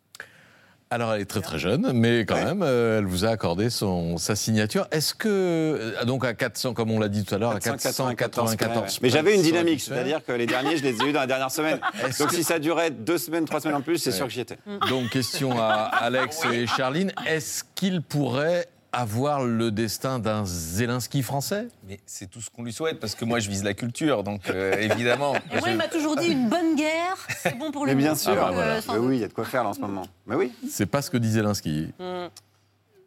Alors 0.92 1.14
elle 1.14 1.22
est 1.22 1.26
très 1.26 1.42
très 1.42 1.60
jeune, 1.60 1.92
mais 1.94 2.26
quand 2.26 2.44
même, 2.44 2.64
euh, 2.64 2.98
elle 2.98 3.06
vous 3.06 3.24
a 3.24 3.30
accordé 3.30 3.70
son, 3.70 4.18
sa 4.18 4.36
signature. 4.36 4.88
Est-ce 4.92 5.14
que, 5.14 5.28
euh, 5.30 6.04
donc 6.06 6.26
à 6.26 6.34
400, 6.34 6.74
comme 6.74 6.90
on 6.90 7.00
l'a 7.00 7.10
dit 7.10 7.24
tout 7.24 7.36
à 7.36 7.38
l'heure, 7.38 7.52
à 7.52 7.60
494 7.60 9.00
Mais 9.04 9.12
j'avais 9.12 9.36
une 9.36 9.44
dynamique, 9.44 9.82
c'est-à-dire 9.82 10.26
que 10.26 10.32
les 10.32 10.48
derniers, 10.48 10.78
je 10.78 10.84
les 10.84 11.00
ai 11.00 11.06
eus 11.10 11.12
dans 11.12 11.20
la 11.20 11.28
dernière 11.28 11.52
semaine. 11.52 11.80
Donc 12.20 12.30
que- 12.30 12.36
si 12.36 12.44
ça 12.44 12.58
durait 12.58 12.90
deux 12.90 13.20
semaines, 13.20 13.46
trois 13.46 13.60
semaines 13.62 13.76
en 13.78 13.82
plus, 13.82 14.00
c'est 14.00 14.10
Ouais. 14.10 14.16
sûr 14.16 14.26
que 14.26 14.32
j'y 14.34 14.40
étais. 14.42 14.58
Donc 14.90 15.10
question 15.12 15.60
à 15.62 15.74
Alex 16.02 16.42
et 16.52 16.66
Charline, 16.66 17.12
est-ce 17.28 17.64
qu'il 17.76 18.02
pourrait 18.02 18.66
avoir 18.92 19.44
le 19.46 19.72
destin 19.72 20.20
d'un 20.20 20.46
Zelensky 20.46 21.22
français? 21.24 21.68
Mais 21.88 22.00
c'est 22.06 22.30
tout 22.30 22.42
ce 22.42 22.50
qu'on 22.50 22.64
lui 22.64 22.74
souhaite 22.74 23.00
parce 23.00 23.16
que 23.16 23.26
moi, 23.26 23.40
je 23.40 23.50
vise 23.50 23.64
la 23.64 23.74
culture, 23.74 24.24
donc 24.24 24.50
euh, 24.50 24.74
évidemment. 24.80 25.36
Et 25.52 25.60
moi, 25.60 25.70
il 25.70 25.78
m'a 25.78 25.88
toujours 25.88 26.16
dit 26.16 26.28
une 26.28 26.50
bonne 26.50 26.76
guerre, 26.76 27.16
c'est 27.42 27.58
bon 27.58 27.72
pour 27.72 27.86
le 27.86 27.92
Mais 27.94 27.96
bien 27.98 28.10
monde. 28.10 28.18
sûr. 28.18 28.36
Donc, 28.36 28.40
Ah 28.44 28.48
bah 28.48 28.54
voilà. 28.54 28.72
euh, 28.76 28.82
Mais 28.88 28.94
doute. 28.96 29.04
oui, 29.06 29.18
il 29.18 29.22
y 29.22 29.24
a 29.24 29.28
de 29.28 29.34
quoi 29.34 29.46
faire 29.46 29.64
là 29.64 29.70
en 29.70 29.74
ce 29.74 29.80
moment. 29.82 30.06
Mais 30.28 30.36
oui. 30.36 30.52
C'est 30.70 30.86
pas 30.88 31.02
ce 31.02 31.10
que 31.10 31.18
dit 31.18 31.32
Zelensky. 31.32 31.94
Mm. 32.00 32.04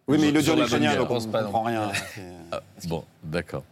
Oui, 0.08 0.18
mais 0.20 0.28
il 0.28 0.34
le 0.34 0.40
la 0.40 0.54
l'ukrainien, 0.54 0.90
bonne 0.96 0.98
donc 1.06 1.10
on 1.10 1.20
ne 1.20 1.42
comprend 1.44 1.62
rien. 1.62 1.90
Ah, 2.50 2.60
bon, 2.86 3.04
d'accord. 3.22 3.62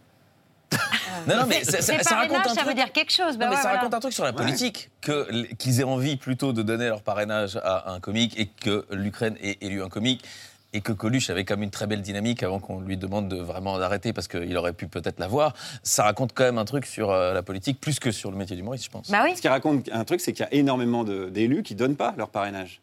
Non, 1.27 1.35
non, 1.35 1.45
mais 1.45 1.63
ça, 1.65 1.81
ça- 1.81 1.97
C'est 1.97 2.03
ça 2.03 2.15
raconte 2.15 2.47
un 2.47 2.53
ça 2.55 2.61
veut 2.61 2.67
truc. 2.67 2.75
dire 2.77 2.91
quelque 2.93 3.11
chose. 3.11 3.37
bah 3.37 3.45
Non, 3.45 3.51
mais 3.51 3.57
ouais, 3.57 3.61
ça 3.61 3.61
voilà. 3.63 3.77
raconte 3.79 3.93
un 3.93 3.99
truc 3.99 4.13
sur 4.13 4.23
la 4.23 4.31
politique, 4.31 4.89
que 5.01 5.53
qu'ils 5.55 5.81
aient 5.81 5.83
envie 5.83 6.15
plutôt 6.15 6.53
de 6.53 6.61
donner 6.63 6.87
leur 6.87 7.01
parrainage 7.01 7.57
à 7.61 7.91
un 7.91 7.99
comique 7.99 8.39
et 8.39 8.45
que 8.47 8.85
l'Ukraine 8.91 9.35
ait 9.41 9.57
élu 9.59 9.83
un 9.83 9.89
comique. 9.89 10.23
Et 10.73 10.79
que 10.79 10.93
Coluche 10.93 11.29
avait 11.29 11.43
quand 11.43 11.55
même 11.55 11.63
une 11.63 11.69
très 11.69 11.85
belle 11.85 12.01
dynamique 12.01 12.43
avant 12.43 12.59
qu'on 12.59 12.79
lui 12.79 12.95
demande 12.95 13.27
de 13.27 13.35
vraiment 13.35 13.77
d'arrêter 13.77 14.13
parce 14.13 14.29
qu'il 14.29 14.55
aurait 14.55 14.71
pu 14.71 14.87
peut-être 14.87 15.19
l'avoir. 15.19 15.53
Ça 15.83 16.03
raconte 16.03 16.31
quand 16.33 16.43
même 16.45 16.57
un 16.57 16.63
truc 16.65 16.85
sur 16.85 17.09
euh, 17.11 17.33
la 17.33 17.43
politique 17.43 17.81
plus 17.81 17.99
que 17.99 18.09
sur 18.11 18.31
le 18.31 18.37
métier 18.37 18.55
d'humoriste, 18.55 18.85
je 18.85 18.89
pense. 18.89 19.11
Bah 19.11 19.21
oui. 19.25 19.35
Ce 19.35 19.41
qui 19.41 19.49
raconte 19.49 19.89
un 19.91 20.05
truc, 20.05 20.21
c'est 20.21 20.31
qu'il 20.31 20.43
y 20.45 20.47
a 20.47 20.53
énormément 20.53 21.03
de- 21.03 21.27
d'élus 21.29 21.63
qui 21.63 21.73
ne 21.73 21.79
donnent 21.79 21.97
pas 21.97 22.13
leur 22.17 22.29
parrainage. 22.29 22.79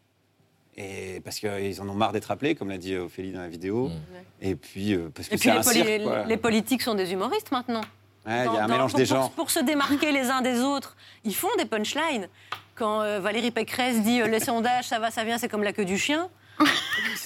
Et 0.76 1.20
parce 1.24 1.38
qu'ils 1.40 1.80
en 1.80 1.88
ont 1.88 1.94
marre 1.94 2.12
d'être 2.12 2.30
appelés, 2.30 2.54
comme 2.54 2.68
l'a 2.68 2.76
dit 2.78 2.94
Ophélie 2.94 3.32
dans 3.32 3.40
la 3.40 3.48
vidéo. 3.48 3.90
Et 4.42 4.54
puis, 4.54 4.92
euh, 4.94 5.08
parce 5.12 5.28
que 5.28 5.34
Et 5.34 5.38
puis 5.38 5.48
c'est 5.48 5.54
les, 5.54 5.58
un 5.58 5.62
poli- 5.62 5.82
cirque, 5.82 6.02
quoi. 6.04 6.24
les 6.24 6.36
politiques 6.36 6.82
sont 6.82 6.94
des 6.94 7.10
humoristes 7.12 7.50
maintenant. 7.50 7.80
Ouais, 8.26 8.44
il 8.46 8.52
y 8.54 8.58
a 8.58 8.64
un 8.64 8.66
Dans- 8.68 8.74
mélange 8.74 8.90
pour, 8.92 8.98
des 9.00 9.06
pour- 9.06 9.16
genres. 9.16 9.30
Pour 9.30 9.50
se 9.50 9.60
démarquer 9.60 10.12
les 10.12 10.28
uns 10.28 10.42
des 10.42 10.60
autres, 10.60 10.94
ils 11.24 11.34
font 11.34 11.48
des 11.56 11.64
punchlines. 11.64 12.28
Quand 12.74 13.00
euh, 13.00 13.18
Valérie 13.18 13.50
Pécresse 13.50 14.02
dit 14.02 14.20
euh, 14.20 14.26
les 14.28 14.40
sondages, 14.40 14.84
ça 14.86 14.98
va, 15.00 15.10
ça 15.10 15.24
vient, 15.24 15.38
c'est 15.38 15.48
comme 15.48 15.62
la 15.64 15.72
queue 15.72 15.86
du 15.86 15.96
chien. 15.98 16.28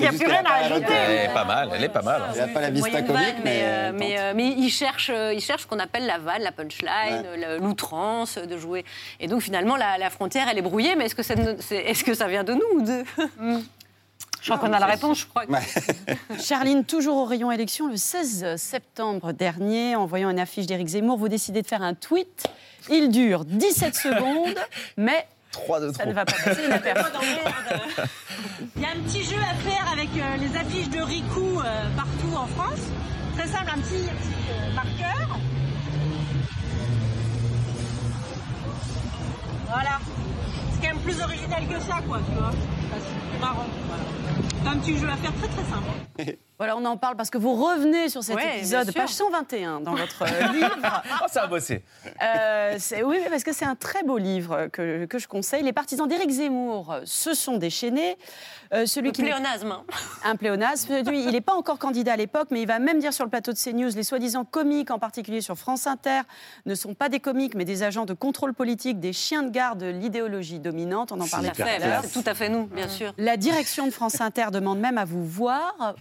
Il 0.01 0.03
n'y 0.03 0.09
a 0.09 0.12
plus 0.18 0.27
rien 0.27 0.42
à 0.45 0.61
Elle 0.64 0.73
ajouter. 0.73 0.92
est 0.92 1.33
pas 1.35 1.45
mal, 1.45 1.71
elle 1.75 1.85
est 1.85 1.88
pas 1.88 2.03
mal. 2.03 2.23
Il 2.31 2.35
n'y 2.35 2.40
a 2.40 2.49
pas 2.49 2.61
la 2.61 2.71
vista 2.71 3.03
comique, 3.03 3.37
mais. 3.45 3.45
mais, 3.45 3.62
euh, 3.62 3.88
elle 3.88 3.95
mais, 3.95 4.09
tente. 4.11 4.18
euh, 4.18 4.33
mais 4.35 4.47
ils 4.49 4.71
cherchent, 4.71 5.11
euh, 5.14 5.33
ils 5.35 5.40
cherchent 5.40 5.62
ce 5.62 5.66
qu'on 5.66 5.79
appelle 5.79 6.07
la 6.07 6.18
vanne, 6.18 6.42
la 6.42 6.51
punchline, 6.51 7.23
euh, 7.27 7.59
l'outrance 7.61 8.38
de 8.38 8.57
jouer. 8.59 8.85
Et 9.21 9.29
donc 9.29 9.42
finalement, 9.42 9.77
la, 9.77 9.99
la 9.99 10.11
frontière, 10.11 10.49
elle 10.51 10.59
est 10.59 10.62
brouillée. 10.62 10.97
Mais 10.97 11.05
est-ce 11.07 11.14
que, 11.14 11.23
ça 12.14 12.27
vient 12.29 12.42
de 12.42 12.55
nous 12.55 12.66
ou 12.79 12.83
de 12.83 13.05
Je 14.40 14.51
crois 14.51 14.59
qu'on 14.59 14.73
a 14.73 14.81
la 14.81 14.87
réponse. 14.87 15.21
Je 15.21 15.27
crois 15.27 15.47
que- 15.47 15.53
Charline, 16.42 16.85
toujours 16.85 17.18
au 17.18 17.25
rayon 17.25 17.53
élection, 17.53 17.87
le 17.87 17.97
16 17.97 18.57
septembre 18.57 19.33
dernier, 19.33 19.95
en 19.95 20.07
voyant 20.07 20.31
une 20.31 20.40
affiche 20.40 20.66
d'Éric 20.66 20.88
Zemmour, 20.88 21.16
vous 21.18 21.29
décidez 21.29 21.62
de 21.62 21.66
faire 21.66 21.83
un 21.83 21.95
tweet. 21.95 22.45
Il 22.90 23.11
dure 23.11 23.45
17 23.45 23.95
secondes, 23.95 24.59
mais 24.97 25.27
ça 25.53 26.07
ne 26.07 26.12
va 26.12 26.25
pas 26.25 26.33
passer 26.33 26.65
inaperçu. 26.65 27.12
Il 28.77 28.83
y 28.83 28.85
a 28.85 28.88
un 28.91 29.01
petit 29.03 29.23
jeu 29.23 29.37
à 29.37 29.55
faire 29.55 29.93
avec 29.93 30.09
euh, 30.17 30.37
les 30.37 30.57
affiches 30.57 30.88
de 30.88 31.01
Ricoh 31.01 31.61
euh, 31.61 31.97
partout 31.97 32.37
en 32.37 32.47
France. 32.47 32.81
Très 33.37 33.47
simple, 33.47 33.71
un 33.75 33.79
petit, 33.81 34.03
petit, 34.03 34.35
euh, 34.51 34.75
marqueur. 34.75 35.38
Voilà. 39.69 39.99
C'est 40.73 40.87
quand 40.87 40.95
même 40.95 41.03
plus 41.03 41.21
original 41.21 41.67
que 41.69 41.81
ça, 41.81 42.01
quoi, 42.07 42.21
tu 42.27 42.35
vois. 42.38 42.53
C'est 42.98 43.31
plus 43.31 43.40
marrant. 43.40 43.66
Voilà. 43.87 44.74
Un 44.74 44.78
petit 44.78 44.96
jeu 44.96 45.09
à 45.09 45.16
faire 45.16 45.33
très 45.35 45.48
très 45.48 45.64
simple. 45.64 46.37
Voilà, 46.59 46.76
on 46.76 46.85
en 46.85 46.96
parle 46.96 47.16
parce 47.16 47.28
que 47.31 47.38
vous 47.38 47.55
revenez 47.55 48.09
sur 48.09 48.22
cet 48.22 48.37
Ouais, 48.37 48.59
épisode, 48.59 48.92
page 48.94 49.09
121 49.09 49.81
dans 49.81 49.96
votre 49.96 50.24
livre. 50.52 51.02
Oh, 51.20 51.24
ça 51.26 51.42
a 51.42 51.46
bossé. 51.48 51.83
Euh, 52.22 52.78
oui, 53.05 53.18
mais 53.24 53.31
parce 53.31 53.42
que 53.42 53.52
c'est 53.52 53.64
un 53.64 53.74
très 53.74 54.05
beau 54.05 54.16
livre 54.16 54.68
que, 54.72 55.07
que 55.07 55.18
je 55.18 55.26
conseille. 55.26 55.64
Les 55.64 55.72
partisans 55.72 56.07
d'Éric 56.07 56.31
Zemmour 56.31 56.98
se 57.05 57.35
sont 57.35 57.57
déchaînés. 57.57 58.16
Euh, 58.72 58.87
celui 58.87 59.09
Le 59.09 59.12
qui 59.12 59.22
pléonasme. 59.22 59.72
hein. 59.72 59.83
un 60.24 60.37
pléonasme. 60.37 60.98
Lui, 61.05 61.24
il 61.24 61.33
n'est 61.33 61.40
pas 61.40 61.55
encore 61.55 61.81
candidat 61.81 62.12
à 62.12 62.16
l'époque, 62.16 62.48
mais 62.52 62.61
il 62.62 62.68
va 62.68 62.78
même 62.78 63.00
dire 63.00 63.12
sur 63.12 63.24
le 63.24 63.31
plateau 63.31 63.52
de 63.52 63.59
CNews 63.59 63.90
les 63.96 64.05
soi-disant 64.05 64.44
comiques, 64.44 64.92
en 64.92 65.00
particulier 65.00 65.40
sur 65.40 65.57
France 65.59 65.88
Inter, 65.88 66.20
ne 66.66 66.76
sont 66.76 66.94
pas 66.94 67.09
des 67.09 67.18
comiques, 67.18 67.57
mais 67.57 67.64
des 67.64 67.83
agents 67.83 68.05
de 68.07 68.14
contrôle 68.14 68.55
politique, 68.55 69.00
des 69.00 69.12
chiens 69.12 69.42
de 69.42 69.50
garde 69.50 69.81
de 69.81 69.87
l'idéologie 69.87 70.61
dominante. 70.61 71.11
On 71.11 71.20
en 71.20 71.26
parlait 71.26 71.50
Tout 71.50 71.62
à 71.62 71.78
l'heure. 71.81 72.02
c'est 72.05 72.22
tout 72.22 72.31
à 72.31 72.35
fait 72.35 72.50
nous, 72.50 72.66
bien 72.66 72.82
sûr. 72.88 73.12
La 73.18 73.37
direction 73.37 73.87
de 73.87 73.90
France 73.92 74.21
Inter 74.21 74.47
demande 74.53 74.79
même 74.79 74.99
à 74.99 75.05
vous 75.05 75.25
voir 75.25 75.95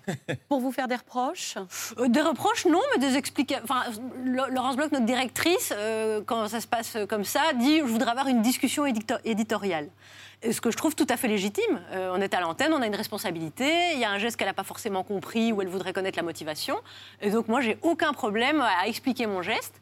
pour 0.49 0.59
vous 0.59 0.71
faire 0.71 0.87
des 0.87 0.95
reproches. 0.95 1.55
Euh, 1.99 2.07
Des 2.07 2.21
reproches, 2.21 2.65
non, 2.65 2.79
mais 2.93 2.99
des 3.07 3.15
explications. 3.17 3.63
Enfin, 3.63 3.83
Laurence 4.25 4.75
Bloch, 4.75 4.91
notre 4.91 5.05
directrice, 5.05 5.73
euh, 5.75 6.21
quand 6.25 6.47
ça 6.47 6.61
se 6.61 6.67
passe 6.67 6.97
comme 7.09 7.23
ça, 7.23 7.41
dit 7.59 7.79
Je 7.79 7.83
voudrais 7.83 8.11
avoir 8.11 8.27
une 8.27 8.41
discussion 8.41 8.85
édito- 8.85 9.17
éditoriale. 9.25 9.87
Et 10.43 10.53
ce 10.53 10.59
que 10.61 10.71
je 10.71 10.77
trouve 10.77 10.95
tout 10.95 11.05
à 11.07 11.17
fait 11.17 11.27
légitime. 11.27 11.79
Euh, 11.91 12.09
on 12.15 12.19
est 12.19 12.33
à 12.33 12.39
l'antenne, 12.39 12.73
on 12.73 12.81
a 12.81 12.87
une 12.87 12.95
responsabilité, 12.95 13.91
il 13.93 13.99
y 13.99 14.05
a 14.05 14.09
un 14.09 14.17
geste 14.17 14.37
qu'elle 14.37 14.47
n'a 14.47 14.55
pas 14.55 14.63
forcément 14.63 15.03
compris 15.03 15.51
ou 15.53 15.61
elle 15.61 15.67
voudrait 15.67 15.93
connaître 15.93 16.17
la 16.17 16.23
motivation. 16.23 16.75
Et 17.21 17.29
donc, 17.29 17.47
moi, 17.47 17.61
j'ai 17.61 17.77
aucun 17.83 18.11
problème 18.11 18.59
à 18.59 18.87
expliquer 18.87 19.27
mon 19.27 19.43
geste. 19.43 19.75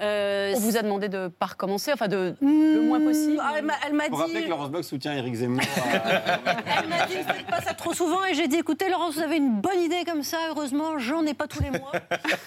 Euh, 0.00 0.54
On 0.56 0.60
vous 0.60 0.78
a 0.78 0.82
demandé 0.82 1.10
de 1.10 1.18
ne 1.18 1.28
pas 1.28 1.44
recommencer, 1.44 1.92
enfin 1.92 2.08
de 2.08 2.34
le 2.40 2.80
moins 2.80 2.98
possible. 2.98 3.42
Ah, 3.44 3.52
elle 3.58 3.64
m'a- 3.94 4.08
dit. 4.08 4.14
rappeler 4.16 4.44
que 4.44 4.48
Laurence 4.48 4.70
Bloch 4.70 4.84
soutient 4.84 5.12
Éric 5.12 5.34
Zemmour. 5.34 5.60
Elle 6.46 6.88
m'a 6.88 7.06
dit, 7.06 7.14
faites 7.14 7.46
pas 7.46 7.60
ça 7.60 7.74
trop 7.74 7.94
souvent. 7.94 8.24
Et 8.24 8.34
j'ai 8.34 8.48
dit, 8.48 8.56
écoutez, 8.56 8.88
Laurence, 8.88 9.14
vous 9.14 9.22
avez 9.22 9.36
une 9.36 9.60
bonne 9.60 9.80
idée 9.80 10.04
comme 10.04 10.22
ça. 10.22 10.38
Heureusement, 10.50 10.98
j'en 10.98 11.24
ai 11.26 11.34
pas 11.34 11.46
tous 11.46 11.62
les 11.62 11.70
mois. 11.70 11.92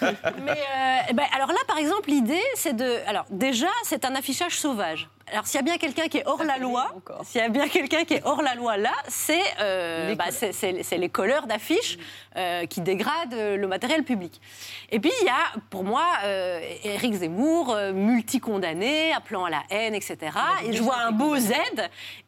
Mais 0.00 0.52
euh, 0.52 0.98
eh 1.10 1.12
ben, 1.12 1.24
alors 1.34 1.48
là, 1.48 1.58
par 1.66 1.78
exemple, 1.78 2.08
l'idée, 2.10 2.42
c'est 2.54 2.74
de. 2.74 2.98
Alors, 3.06 3.26
déjà, 3.30 3.68
c'est 3.84 4.04
un 4.04 4.14
affichage 4.14 4.58
sauvage. 4.58 5.08
Alors, 5.32 5.46
s'il 5.46 5.56
y 5.56 5.60
a 5.60 5.62
bien 5.62 5.78
quelqu'un 5.78 6.08
qui 6.08 6.18
est 6.18 6.26
hors 6.26 6.42
la 6.42 6.58
loi, 6.58 6.88
s'il 7.24 7.40
y 7.40 7.44
a 7.44 7.48
bien 7.48 7.68
quelqu'un 7.68 8.04
qui 8.04 8.14
est 8.14 8.22
hors 8.24 8.42
la 8.42 8.54
loi 8.54 8.76
là, 8.76 8.92
c'est 9.08 9.42
euh, 9.60 10.14
bah, 10.14 10.26
les 10.92 11.08
colleurs 11.08 11.46
d'affiches 11.46 11.98
euh, 12.36 12.66
qui 12.66 12.80
dégradent 12.80 13.34
euh, 13.34 13.56
le 13.56 13.66
matériel 13.66 14.02
public. 14.02 14.40
Et 14.90 14.98
puis, 14.98 15.12
il 15.20 15.26
y 15.26 15.30
a, 15.30 15.58
pour 15.70 15.84
moi, 15.84 16.04
euh, 16.24 16.60
Éric 16.84 17.14
Zemmour, 17.14 17.76
multicondamné, 17.92 19.12
appelant 19.12 19.44
à 19.44 19.50
la 19.50 19.62
haine, 19.70 19.94
etc. 19.94 20.18
Et 20.64 20.72
je 20.72 20.82
vois 20.82 20.98
un 20.98 21.12
beau 21.12 21.36
Z. 21.36 21.52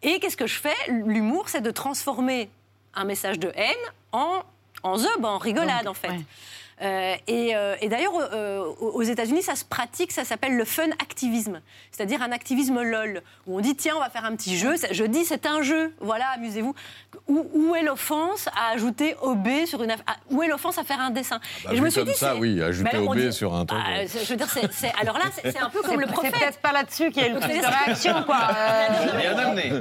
Et 0.02 0.20
qu'est-ce 0.20 0.36
que 0.36 0.46
je 0.46 0.58
fais? 0.58 0.76
L'humour, 0.88 1.48
c'est 1.48 1.60
de 1.60 1.70
transformer 1.70 2.50
un 2.94 3.04
message 3.04 3.38
de 3.38 3.52
haine 3.54 3.74
en, 4.12 4.42
en 4.82 4.96
zob, 4.96 5.24
en 5.24 5.38
rigolade, 5.38 5.88
en 5.88 5.94
fait. 5.94 6.10
Euh, 6.82 7.14
et 7.28 7.54
euh, 7.54 7.76
et 7.80 7.88
d'ailleurs, 7.88 8.12
euh, 8.32 8.64
aux 8.80 9.02
États-Unis, 9.02 9.42
ça 9.42 9.54
se 9.54 9.64
pratique, 9.64 10.10
ça 10.12 10.24
s'appelle 10.24 10.56
le 10.56 10.64
fun 10.64 10.90
activisme, 11.00 11.60
c'est-à-dire 11.92 12.22
un 12.22 12.32
activisme 12.32 12.82
lol, 12.82 13.22
où 13.46 13.56
on 13.56 13.60
dit 13.60 13.76
tiens, 13.76 13.94
on 13.96 14.00
va 14.00 14.10
faire 14.10 14.24
un 14.24 14.34
petit 14.34 14.56
jeu. 14.56 14.76
C'est- 14.76 14.92
Je 14.92 15.04
dis 15.04 15.24
c'est 15.24 15.46
un 15.46 15.62
jeu, 15.62 15.94
voilà, 16.00 16.26
amusez-vous. 16.34 16.74
Où, 17.28 17.46
où 17.54 17.74
est 17.76 17.82
l'offense 17.82 18.48
à 18.56 18.72
ajouter 18.72 19.14
OB 19.22 19.66
sur 19.66 19.82
une 19.82 19.90
aff- 19.92 20.00
Où 20.30 20.42
est 20.42 20.48
l'offense 20.48 20.78
à 20.78 20.82
faire 20.84 20.98
un 21.00 21.10
dessin 21.10 21.38
Bah, 21.64 21.70
vu 21.72 21.80
comme 21.92 22.06
ça, 22.12 22.32
c'est- 22.32 22.38
oui, 22.40 22.60
ajouter 22.62 22.90
Ben 22.90 22.98
alors, 22.98 23.10
on 23.10 23.12
OB 23.12 23.18
dit- 23.18 23.32
sur 23.32 23.54
un 23.54 23.64
truc, 23.64 23.80
Ah, 23.84 23.98
ouais. 23.98 24.06
c'est- 24.08 24.24
je 24.24 24.30
veux 24.30 24.36
dire, 24.36 24.48
c'est- 24.50 24.72
c'est- 24.72 24.92
alors 25.00 25.18
là, 25.18 25.24
c'est 25.34 25.52
c'est 25.52 25.58
un 25.60 25.70
peu 25.70 25.82
comme 25.82 26.00
le 26.00 26.06
C'est 26.06 26.12
prophète. 26.12 26.32
peut-être 26.34 26.58
pas 26.60 26.72
là-dessus 26.72 27.10
qu'il 27.12 27.22
y 27.22 27.26
a 27.26 27.28
eu 27.28 27.34
le 27.34 27.40
plus 27.40 27.48
de 27.60 27.66
réaction, 27.66 28.22
quoi. 28.24 28.38
Bien 29.20 29.38
amené. 29.38 29.72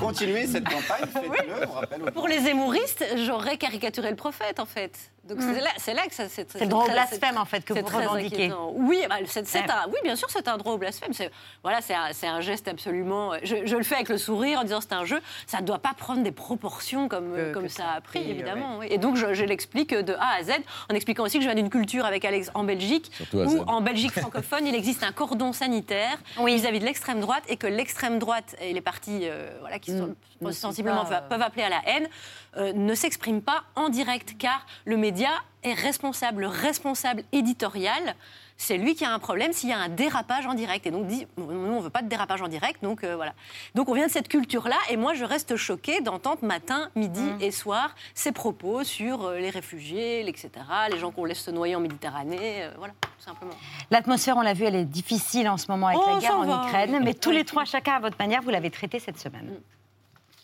Continuez 0.00 0.46
cette 0.46 0.64
campagne, 0.68 1.04
faites-le, 1.12 1.68
on 1.68 1.72
rappelle. 1.72 2.02
aux- 2.02 2.10
Pour 2.10 2.28
les 2.28 2.48
hémouristes, 2.48 3.04
j'aurais 3.26 3.56
caricaturé 3.56 4.10
le 4.10 4.16
prophète, 4.16 4.39
en 4.58 4.66
fait. 4.66 4.98
Donc 5.24 5.38
Mm. 5.38 5.54
c'est 5.76 5.92
là, 5.94 6.06
que 6.08 6.14
ça 6.14 6.28
c'est. 6.30 6.50
C'est 6.50 6.60
le 6.60 6.66
droit 6.66 6.86
au 6.86 6.90
blasphème, 6.90 7.36
en 7.36 7.44
fait, 7.44 7.62
que 7.62 7.74
vous 7.74 7.86
revendiquez. 7.86 8.50
Oui, 8.72 9.04
bah, 9.08 9.16
Ouais. 9.20 9.60
un, 9.70 9.86
oui, 9.88 9.98
bien 10.02 10.16
sûr, 10.16 10.28
c'est 10.30 10.48
un 10.48 10.56
droit 10.56 10.72
au 10.72 10.78
blasphème. 10.78 11.12
C'est, 11.12 11.30
voilà, 11.62 11.80
c'est 11.82 11.94
un, 12.26 12.40
geste 12.40 12.66
absolument. 12.68 13.32
Je, 13.42 13.66
je 13.66 13.76
le 13.76 13.82
fais 13.82 13.96
avec 13.96 14.08
le 14.08 14.16
sourire 14.16 14.60
en 14.60 14.62
disant 14.64 14.80
c'est 14.80 14.94
un 14.94 15.04
jeu. 15.04 15.20
Ça 15.46 15.60
ne 15.60 15.66
doit 15.66 15.78
pas 15.78 15.92
prendre 15.96 16.22
des 16.22 16.32
proportions 16.32 17.06
comme, 17.08 17.34
Que- 17.34 17.52
comme 17.52 17.64
que 17.64 17.68
ça 17.68 17.90
a 17.96 18.00
pris, 18.00 18.20
pris, 18.20 18.30
évidemment. 18.30 18.78
oui. 18.78 18.86
Et 18.90 18.96
donc 18.96 19.16
je, 19.16 19.34
je 19.34 19.44
l'explique 19.44 19.94
de 19.94 20.14
A 20.14 20.36
à 20.38 20.42
Z, 20.42 20.52
en 20.90 20.94
expliquant 20.94 21.22
aussi 21.24 21.36
que 21.36 21.44
je 21.44 21.48
viens 21.48 21.54
d'une 21.54 21.70
culture 21.70 22.06
avec 22.06 22.24
Alex 22.24 22.50
en 22.54 22.64
Belgique, 22.64 23.10
Surtout 23.14 23.36
où 23.38 23.60
en 23.68 23.82
Belgique 23.82 24.12
francophone, 24.18 24.66
il 24.66 24.74
existe 24.74 25.02
un 25.02 25.12
cordon 25.12 25.52
sanitaire 25.52 26.16
vis-à-vis 26.42 26.80
de 26.80 26.86
l'extrême 26.86 27.20
droite 27.20 27.44
et 27.48 27.56
que 27.58 27.66
l'extrême 27.66 28.18
droite 28.18 28.56
et 28.60 28.72
les 28.72 28.80
partis 28.80 29.20
euh, 29.24 29.50
voilà, 29.60 29.78
qui 29.78 29.90
sont 29.96 30.16
sont 30.42 30.52
sensiblement 30.52 31.04
pas, 31.04 31.20
peuvent 31.20 31.42
appeler 31.42 31.64
à 31.64 31.68
la 31.68 31.82
haine 31.86 32.08
euh, 32.56 32.72
ne 32.72 32.94
s'expriment 32.94 33.42
pas 33.42 33.64
en 33.76 33.90
direct 33.90 34.29
car 34.38 34.66
le 34.84 34.96
média 34.96 35.30
est 35.62 35.74
responsable, 35.74 36.42
le 36.42 36.48
responsable 36.48 37.22
éditorial. 37.32 38.14
C'est 38.56 38.76
lui 38.76 38.94
qui 38.94 39.06
a 39.06 39.12
un 39.14 39.18
problème 39.18 39.54
s'il 39.54 39.70
y 39.70 39.72
a 39.72 39.78
un 39.78 39.88
dérapage 39.88 40.46
en 40.46 40.52
direct. 40.52 40.86
Et 40.86 40.90
donc, 40.90 41.06
dit, 41.06 41.26
nous, 41.38 41.44
on 41.46 41.76
ne 41.78 41.80
veut 41.80 41.88
pas 41.88 42.02
de 42.02 42.08
dérapage 42.08 42.42
en 42.42 42.48
direct. 42.48 42.82
Donc, 42.82 43.04
euh, 43.04 43.16
voilà. 43.16 43.32
Donc, 43.74 43.88
on 43.88 43.94
vient 43.94 44.06
de 44.06 44.10
cette 44.12 44.28
culture-là. 44.28 44.76
Et 44.90 44.98
moi, 44.98 45.14
je 45.14 45.24
reste 45.24 45.56
choquée 45.56 46.02
d'entendre 46.02 46.44
matin, 46.44 46.90
midi 46.94 47.22
et 47.40 47.52
soir 47.52 47.94
ces 48.14 48.32
propos 48.32 48.84
sur 48.84 49.24
euh, 49.24 49.38
les 49.38 49.48
réfugiés, 49.48 50.28
etc., 50.28 50.50
les 50.90 50.98
gens 50.98 51.10
qu'on 51.10 51.24
laisse 51.24 51.40
se 51.42 51.50
noyer 51.50 51.74
en 51.74 51.80
Méditerranée. 51.80 52.64
euh, 52.64 52.70
voilà, 52.76 52.92
tout 53.00 53.24
simplement. 53.24 53.54
L'atmosphère, 53.90 54.36
on 54.36 54.42
l'a 54.42 54.52
vu, 54.52 54.64
elle 54.64 54.76
est 54.76 54.84
difficile 54.84 55.48
en 55.48 55.56
ce 55.56 55.70
moment 55.70 55.86
avec 55.86 56.00
Oh, 56.04 56.10
la 56.14 56.20
guerre 56.20 56.36
en 56.38 56.44
va. 56.44 56.66
Ukraine. 56.66 57.00
Mais 57.02 57.14
tous 57.14 57.30
les 57.30 57.46
trois, 57.46 57.64
chacun 57.64 57.94
à 57.94 58.00
votre 58.00 58.18
manière, 58.18 58.42
vous 58.42 58.50
l'avez 58.50 58.70
traité 58.70 58.98
cette 58.98 59.18
semaine. 59.18 59.58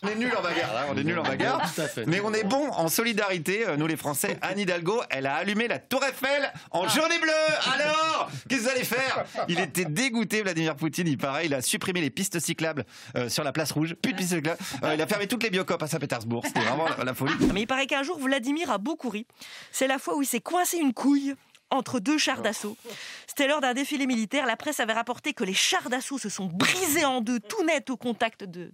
On 0.07 0.11
est 0.11 0.15
nuls 0.15 0.33
en 0.37 0.41
bagarre, 0.41 0.77
hein, 0.77 0.85
on 0.89 0.97
est 0.97 1.03
nuls 1.03 1.19
en 1.19 1.23
bagarre. 1.23 1.73
Tout 1.73 1.81
à 1.81 1.87
fait. 1.87 2.05
Mais 2.05 2.21
on 2.21 2.33
est 2.33 2.45
bons 2.45 2.69
en 2.69 2.87
solidarité, 2.87 3.67
euh, 3.67 3.75
nous 3.75 3.87
les 3.87 3.97
Français. 3.97 4.37
Anne 4.41 4.57
Hidalgo, 4.57 5.01
elle 5.09 5.25
a 5.25 5.35
allumé 5.35 5.67
la 5.67 5.79
Tour 5.79 6.01
Eiffel 6.03 6.51
en 6.71 6.87
jaune 6.87 7.11
et 7.11 7.19
bleu. 7.19 7.31
Alors, 7.73 8.29
qu'est-ce 8.47 8.61
que 8.61 8.65
vous 8.65 8.69
allez 8.69 8.83
faire? 8.85 9.25
Il 9.49 9.59
était 9.59 9.83
dégoûté, 9.85 10.43
Vladimir 10.43 10.75
Poutine. 10.75 11.07
Il 11.07 11.17
paraît, 11.17 11.47
il 11.47 11.53
a 11.53 11.61
supprimé 11.61 11.99
les 11.99 12.09
pistes 12.09 12.39
cyclables 12.39 12.85
euh, 13.17 13.27
sur 13.27 13.43
la 13.43 13.51
place 13.51 13.71
rouge. 13.71 13.95
Plus 14.01 14.13
de 14.13 14.17
pistes 14.17 14.33
cyclables. 14.35 14.59
Euh, 14.83 14.93
il 14.95 15.01
a 15.01 15.07
fermé 15.07 15.27
toutes 15.27 15.43
les 15.43 15.49
biocopes 15.49 15.83
à 15.83 15.87
Saint-Pétersbourg. 15.87 16.43
C'était 16.45 16.61
vraiment 16.61 16.87
la, 16.97 17.03
la 17.03 17.13
folie. 17.13 17.33
Mais 17.53 17.61
il 17.61 17.67
paraît 17.67 17.87
qu'un 17.87 18.03
jour, 18.03 18.17
Vladimir 18.17 18.71
a 18.71 18.77
beaucoup 18.77 19.09
ri. 19.09 19.25
C'est 19.71 19.87
la 19.87 19.99
fois 19.99 20.15
où 20.15 20.21
il 20.21 20.27
s'est 20.27 20.39
coincé 20.39 20.77
une 20.77 20.93
couille 20.93 21.35
entre 21.69 21.99
deux 21.99 22.17
chars 22.17 22.41
d'assaut. 22.41 22.77
C'était 23.27 23.47
lors 23.47 23.61
d'un 23.61 23.73
défilé 23.73 24.07
militaire. 24.07 24.45
La 24.45 24.55
presse 24.55 24.79
avait 24.79 24.93
rapporté 24.93 25.33
que 25.33 25.43
les 25.43 25.53
chars 25.53 25.89
d'assaut 25.89 26.17
se 26.17 26.29
sont 26.29 26.45
brisés 26.45 27.05
en 27.05 27.21
deux, 27.21 27.39
tout 27.39 27.63
net 27.65 27.89
au 27.89 27.97
contact 27.97 28.43
de... 28.45 28.71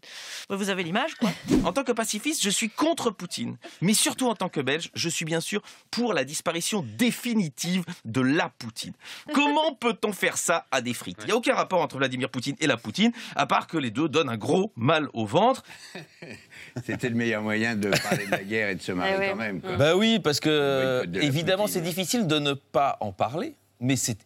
Vous 0.50 0.70
avez 0.70 0.84
l'image, 0.84 1.16
quoi. 1.16 1.32
En 1.66 1.74
tant 1.74 1.84
que 1.84 1.92
pacifiste, 1.92 2.42
je 2.44 2.50
suis 2.50 2.70
contre 2.70 3.10
Poutine. 3.10 3.58
Mais 3.82 3.94
surtout 3.94 4.28
en 4.28 4.36
tant 4.36 4.50
que 4.50 4.62
Belge, 4.62 4.90
je 4.94 5.10
suis 5.10 5.26
bien 5.26 5.40
sûr 5.42 5.62
pour 5.92 6.14
la 6.14 6.24
disparition 6.24 6.86
définitive 6.98 7.84
de 8.06 8.22
la 8.22 8.50
Poutine. 8.50 8.94
Comment 9.34 9.74
peut-on 9.80 10.14
faire 10.14 10.38
ça 10.38 10.66
à 10.72 10.82
des 10.82 10.94
frites? 10.94 11.18
Il 11.22 11.26
n'y 11.26 11.32
a 11.32 11.36
aucun 11.36 11.56
rapport 11.56 11.82
entre 11.82 11.98
Vladimir 11.98 12.30
Poutine 12.30 12.56
et 12.60 12.68
la 12.68 12.78
Poutine, 12.78 13.12
à 13.36 13.46
part 13.48 13.68
que 13.68 13.78
les 13.78 13.92
deux 13.92 14.08
donnent 14.08 14.30
un 14.30 14.38
gros 14.38 14.72
mal 14.76 15.10
au 15.14 15.26
ventre. 15.26 15.64
C'était 16.86 17.10
le 17.10 17.16
meilleur 17.16 17.42
moyen 17.42 17.76
de 17.76 17.90
parler 17.90 18.26
de 18.26 18.32
la 18.32 18.44
guerre 18.44 18.70
et 18.70 18.76
de 18.76 18.82
se 18.82 18.92
marrer 18.94 19.14
Eh 19.16 19.20
oui. 19.20 19.30
quand 19.30 19.36
même. 19.36 19.62
quoi. 19.62 19.76
Bah 19.78 19.96
oui, 19.96 20.20
parce 20.20 20.40
que 20.40 21.04
évidemment, 21.22 21.68
c'est 21.68 21.82
difficile 21.82 22.28
de 22.28 22.40
ne 22.40 22.54
pas 22.54 22.83
en 23.00 23.12
parler, 23.12 23.56
mais 23.80 23.96
c'est 23.96 24.18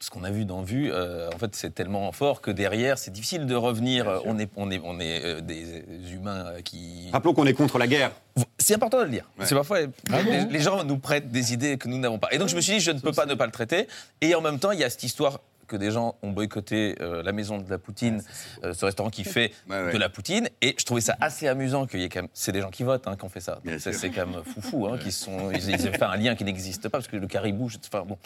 ce 0.00 0.08
qu'on 0.08 0.24
a 0.24 0.30
vu 0.30 0.46
dans 0.46 0.62
Vue, 0.62 0.90
euh, 0.90 1.28
en 1.34 1.38
fait, 1.38 1.54
c'est 1.54 1.74
tellement 1.74 2.10
fort 2.12 2.40
que 2.40 2.50
derrière, 2.50 2.96
c'est 2.96 3.10
difficile 3.10 3.46
de 3.46 3.54
revenir. 3.54 4.22
On 4.24 4.38
est, 4.38 4.48
on 4.56 4.70
est, 4.70 4.80
on 4.82 4.98
est 4.98 5.22
euh, 5.22 5.40
des 5.42 5.84
humains 6.12 6.46
euh, 6.46 6.62
qui. 6.62 7.10
Rappelons 7.12 7.34
qu'on 7.34 7.46
est 7.46 7.52
contre 7.52 7.78
la 7.78 7.86
guerre. 7.86 8.12
C'est 8.58 8.74
important 8.74 8.98
de 9.00 9.04
le 9.04 9.10
dire. 9.10 9.28
Ouais. 9.38 9.44
C'est 9.44 9.54
parfois 9.54 9.78
Ah 10.10 10.22
les, 10.22 10.44
bon 10.44 10.48
les 10.50 10.60
gens 10.60 10.84
nous 10.84 10.96
prêtent 10.96 11.30
des 11.30 11.52
idées 11.52 11.76
que 11.76 11.86
nous 11.86 11.98
n'avons 11.98 12.18
pas. 12.18 12.28
Et 12.32 12.38
donc 12.38 12.48
je 12.48 12.56
me 12.56 12.62
suis 12.62 12.74
dit, 12.74 12.80
je 12.80 12.92
ne 12.92 12.98
peux 12.98 13.12
pas 13.12 13.26
ne 13.26 13.34
pas 13.34 13.44
le 13.44 13.52
traiter. 13.52 13.88
Et 14.22 14.34
en 14.34 14.40
même 14.40 14.58
temps, 14.58 14.72
il 14.72 14.78
y 14.78 14.84
a 14.84 14.90
cette 14.90 15.02
histoire 15.02 15.40
que 15.70 15.76
des 15.76 15.90
gens 15.92 16.16
ont 16.22 16.30
boycotté 16.30 16.96
euh, 17.00 17.22
la 17.22 17.30
maison 17.32 17.58
de 17.58 17.70
la 17.70 17.78
Poutine, 17.78 18.22
euh, 18.64 18.74
ce 18.74 18.84
restaurant 18.84 19.08
qui 19.10 19.22
fait 19.36 19.52
ouais. 19.68 19.92
de 19.92 19.98
la 19.98 20.08
Poutine. 20.08 20.48
Et 20.60 20.74
je 20.76 20.84
trouvais 20.84 21.00
ça 21.00 21.16
assez 21.20 21.46
amusant 21.46 21.86
qu'il 21.86 22.00
y 22.00 22.04
ait 22.04 22.08
quand 22.08 22.22
même. 22.22 22.28
C'est 22.34 22.52
des 22.52 22.60
gens 22.60 22.70
qui 22.70 22.82
votent 22.82 23.06
hein, 23.06 23.16
qui 23.16 23.24
ont 23.24 23.28
fait 23.28 23.40
ça. 23.40 23.60
C'est 23.78 24.10
quand 24.10 24.26
même 24.26 24.42
foufou. 24.44 24.86
Hein, 24.88 24.98
qui 24.98 25.12
sont, 25.12 25.50
ils, 25.52 25.70
ils 25.70 25.88
ont 25.88 25.92
fait 25.92 26.02
un 26.02 26.16
lien 26.16 26.34
qui 26.34 26.44
n'existe 26.44 26.82
pas 26.84 26.90
parce 26.98 27.06
que 27.08 27.16
le 27.16 27.26
caribou. 27.26 27.68
je- 27.68 27.76
Enfin, 27.92 28.04
bon. 28.06 28.18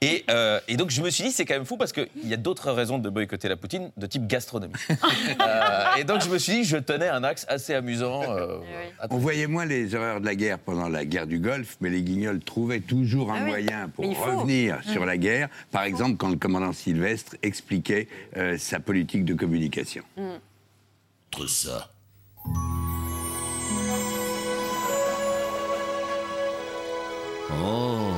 et, 0.00 0.24
euh, 0.30 0.58
et 0.68 0.76
donc 0.76 0.90
je 0.90 1.02
me 1.02 1.10
suis 1.10 1.24
dit, 1.24 1.30
c'est 1.32 1.44
quand 1.44 1.54
même 1.54 1.64
fou 1.66 1.76
parce 1.76 1.92
qu'il 1.92 2.08
y 2.24 2.32
a 2.34 2.36
d'autres 2.36 2.70
raisons 2.72 2.98
de 2.98 3.08
boycotter 3.10 3.48
la 3.48 3.56
Poutine 3.56 3.90
de 3.96 4.06
type 4.06 4.26
gastronomie. 4.26 4.72
Euh, 5.40 5.84
et 5.98 6.04
donc 6.04 6.20
je 6.22 6.28
me 6.28 6.38
suis 6.38 6.52
dit, 6.52 6.64
je 6.64 6.76
tenais 6.76 7.08
un 7.08 7.24
axe 7.24 7.44
assez 7.48 7.74
amusant. 7.74 8.22
euh, 8.36 8.58
On 9.10 9.18
voyait 9.18 9.46
moins 9.46 9.64
les 9.64 9.94
horreurs 9.94 10.20
de 10.20 10.26
la 10.26 10.34
guerre 10.34 10.58
pendant 10.58 10.88
la 10.88 11.04
guerre 11.04 11.26
du 11.26 11.38
Golfe, 11.38 11.76
mais 11.80 11.90
les 11.90 12.02
guignols 12.02 12.40
trouvaient 12.40 12.80
toujours 12.80 13.32
un 13.32 13.36
Ah 13.38 13.42
oui. 13.44 13.50
moyen 13.50 13.88
pour 13.88 14.04
revenir 14.04 14.78
Mm. 14.78 14.92
sur 14.92 15.04
la 15.06 15.16
guerre. 15.16 15.48
Par 15.70 15.82
exemple, 15.84 16.16
quand 16.16 16.28
le 16.30 16.36
commandant 16.36 16.72
Sylvestre 16.92 17.36
expliquait 17.42 18.06
euh, 18.36 18.58
sa 18.58 18.78
politique 18.78 19.24
de 19.24 19.32
communication. 19.32 20.02
Entre 21.32 21.46
ça. 21.46 21.90
Oh, 27.64 28.12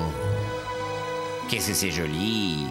qu'est-ce 1.48 1.68
que 1.68 1.74
c'est 1.74 1.92
joli. 1.92 2.66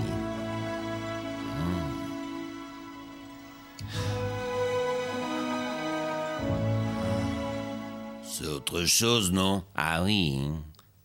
Ce 8.26 8.44
autre 8.44 8.84
chose, 8.84 9.32
non? 9.32 9.64
Ah 9.74 10.04
oui. 10.04 10.38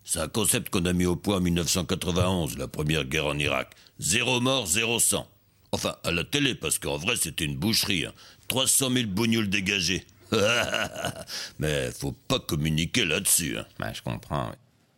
C'est 0.03 0.19
un 0.19 0.29
concept 0.29 0.71
qu'on 0.71 0.87
a 0.87 0.93
mis 0.93 1.07
au 1.07 1.15
point 1.15 1.37
en 1.37 1.41
1991, 1.41 2.59
la 2.59 2.67
première 2.67 3.05
guerre 3.05 3.27
en 3.27 3.39
Irak. 3.39 3.77
Zéro 3.99 4.41
mort, 4.41 4.67
zéro 4.67 4.99
sang. 4.99 5.27
Enfin, 5.73 5.97
à 6.05 6.11
la 6.11 6.25
télé, 6.25 6.55
parce 6.55 6.79
qu'en 6.79 6.97
vrai, 6.97 7.17
c'était 7.17 7.45
une 7.45 7.57
boucherie. 7.57 8.07
hein. 8.07 8.13
300 8.49 8.91
000 8.91 9.07
bougnoules 9.09 9.49
dégagées. 9.51 10.07
Mais 11.59 11.91
faut 11.91 12.13
pas 12.13 12.39
communiquer 12.39 13.05
là-dessus. 13.05 13.59
hein. 13.59 13.93
je 13.93 14.03
comprends. 14.03 14.53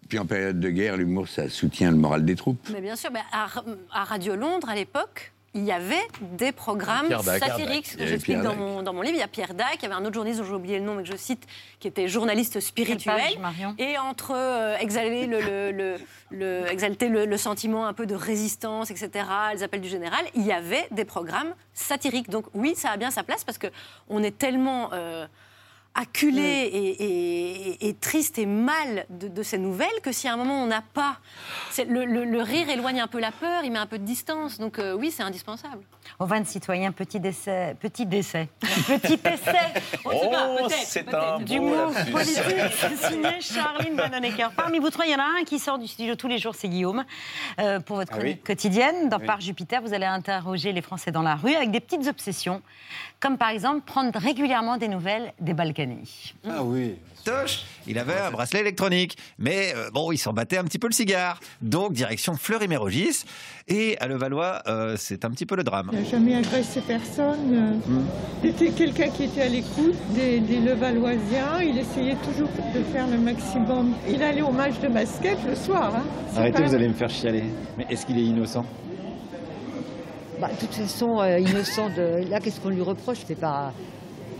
Puis 0.09 0.19
en 0.19 0.27
période 0.27 0.59
de 0.61 0.71
guerre, 0.71 0.97
l'humour, 0.97 1.29
ça 1.29 1.49
soutient 1.49 1.91
le 1.91 1.97
moral 1.97 2.25
des 2.25 2.35
troupes. 2.37 2.69
Mais 2.73 2.81
bien 2.81 2.97
sûr, 2.97 3.11
mais 3.13 3.21
à, 3.33 3.49
à 3.93 4.05
Radio 4.05 4.35
Londres, 4.35 4.69
à 4.69 4.75
l'époque, 4.75 5.33
il 5.53 5.65
y 5.65 5.73
avait 5.73 6.01
des 6.21 6.53
programmes 6.53 7.09
Dac. 7.09 7.23
satiriques, 7.41 7.97
que 7.97 8.07
j'explique 8.07 8.39
Pierre 8.39 8.43
dans 8.43 8.55
mon, 8.57 8.83
dans 8.83 8.93
mon 8.93 9.03
livre. 9.03 9.17
Il 9.17 9.21
y 9.21 9.23
a 9.23 9.29
Pierre 9.29 9.55
Dac, 9.55 9.77
il 9.79 9.83
y 9.83 9.87
avait 9.87 9.95
un 9.95 10.05
autre 10.05 10.15
journaliste 10.15 10.41
dont 10.41 10.47
j'ai 10.47 10.55
oublié 10.55 10.79
le 10.79 10.85
nom, 10.85 10.95
mais 10.95 11.03
que 11.03 11.09
je 11.11 11.17
cite, 11.17 11.45
qui 11.81 11.89
était 11.89 12.07
journaliste 12.07 12.61
spirituel. 12.61 13.17
page, 13.17 13.37
et 13.79 13.99
entre 13.99 14.33
euh, 14.37 14.77
exhaler 14.79 15.27
le, 15.27 15.41
le- 15.41 15.71
le- 15.73 15.97
le- 16.31 16.71
exalter 16.71 17.09
le, 17.09 17.25
le 17.27 17.37
sentiment 17.37 17.87
un 17.87 17.93
peu 17.93 18.07
de 18.07 18.15
résistance, 18.15 18.91
etc., 18.93 19.11
les 19.53 19.63
appels 19.65 19.81
du 19.81 19.89
général, 19.89 20.25
il 20.37 20.47
y 20.47 20.53
avait 20.53 20.87
des 20.93 21.05
programmes 21.05 21.53
satiriques. 21.75 22.31
Donc 22.31 22.47
oui, 22.55 22.75
ça 22.77 22.91
a 22.91 22.97
bien 22.97 23.11
sa 23.11 23.23
place 23.25 23.43
parce 23.45 23.59
qu'on 23.59 24.23
est 24.23 24.39
tellement... 24.39 24.91
euh, 24.93 25.27
acculé 25.95 26.41
et, 26.43 27.05
et- 27.05 27.89
et 27.89 27.95
triste 27.95 28.39
et 28.39 28.47
mal 28.47 29.07
de, 29.11 29.29
de 29.29 29.43
ces 29.43 29.59
nouvelles 29.59 29.89
que 30.03 30.13
si 30.13 30.29
à 30.29 30.35
un 30.35 30.37
moment 30.37 30.63
on 30.63 30.67
n'a 30.67 30.83
pas... 30.83 31.19
Le, 31.89 32.05
le- 32.05 32.25
le 32.25 32.43
rire 32.43 32.69
éloigne 32.71 33.01
un 33.01 33.07
peu 33.09 33.19
la 33.21 33.33
peur, 33.33 33.63
il 33.65 33.73
met 33.73 33.79
un 33.79 33.87
peu 33.87 33.99
de 33.99 34.05
distance. 34.05 34.59
Donc 34.59 34.79
euh, 34.79 34.95
oui, 34.95 35.11
c'est 35.11 35.23
indispensable. 35.23 35.83
Au 36.19 36.27
20 36.27 36.47
citoyens, 36.47 36.93
petit 36.93 37.19
décès. 37.21 37.77
Petit 37.81 38.07
décès. 38.07 38.49
Petit 38.61 39.15
essai. 39.25 39.83
On 40.05 40.11
sait 40.11 40.31
pas, 40.31 40.49
Oh, 40.63 40.69
c'est 40.85 41.15
un 41.15 41.39
Du 41.41 41.61
mot 41.61 41.75
politique, 42.11 42.43
signé 43.09 43.41
Charline. 43.41 44.01
Parmi 44.57 44.79
vous 44.79 44.91
trois, 44.91 45.07
il 45.07 45.13
y 45.13 45.15
en 45.15 45.19
a 45.21 45.41
un 45.41 45.45
qui 45.45 45.59
sort 45.59 45.79
du 45.79 45.87
studio 45.87 46.15
tous 46.15 46.29
les 46.29 46.39
jours, 46.39 46.55
c'est 46.55 46.69
Guillaume. 46.69 47.05
Euh, 47.59 47.81
pour 47.81 47.97
votre 47.97 48.13
Ah 48.13 48.17
oui. 48.17 48.21
chronique 48.23 48.45
quotidienne, 48.45 49.09
dans 49.09 49.19
Oui. 49.19 49.27
Par 49.27 49.41
Jupiter, 49.41 49.81
vous 49.83 49.93
allez 49.95 50.07
interroger 50.07 50.73
les 50.73 50.83
Français 50.83 51.11
dans 51.13 51.23
la 51.23 51.35
rue 51.37 51.55
avec 51.55 51.71
des 51.71 51.81
petites 51.81 52.07
obsessions, 52.09 52.63
comme 53.21 53.39
par 53.39 53.51
exemple 53.51 53.83
prendre 53.83 54.19
régulièrement 54.19 54.77
des 54.77 54.89
nouvelles 54.89 55.33
des 55.41 55.55
Balkany. 55.87 56.33
Ah 56.49 56.63
oui. 56.63 56.97
Toche, 57.25 57.65
il 57.87 57.99
avait 57.99 58.19
un 58.19 58.31
bracelet 58.31 58.61
électronique, 58.61 59.17
mais 59.39 59.75
euh, 59.77 59.91
bon, 59.93 60.11
il 60.11 60.17
s'en 60.17 60.33
battait 60.33 60.57
un 60.57 60.65
petit 60.65 60.79
peu 60.79 60.87
le 60.87 60.93
cigare. 60.95 61.39
Donc, 61.61 61.93
direction 61.93 62.35
Fleury-Mérogis. 62.35 63.25
Et 63.69 63.99
à 63.99 64.07
Levallois, 64.09 64.63
euh, 64.67 64.97
c'est 64.99 65.25
un 65.27 65.31
petit 65.31 65.45
peu 65.45 65.55
le 65.55 65.63
drame. 65.63 65.91
Il 65.93 65.99
n'a 66.01 66.05
jamais 66.05 66.35
agressé 66.35 66.81
personne. 66.81 67.81
C'était 68.43 68.71
quelqu'un 68.71 69.11
qui 69.11 69.25
était 69.25 69.43
à 69.43 69.49
l'écoute 69.49 69.95
des, 70.15 70.41
des 70.41 70.61
Levalloisiens. 70.61 71.61
Il 71.63 71.77
essayait 71.79 72.17
toujours 72.25 72.49
de 72.75 72.83
faire 72.85 73.07
le 73.07 73.19
maximum. 73.19 73.95
Il 74.09 74.23
allait 74.23 74.43
au 74.43 74.51
match 74.53 74.79
de 74.81 74.89
basket 74.89 75.37
le 75.47 75.55
soir. 75.55 75.95
hein. 75.97 76.03
Arrêtez, 76.37 76.63
pas- 76.63 76.69
vous 76.69 76.75
allez 76.75 76.89
me 76.89 76.95
faire 76.95 77.11
chialer. 77.11 77.45
Mais 77.77 77.87
est-ce 77.91 78.07
qu'il 78.07 78.19
est 78.19 78.25
innocent? 78.25 78.65
Bah, 80.41 80.49
de 80.49 80.59
toute 80.59 80.75
façon, 80.75 81.21
euh, 81.21 81.39
innocent 81.39 81.91
de. 81.91 82.29
Là, 82.31 82.41
qu'est-ce 82.41 82.61
qu'on 82.61 82.71
lui 82.71 82.81
reproche? 82.81 83.19
C'est 83.27 83.39
pas. 83.39 83.75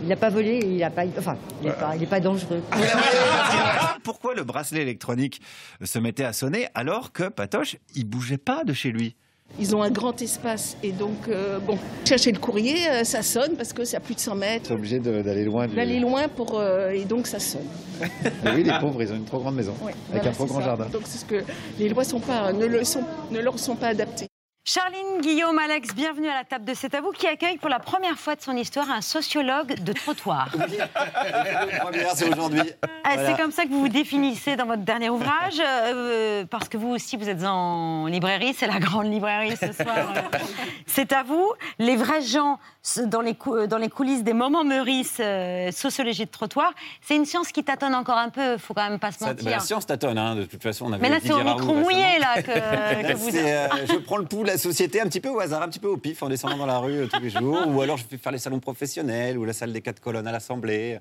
Il 0.01 0.07
n'a 0.07 0.15
pas 0.15 0.29
volé, 0.29 0.59
il 0.63 0.77
n'a 0.77 0.89
pas. 0.89 1.03
Enfin, 1.17 1.37
il 1.61 1.99
n'est 1.99 2.05
pas, 2.05 2.19
dangereux. 2.19 2.61
Pourquoi 4.03 4.33
le 4.33 4.43
bracelet 4.43 4.81
électronique 4.81 5.41
se 5.83 5.99
mettait 5.99 6.23
à 6.23 6.33
sonner 6.33 6.67
alors 6.73 7.11
que 7.11 7.29
Patoche, 7.29 7.77
il 7.95 8.05
bougeait 8.05 8.37
pas 8.37 8.63
de 8.63 8.73
chez 8.73 8.91
lui? 8.91 9.15
Ils 9.59 9.75
ont 9.75 9.83
un 9.83 9.91
grand 9.91 10.19
espace 10.21 10.77
et 10.81 10.91
donc, 10.91 11.27
euh, 11.27 11.59
bon, 11.59 11.77
chercher 12.05 12.31
le 12.31 12.39
courrier, 12.39 12.87
euh, 12.89 13.03
ça 13.03 13.21
sonne 13.21 13.55
parce 13.57 13.73
que 13.73 13.83
c'est 13.83 13.97
à 13.97 13.99
plus 13.99 14.15
de 14.15 14.19
100 14.21 14.35
mètres. 14.35 14.65
C'est 14.67 14.73
obligé 14.73 14.99
d'aller 14.99 15.43
loin 15.43 15.67
du. 15.67 15.75
D'aller 15.75 15.99
loin 15.99 16.27
pour, 16.29 16.57
euh, 16.57 16.91
et 16.91 17.03
donc 17.03 17.27
ça 17.27 17.39
sonne. 17.39 17.67
Mais 18.43 18.51
oui, 18.55 18.63
les 18.63 18.79
pauvres, 18.79 19.01
ils 19.01 19.11
ont 19.11 19.17
une 19.17 19.25
trop 19.25 19.39
grande 19.39 19.55
maison. 19.55 19.75
Ouais, 19.81 19.93
avec 20.09 20.23
voilà, 20.23 20.29
un 20.29 20.31
trop 20.31 20.45
grand 20.45 20.59
ça. 20.59 20.65
jardin. 20.65 20.85
Donc 20.85 21.03
c'est 21.05 21.17
ce 21.19 21.25
que 21.25 21.43
les 21.77 21.89
lois 21.89 22.05
sont 22.05 22.21
pas, 22.21 22.53
ne, 22.53 22.65
le 22.65 22.83
sont, 22.85 23.03
ne 23.29 23.39
leur 23.39 23.59
sont 23.59 23.75
pas 23.75 23.87
adaptées. 23.87 24.30
Charline, 24.63 25.21
Guillaume, 25.21 25.57
Alex, 25.57 25.95
bienvenue 25.95 26.29
à 26.29 26.35
la 26.35 26.43
table 26.43 26.65
de 26.65 26.75
C'est 26.75 26.93
à 26.93 27.01
vous 27.01 27.09
qui 27.09 27.25
accueille 27.25 27.57
pour 27.57 27.67
la 27.69 27.79
première 27.79 28.19
fois 28.19 28.35
de 28.35 28.41
son 28.41 28.55
histoire 28.55 28.91
un 28.91 29.01
sociologue 29.01 29.73
de 29.83 29.91
trottoir. 29.91 30.49
Première, 30.51 32.11
c'est 32.13 32.29
aujourd'hui. 32.31 32.61
Ah, 33.03 33.15
Voilà. 33.15 33.25
C'est 33.35 33.41
comme 33.41 33.51
ça 33.51 33.63
que 33.63 33.69
vous 33.69 33.79
vous 33.81 33.89
définissez 33.89 34.55
dans 34.57 34.67
votre 34.67 34.83
dernier 34.83 35.09
ouvrage, 35.09 35.59
euh, 35.59 36.45
parce 36.45 36.69
que 36.69 36.77
vous 36.77 36.89
aussi, 36.89 37.17
vous 37.17 37.27
êtes 37.27 37.43
en 37.43 38.05
librairie, 38.05 38.53
c'est 38.55 38.67
la 38.67 38.77
grande 38.77 39.11
librairie 39.11 39.57
ce 39.57 39.73
soir. 39.73 39.95
euh, 40.15 40.37
c'est 40.85 41.11
à 41.11 41.23
vous. 41.23 41.51
Les 41.79 41.95
vrais 41.95 42.21
gens 42.21 42.59
dans 43.05 43.21
les, 43.21 43.33
cou- 43.33 43.55
euh, 43.55 43.65
dans 43.67 43.79
les 43.79 43.89
coulisses 43.89 44.23
des 44.23 44.33
moments 44.33 44.63
Meurice, 44.63 45.17
euh, 45.19 45.71
sociologie 45.71 46.25
de 46.25 46.31
trottoir, 46.31 46.71
c'est 47.01 47.15
une 47.15 47.25
science 47.25 47.47
qui 47.51 47.63
tâtonne 47.63 47.95
encore 47.95 48.17
un 48.19 48.29
peu, 48.29 48.59
faut 48.59 48.75
quand 48.75 48.87
même 48.87 48.99
pas 48.99 49.11
se 49.11 49.17
Ça- 49.19 49.25
mentir. 49.29 49.43
bah, 49.43 49.51
la 49.51 49.59
science 49.59 49.87
tâtonne, 49.87 50.19
hein, 50.19 50.35
de 50.35 50.43
toute 50.43 50.61
façon. 50.61 50.85
On 50.85 50.93
avait 50.93 51.01
Mais 51.01 51.09
là, 51.09 51.17
c'est 51.19 51.33
au 51.33 51.43
micro 51.43 51.73
mouillé, 51.73 52.19
là, 52.19 52.43
que, 52.43 53.13
vous... 53.15 53.35
euh, 53.35 53.67
je 53.89 53.97
prends 53.97 54.17
le 54.17 54.25
pouls 54.25 54.43
la 54.51 54.57
société 54.57 54.99
un 54.99 55.05
petit 55.05 55.21
peu 55.21 55.29
au 55.29 55.39
hasard, 55.39 55.61
un 55.61 55.69
petit 55.69 55.79
peu 55.79 55.87
au 55.87 55.97
pif, 55.97 56.21
en 56.23 56.29
descendant 56.29 56.57
dans 56.57 56.65
la 56.65 56.79
rue 56.79 57.03
euh, 57.03 57.07
tous 57.07 57.21
les 57.21 57.29
jours. 57.29 57.57
ou 57.67 57.81
alors 57.81 57.97
je 57.97 58.03
vais 58.09 58.17
faire 58.17 58.31
les 58.31 58.37
salons 58.37 58.59
professionnels 58.59 59.37
ou 59.37 59.45
la 59.45 59.53
salle 59.53 59.71
des 59.71 59.81
quatre 59.81 60.01
colonnes 60.01 60.27
à 60.27 60.31
l'Assemblée. 60.31 60.99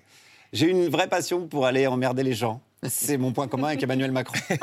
J'ai 0.52 0.66
une 0.66 0.88
vraie 0.88 1.08
passion 1.08 1.46
pour 1.46 1.66
aller 1.66 1.86
emmerder 1.86 2.22
les 2.22 2.32
gens. 2.32 2.60
C'est 2.88 3.18
mon 3.18 3.32
point 3.32 3.46
commun 3.46 3.68
avec 3.68 3.82
Emmanuel 3.82 4.10
Macron. 4.10 4.38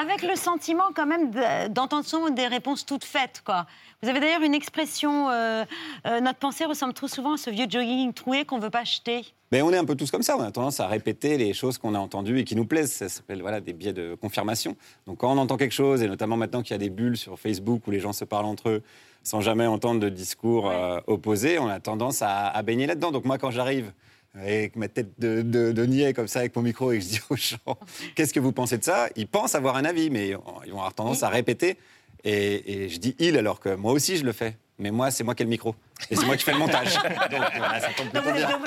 Avec 0.00 0.22
le 0.22 0.36
sentiment 0.36 0.84
quand 0.94 1.06
même 1.06 1.30
de- 1.32 1.68
d'entendre 1.68 2.04
souvent 2.06 2.30
des 2.30 2.46
réponses 2.46 2.86
toutes 2.86 3.04
faites, 3.04 3.42
quoi. 3.44 3.66
Vous 4.02 4.08
avez 4.08 4.20
d'ailleurs 4.20 4.42
une 4.42 4.54
expression, 4.54 5.28
euh, 5.30 5.64
euh, 6.06 6.20
notre 6.20 6.38
pensée 6.38 6.64
ressemble 6.66 6.92
trop 6.94 7.08
souvent 7.08 7.34
à 7.34 7.36
ce 7.36 7.50
vieux 7.50 7.66
jogging 7.68 8.12
troué 8.12 8.44
qu'on 8.44 8.60
veut 8.60 8.70
pas 8.70 8.80
acheter. 8.80 9.24
Mais 9.50 9.60
on 9.62 9.72
est 9.72 9.76
un 9.76 9.84
peu 9.84 9.96
tous 9.96 10.10
comme 10.12 10.22
ça, 10.22 10.36
on 10.36 10.40
a 10.42 10.52
tendance 10.52 10.78
à 10.78 10.86
répéter 10.86 11.36
les 11.36 11.52
choses 11.52 11.78
qu'on 11.78 11.94
a 11.96 11.98
entendues 11.98 12.38
et 12.38 12.44
qui 12.44 12.54
nous 12.54 12.66
plaisent. 12.66 12.92
Ça 12.92 13.08
s'appelle 13.08 13.40
voilà, 13.40 13.60
des 13.60 13.72
biais 13.72 13.92
de 13.92 14.14
confirmation. 14.14 14.76
Donc 15.08 15.18
quand 15.18 15.32
on 15.32 15.38
entend 15.38 15.56
quelque 15.56 15.74
chose, 15.74 16.02
et 16.02 16.08
notamment 16.08 16.36
maintenant 16.36 16.62
qu'il 16.62 16.72
y 16.72 16.74
a 16.74 16.78
des 16.78 16.90
bulles 16.90 17.16
sur 17.16 17.38
Facebook 17.40 17.82
où 17.88 17.90
les 17.90 17.98
gens 18.00 18.12
se 18.12 18.24
parlent 18.24 18.46
entre 18.46 18.68
eux 18.68 18.82
sans 19.24 19.40
jamais 19.40 19.66
entendre 19.66 19.98
de 19.98 20.08
discours 20.08 20.70
euh, 20.70 21.00
opposés, 21.08 21.58
on 21.58 21.66
a 21.66 21.80
tendance 21.80 22.22
à, 22.22 22.46
à 22.46 22.62
baigner 22.62 22.86
là-dedans. 22.86 23.10
Donc 23.10 23.24
moi, 23.24 23.38
quand 23.38 23.50
j'arrive 23.50 23.92
avec 24.38 24.76
ma 24.76 24.88
tête 24.88 25.18
de, 25.18 25.42
de, 25.42 25.72
de 25.72 25.86
niais 25.86 26.12
comme 26.12 26.28
ça 26.28 26.40
avec 26.40 26.54
mon 26.56 26.62
micro 26.62 26.92
et 26.92 27.00
je 27.00 27.06
dis 27.06 27.20
aux 27.30 27.36
gens 27.36 27.56
qu'est-ce 28.14 28.32
que 28.32 28.40
vous 28.40 28.52
pensez 28.52 28.78
de 28.78 28.84
ça? 28.84 29.08
Ils 29.16 29.26
pensent 29.26 29.54
avoir 29.54 29.76
un 29.76 29.84
avis, 29.84 30.10
mais 30.10 30.28
ils 30.28 30.36
vont 30.36 30.78
avoir 30.78 30.94
tendance 30.94 31.22
à 31.22 31.28
répéter. 31.28 31.76
Et, 32.24 32.84
et 32.84 32.88
je 32.88 32.98
dis 32.98 33.14
il 33.18 33.36
alors 33.38 33.60
que 33.60 33.74
moi 33.74 33.92
aussi 33.92 34.16
je 34.16 34.24
le 34.24 34.32
fais. 34.32 34.56
Mais 34.78 34.90
moi, 34.90 35.10
c'est 35.10 35.24
moi 35.24 35.34
qui 35.34 35.42
ai 35.42 35.46
le 35.46 35.48
micro. 35.50 35.74
Et 36.10 36.16
c'est 36.16 36.26
moi 36.26 36.36
qui 36.36 36.44
fais 36.44 36.52
le 36.52 36.58
montage. 36.58 36.92
Donc 37.30 37.40
voilà, 37.56 37.80
ça 37.80 37.88
tombe 37.96 38.08
Non, 38.12 38.20
plutôt 38.20 38.30
mais 38.34 38.44
bien. 38.44 38.58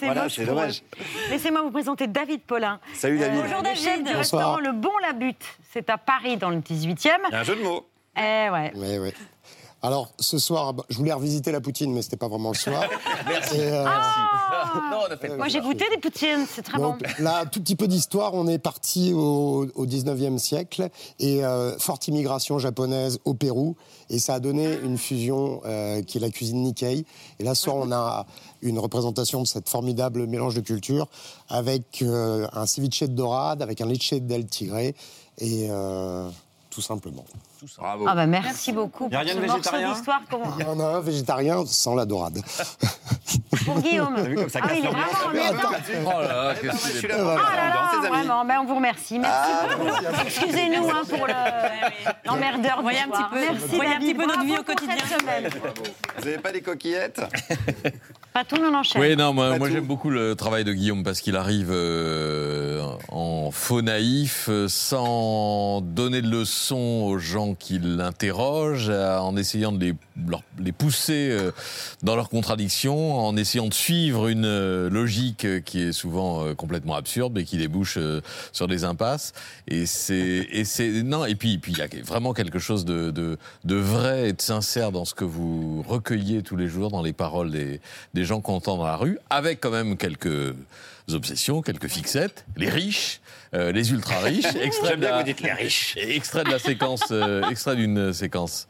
c'est 0.00 0.06
Voilà, 0.06 0.26
dommage. 0.44 0.82
Laissez-moi 1.30 1.62
vous 1.62 1.70
présenter 1.70 2.08
David 2.08 2.40
Paulin. 2.40 2.80
Salut, 2.92 3.16
David. 3.20 3.40
Bonjour 3.42 3.62
David. 3.62 4.04
Du 4.04 4.12
restaurant 4.12 4.58
Le 4.58 4.72
Bon 4.72 4.90
La 5.02 5.12
Butte. 5.12 5.44
C'est 5.72 5.88
à 5.90 5.96
Paris, 5.96 6.38
dans 6.38 6.50
le 6.50 6.56
18e. 6.56 7.08
Un 7.30 7.42
jeu 7.44 7.54
de 7.54 7.62
mots. 7.62 7.86
Eh 8.16 8.50
ouais. 8.50 8.72
Oui, 8.74 8.98
oui. 8.98 9.12
Alors, 9.86 10.10
ce 10.18 10.38
soir, 10.38 10.74
bah, 10.74 10.84
je 10.88 10.96
voulais 10.98 11.12
revisiter 11.12 11.52
la 11.52 11.60
poutine, 11.60 11.92
mais 11.92 12.02
c'était 12.02 12.16
pas 12.16 12.26
vraiment 12.26 12.50
le 12.50 12.56
soir. 12.56 12.82
Merci. 13.28 13.56
Et, 13.56 13.70
euh, 13.70 13.84
non, 14.90 14.98
on 15.08 15.12
a 15.12 15.16
fait 15.16 15.36
Moi, 15.36 15.46
j'ai 15.46 15.60
goûté 15.60 15.84
des 15.94 15.98
poutines, 15.98 16.44
c'est 16.52 16.62
très 16.62 16.76
Donc 16.76 16.98
bon. 16.98 17.08
là, 17.20 17.46
tout 17.46 17.60
petit 17.60 17.76
peu 17.76 17.86
d'histoire, 17.86 18.34
on 18.34 18.48
est 18.48 18.58
parti 18.58 19.12
au, 19.12 19.68
au 19.76 19.86
19e 19.86 20.38
siècle 20.38 20.88
et 21.20 21.44
euh, 21.44 21.78
forte 21.78 22.08
immigration 22.08 22.58
japonaise 22.58 23.20
au 23.24 23.34
Pérou 23.34 23.76
et 24.10 24.18
ça 24.18 24.34
a 24.34 24.40
donné 24.40 24.76
une 24.82 24.98
fusion 24.98 25.60
euh, 25.66 26.02
qui 26.02 26.18
est 26.18 26.20
la 26.20 26.30
cuisine 26.30 26.62
Nikkei. 26.62 27.04
Et 27.38 27.44
là, 27.44 27.54
ce 27.54 27.62
soir, 27.62 27.76
on 27.76 27.92
a 27.92 28.26
une 28.62 28.80
représentation 28.80 29.40
de 29.40 29.46
cette 29.46 29.68
formidable 29.68 30.26
mélange 30.26 30.56
de 30.56 30.62
cultures 30.62 31.06
avec 31.48 32.02
euh, 32.02 32.48
un 32.52 32.66
ceviche 32.66 33.02
de 33.02 33.06
dorade, 33.06 33.62
avec 33.62 33.80
un 33.80 33.86
leche 33.86 34.14
del 34.14 34.46
tigre 34.46 34.78
et 34.78 34.94
euh, 35.70 36.28
tout 37.58 37.68
simplement. 37.68 37.86
Bravo. 37.96 38.06
Ah 38.08 38.14
bah 38.14 38.26
merci 38.26 38.72
beaucoup 38.72 39.08
pour 39.08 39.20
ce 39.20 39.34
morceau 39.46 39.76
d'histoire. 39.94 40.20
Comment- 40.30 40.54
Il 40.58 40.64
y 40.64 40.68
en 40.68 40.80
a 40.80 40.84
un 40.96 41.00
végétarien 41.00 41.64
sans 41.66 41.94
la 41.94 42.04
dorade. 42.04 42.40
Pour 43.64 43.80
Guillaume. 43.82 44.14
T'as 44.16 44.22
vu 44.22 44.34
comme 44.36 44.48
ça 44.48 44.60
ah, 44.62 44.68
il 44.74 44.84
est 44.84 44.88
vraiment 44.88 45.02
en 45.24 45.28
l'ambiance. 45.28 45.52
même 45.52 46.04
temps. 46.04 46.10
Oh 46.16 46.20
là 46.22 46.28
là, 46.28 46.54
qu'est-ce 46.54 47.00
qu'il 47.00 47.04
est 47.06 47.08
là 47.08 47.24
là, 47.34 48.08
vraiment, 48.08 48.44
ben, 48.44 48.58
on 48.62 48.64
vous 48.66 48.76
remercie. 48.76 49.18
Merci 49.18 49.50
Ah, 49.52 49.76
beaucoup. 49.76 49.90
Excusez-nous 50.26 50.88
hein, 50.88 51.02
pour 51.08 51.26
le- 51.26 51.32
l'emmerdeur 52.26 52.76
du 52.78 52.82
Voyez 52.82 53.00
un 53.00 53.08
petit 53.08 53.22
peu- 53.30 53.40
Merci 53.40 53.76
voyez 53.76 53.94
un 53.94 53.98
petit 53.98 54.14
peu 54.14 54.26
notre 54.26 54.44
vie 54.44 54.58
au 54.58 54.62
quotidien. 54.62 54.94
Vous 56.18 56.24
n'avez 56.24 56.38
pas 56.38 56.52
des 56.52 56.60
coquillettes? 56.62 57.20
Pas 58.32 58.44
tout, 58.44 58.56
on 58.60 58.74
enchaîne. 58.74 59.00
Oui, 59.00 59.16
non, 59.16 59.32
moi, 59.32 59.58
moi, 59.58 59.70
j'aime 59.70 59.86
beaucoup 59.86 60.10
le 60.10 60.34
travail 60.36 60.62
de 60.64 60.72
Guillaume 60.72 61.02
parce 61.04 61.20
qu'il 61.20 61.36
arrive 61.36 61.70
euh, 61.70 62.84
en 63.08 63.50
faux 63.50 63.80
naïf, 63.80 64.48
euh, 64.50 64.68
sans 64.68 65.80
donner 65.80 66.20
de 66.20 66.28
leçons 66.28 67.04
aux 67.06 67.18
gens 67.18 67.45
qui 67.54 67.78
l'interrogent, 67.78 68.88
euh, 68.90 69.18
en 69.18 69.36
essayant 69.36 69.72
de 69.72 69.94
les, 70.58 70.72
pousser 70.72 71.28
euh, 71.30 71.52
dans 72.02 72.16
leurs 72.16 72.28
contradictions, 72.28 73.18
en 73.18 73.36
essayant 73.36 73.68
de 73.68 73.74
suivre 73.74 74.28
une 74.28 74.44
euh, 74.44 74.90
logique 74.90 75.46
qui 75.64 75.82
est 75.82 75.92
souvent 75.92 76.54
complètement 76.54 76.94
absurde, 76.96 77.32
mais 77.34 77.44
qui 77.44 77.56
débouche 77.56 77.98
sur 78.52 78.68
des 78.68 78.84
impasses. 78.84 79.32
Et 79.68 79.86
c'est, 79.86 80.46
et 80.50 81.02
non, 81.02 81.24
et 81.24 81.34
puis, 81.34 81.60
il 81.68 81.78
y 81.78 81.82
a 81.82 81.88
vraiment 82.04 82.32
quelque 82.32 82.58
chose 82.58 82.84
de, 82.84 83.38
vrai 83.64 84.30
et 84.30 84.32
de 84.32 84.42
sincère 84.42 84.92
dans 84.92 85.04
ce 85.04 85.14
que 85.14 85.24
vous 85.24 85.82
recueillez 85.82 86.42
tous 86.42 86.56
les 86.56 86.68
jours 86.68 86.90
dans 86.90 87.02
les 87.02 87.12
paroles 87.12 87.50
des 87.50 88.24
gens 88.24 88.40
qu'on 88.40 88.54
entend 88.54 88.76
dans 88.76 88.86
la 88.86 88.96
rue, 88.96 89.18
avec 89.30 89.60
quand 89.60 89.70
même 89.70 89.96
quelques 89.96 90.54
obsessions, 91.14 91.62
quelques 91.62 91.88
fixettes, 91.88 92.46
les 92.56 92.68
riches, 92.68 93.20
euh, 93.54 93.72
les 93.72 93.92
ultra 93.92 94.18
riches, 94.20 94.54
extrait 94.62 94.96
de 94.96 95.02
la, 95.02 95.10
que 95.10 95.16
vous 95.18 95.22
dites 95.24 95.40
les 95.42 95.52
riches. 95.52 95.96
extrait 96.00 96.44
de 96.44 96.50
la 96.50 96.58
séquence, 96.58 97.04
euh, 97.10 97.48
extrait 97.48 97.76
d'une 97.76 98.12
séquence. 98.12 98.68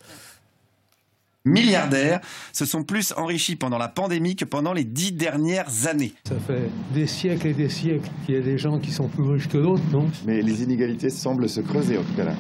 Milliardaires 1.47 2.21
se 2.53 2.65
sont 2.65 2.83
plus 2.83 3.13
enrichis 3.17 3.55
pendant 3.55 3.79
la 3.79 3.87
pandémie 3.87 4.35
que 4.35 4.45
pendant 4.45 4.73
les 4.73 4.83
dix 4.83 5.13
dernières 5.13 5.87
années. 5.87 6.13
Ça 6.27 6.35
fait 6.45 6.69
des 6.93 7.07
siècles 7.07 7.47
et 7.47 7.55
des 7.55 7.69
siècles 7.69 8.11
qu'il 8.25 8.35
y 8.35 8.39
a 8.39 8.41
des 8.41 8.59
gens 8.59 8.81
qui 8.81 8.91
sont 8.91 9.07
plus 9.07 9.23
riches 9.23 9.49
que 9.49 9.59
d'autres, 9.59 9.85
non? 9.93 10.11
Mais 10.27 10.43
les 10.43 10.65
inégalités 10.65 11.09
semblent 11.09 11.49
se 11.49 11.61
creuser 11.61 11.99
en 11.99 12.03
tout 12.03 12.15
cas 12.17 12.25
là. 12.25 12.35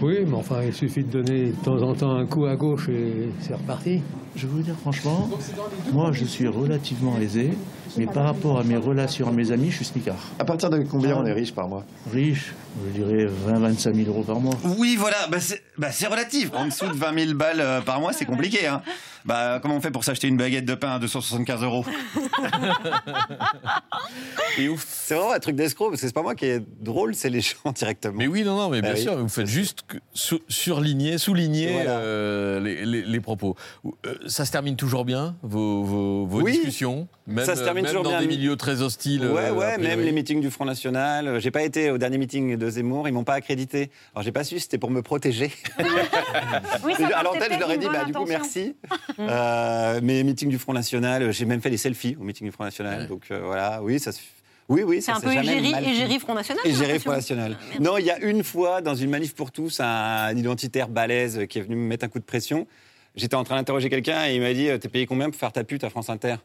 Oui, 0.00 0.18
mais 0.26 0.34
enfin, 0.34 0.62
il 0.64 0.72
suffit 0.72 1.02
de 1.02 1.10
donner 1.10 1.46
de 1.46 1.64
temps 1.64 1.82
en 1.82 1.94
temps 1.94 2.14
un 2.14 2.26
coup 2.26 2.46
à 2.46 2.54
gauche 2.54 2.88
et 2.88 3.28
c'est 3.40 3.54
reparti. 3.54 4.02
Je 4.36 4.46
vais 4.46 4.52
vous 4.52 4.62
dire 4.62 4.76
franchement, 4.76 5.28
moi 5.92 6.12
je 6.12 6.24
suis 6.24 6.46
relativement 6.46 7.18
aisé, 7.18 7.50
mais 7.96 8.06
par 8.06 8.24
rapport 8.24 8.58
à 8.58 8.64
mes 8.64 8.76
relations, 8.76 9.28
à 9.28 9.32
mes 9.32 9.52
amis, 9.52 9.70
je 9.70 9.76
suis 9.76 9.84
smicard. 9.84 10.18
À 10.38 10.44
partir 10.44 10.70
de 10.70 10.82
combien 10.82 11.16
on 11.16 11.26
est 11.26 11.32
riche 11.32 11.54
par 11.54 11.68
mois 11.68 11.84
Riche, 12.12 12.52
je 12.86 13.02
dirais 13.02 13.26
20-25 13.26 13.94
000 13.94 14.08
euros 14.08 14.22
par 14.22 14.40
mois. 14.40 14.54
Oui, 14.78 14.96
voilà, 14.98 15.16
bah 15.30 15.40
c'est 15.40 15.62
bah 15.78 15.92
c'est 15.92 16.06
relatif. 16.06 16.50
En 16.54 16.66
dessous 16.66 16.86
de 16.86 16.94
20 16.94 17.26
000 17.26 17.34
balles 17.38 17.60
euh, 17.60 17.80
par 17.80 18.00
mois, 18.00 18.12
c'est 18.12 18.24
compliqué. 18.24 18.66
Hein. 18.66 18.82
Bah, 19.24 19.58
comment 19.62 19.76
on 19.76 19.80
fait 19.80 19.90
pour 19.90 20.04
s'acheter 20.04 20.28
une 20.28 20.36
baguette 20.36 20.66
de 20.66 20.74
pain 20.74 20.90
à 20.96 20.98
275 20.98 21.62
euros? 21.62 21.84
C'est 24.86 25.14
vraiment 25.14 25.32
un 25.32 25.38
truc 25.38 25.56
d'escroc, 25.56 25.90
parce 25.90 26.00
que 26.00 26.06
c'est 26.06 26.12
pas 26.14 26.22
moi 26.22 26.34
qui 26.34 26.46
est 26.46 26.62
drôle, 26.80 27.14
c'est 27.14 27.28
les 27.28 27.40
gens 27.40 27.56
directement. 27.74 28.14
Mais 28.16 28.26
oui, 28.26 28.42
non, 28.44 28.56
non, 28.56 28.68
mais 28.68 28.80
bien 28.80 28.90
Bah 28.92 28.96
oui. 28.96 29.02
sûr, 29.02 29.16
vous 29.16 29.28
faites 29.28 29.46
juste 29.46 29.80
que 29.86 29.96
sou- 30.14 30.40
surligner, 30.48 31.18
souligner 31.18 31.72
Voilà. 31.72 31.98
euh, 31.98 32.60
les, 32.60 32.84
les- 32.86 33.02
les 33.02 33.20
propos. 33.20 33.56
Euh, 33.84 34.14
ça 34.26 34.44
se 34.44 34.52
termine 34.52 34.76
toujours 34.76 35.04
bien, 35.04 35.34
vos, 35.42 35.82
vos, 35.82 36.26
vos 36.26 36.40
Oui. 36.42 36.52
discussions? 36.52 37.08
Même, 37.26 37.44
Ça 37.44 37.56
se 37.56 37.62
termine 37.64 37.82
même 37.84 37.90
toujours 37.90 38.04
dans 38.04 38.10
bien. 38.10 38.20
des 38.20 38.26
milieux 38.26 38.54
très 38.56 38.80
hostiles. 38.82 39.26
Ouais, 39.26 39.46
euh, 39.48 39.52
ouais, 39.54 39.72
a 39.74 39.78
même 39.78 40.00
les 40.00 40.12
meetings 40.12 40.40
du 40.40 40.50
Front 40.50 40.66
National. 40.66 41.26
Euh, 41.26 41.40
J'ai 41.40 41.50
pas 41.50 41.62
été 41.62 41.90
au 41.90 41.98
dernier 41.98 42.18
meeting 42.18 42.56
de 42.56 42.70
Zemmour, 42.70 43.08
ils 43.08 43.12
m'ont 43.12 43.24
pas 43.24 43.34
accrédité. 43.34 43.90
Alors 44.14 44.22
j'ai 44.24 44.32
pas 44.32 44.44
su, 44.44 44.60
c'était 44.60 44.78
pour 44.78 44.90
me 44.90 45.02
protéger. 45.02 45.50
Oui, 46.84 46.92
ça 46.96 47.06
à 47.18 47.22
portait 47.22 47.40
l'antenne, 47.40 47.52
je 47.54 47.58
leur 47.58 47.70
ai 47.70 47.78
dit, 47.78 47.86
bah, 47.86 48.04
du 48.04 48.12
coup, 48.12 48.22
intention. 48.22 48.74
Merci. 49.18 49.34
Euh, 49.34 50.00
mais 50.02 50.22
meeting 50.22 50.48
du 50.48 50.58
Front 50.58 50.72
National, 50.72 51.32
j'ai 51.32 51.44
même 51.44 51.60
fait 51.60 51.70
des 51.70 51.76
selfies 51.76 52.16
au 52.20 52.24
meeting 52.24 52.46
du 52.46 52.52
Front 52.52 52.64
National. 52.64 53.06
Donc 53.06 53.22
euh, 53.30 53.40
voilà, 53.44 53.82
oui, 53.82 53.98
ça 53.98 54.12
se. 54.12 54.20
Oui, 54.68 54.82
oui, 54.82 55.02
C'est 55.02 55.12
un 55.12 55.20
peu 55.20 55.30
égérie, 55.30 56.18
Front 56.18 56.34
National. 56.34 56.66
Égérie. 56.66 56.98
Front 56.98 57.12
National. 57.12 57.58
Non, 57.80 57.98
il 57.98 58.06
y 58.06 58.10
a 58.10 58.18
une 58.20 58.42
fois, 58.42 58.80
dans 58.80 58.94
une 58.94 59.10
manif 59.10 59.34
pour 59.34 59.52
tous, 59.52 59.80
un 59.80 60.34
identitaire 60.34 60.88
balèze 60.88 61.46
qui 61.48 61.58
est 61.58 61.62
venu 61.62 61.76
me 61.76 61.86
mettre 61.86 62.06
un 62.06 62.08
coup 62.08 62.18
de 62.18 62.24
pression. 62.24 62.66
J'étais 63.14 63.34
en 63.34 63.44
train 63.44 63.56
d'interroger 63.56 63.90
quelqu'un 63.90 64.26
et 64.26 64.36
il 64.36 64.40
m'a 64.40 64.54
dit 64.54 64.68
T'es 64.80 64.88
payé 64.88 65.06
combien 65.06 65.28
pour 65.28 65.38
faire 65.38 65.52
ta 65.52 65.64
pute 65.64 65.84
à 65.84 65.90
France 65.90 66.08
Inter? 66.08 66.36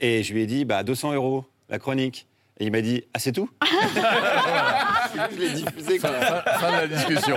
Et 0.00 0.22
je 0.22 0.32
lui 0.32 0.42
ai 0.42 0.46
dit 0.46 0.64
bah, 0.64 0.82
200 0.82 1.14
euros, 1.14 1.44
la 1.68 1.78
chronique. 1.78 2.26
Et 2.60 2.66
il 2.66 2.72
m'a 2.72 2.80
dit 2.80 3.02
Ah, 3.12 3.18
c'est 3.18 3.32
tout 3.32 3.50
Je 3.66 5.38
l'ai 5.38 5.50
diffusé. 5.50 5.98
Quoi. 5.98 6.10
Fin, 6.10 6.42
fin 6.58 6.70
de 6.70 6.76
la 6.76 6.86
discussion. 6.86 7.36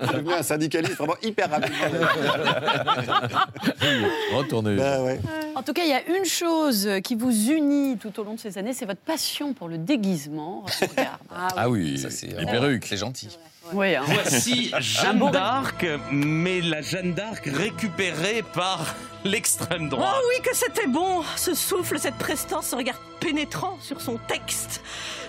Je 0.00 0.06
suis 0.06 0.14
devenu 0.16 0.32
un 0.34 0.42
syndicaliste 0.42 0.96
vraiment 0.96 1.16
hyper 1.22 1.50
rapidement. 1.50 1.78
Retournez. 4.36 4.76
Bah 4.76 5.02
ouais. 5.02 5.18
En 5.56 5.62
tout 5.62 5.72
cas, 5.72 5.82
il 5.82 5.90
y 5.90 5.92
a 5.92 6.06
une 6.16 6.24
chose 6.24 6.88
qui 7.02 7.16
vous 7.16 7.32
unit 7.50 7.98
tout 7.98 8.18
au 8.20 8.24
long 8.24 8.34
de 8.34 8.40
ces 8.40 8.58
années, 8.58 8.72
c'est 8.72 8.86
votre 8.86 9.00
passion 9.00 9.54
pour 9.54 9.68
le 9.68 9.78
déguisement. 9.78 10.64
Regarde. 10.80 11.18
Ah 11.56 11.68
oui, 11.68 11.98
Ça, 11.98 12.10
c'est 12.10 12.28
les 12.28 12.46
perruques. 12.46 12.86
C'est 12.86 12.96
gentil. 12.96 13.36
Oui, 13.72 13.94
hein. 13.94 14.02
Voici 14.06 14.72
Jeanne 14.80 15.30
d'Arc, 15.30 15.86
mais 16.10 16.60
la 16.60 16.82
Jeanne 16.82 17.14
d'Arc 17.14 17.44
récupérée 17.46 18.42
par 18.54 18.94
l'extrême 19.24 19.88
droite. 19.88 20.14
Oh 20.16 20.26
oui, 20.28 20.42
que 20.42 20.54
c'était 20.56 20.86
bon 20.86 21.22
Ce 21.36 21.54
souffle, 21.54 21.98
cette 21.98 22.16
prestance, 22.16 22.68
ce 22.68 22.76
regard 22.76 23.00
pénétrant 23.20 23.78
sur 23.82 24.00
son 24.00 24.16
texte. 24.28 24.80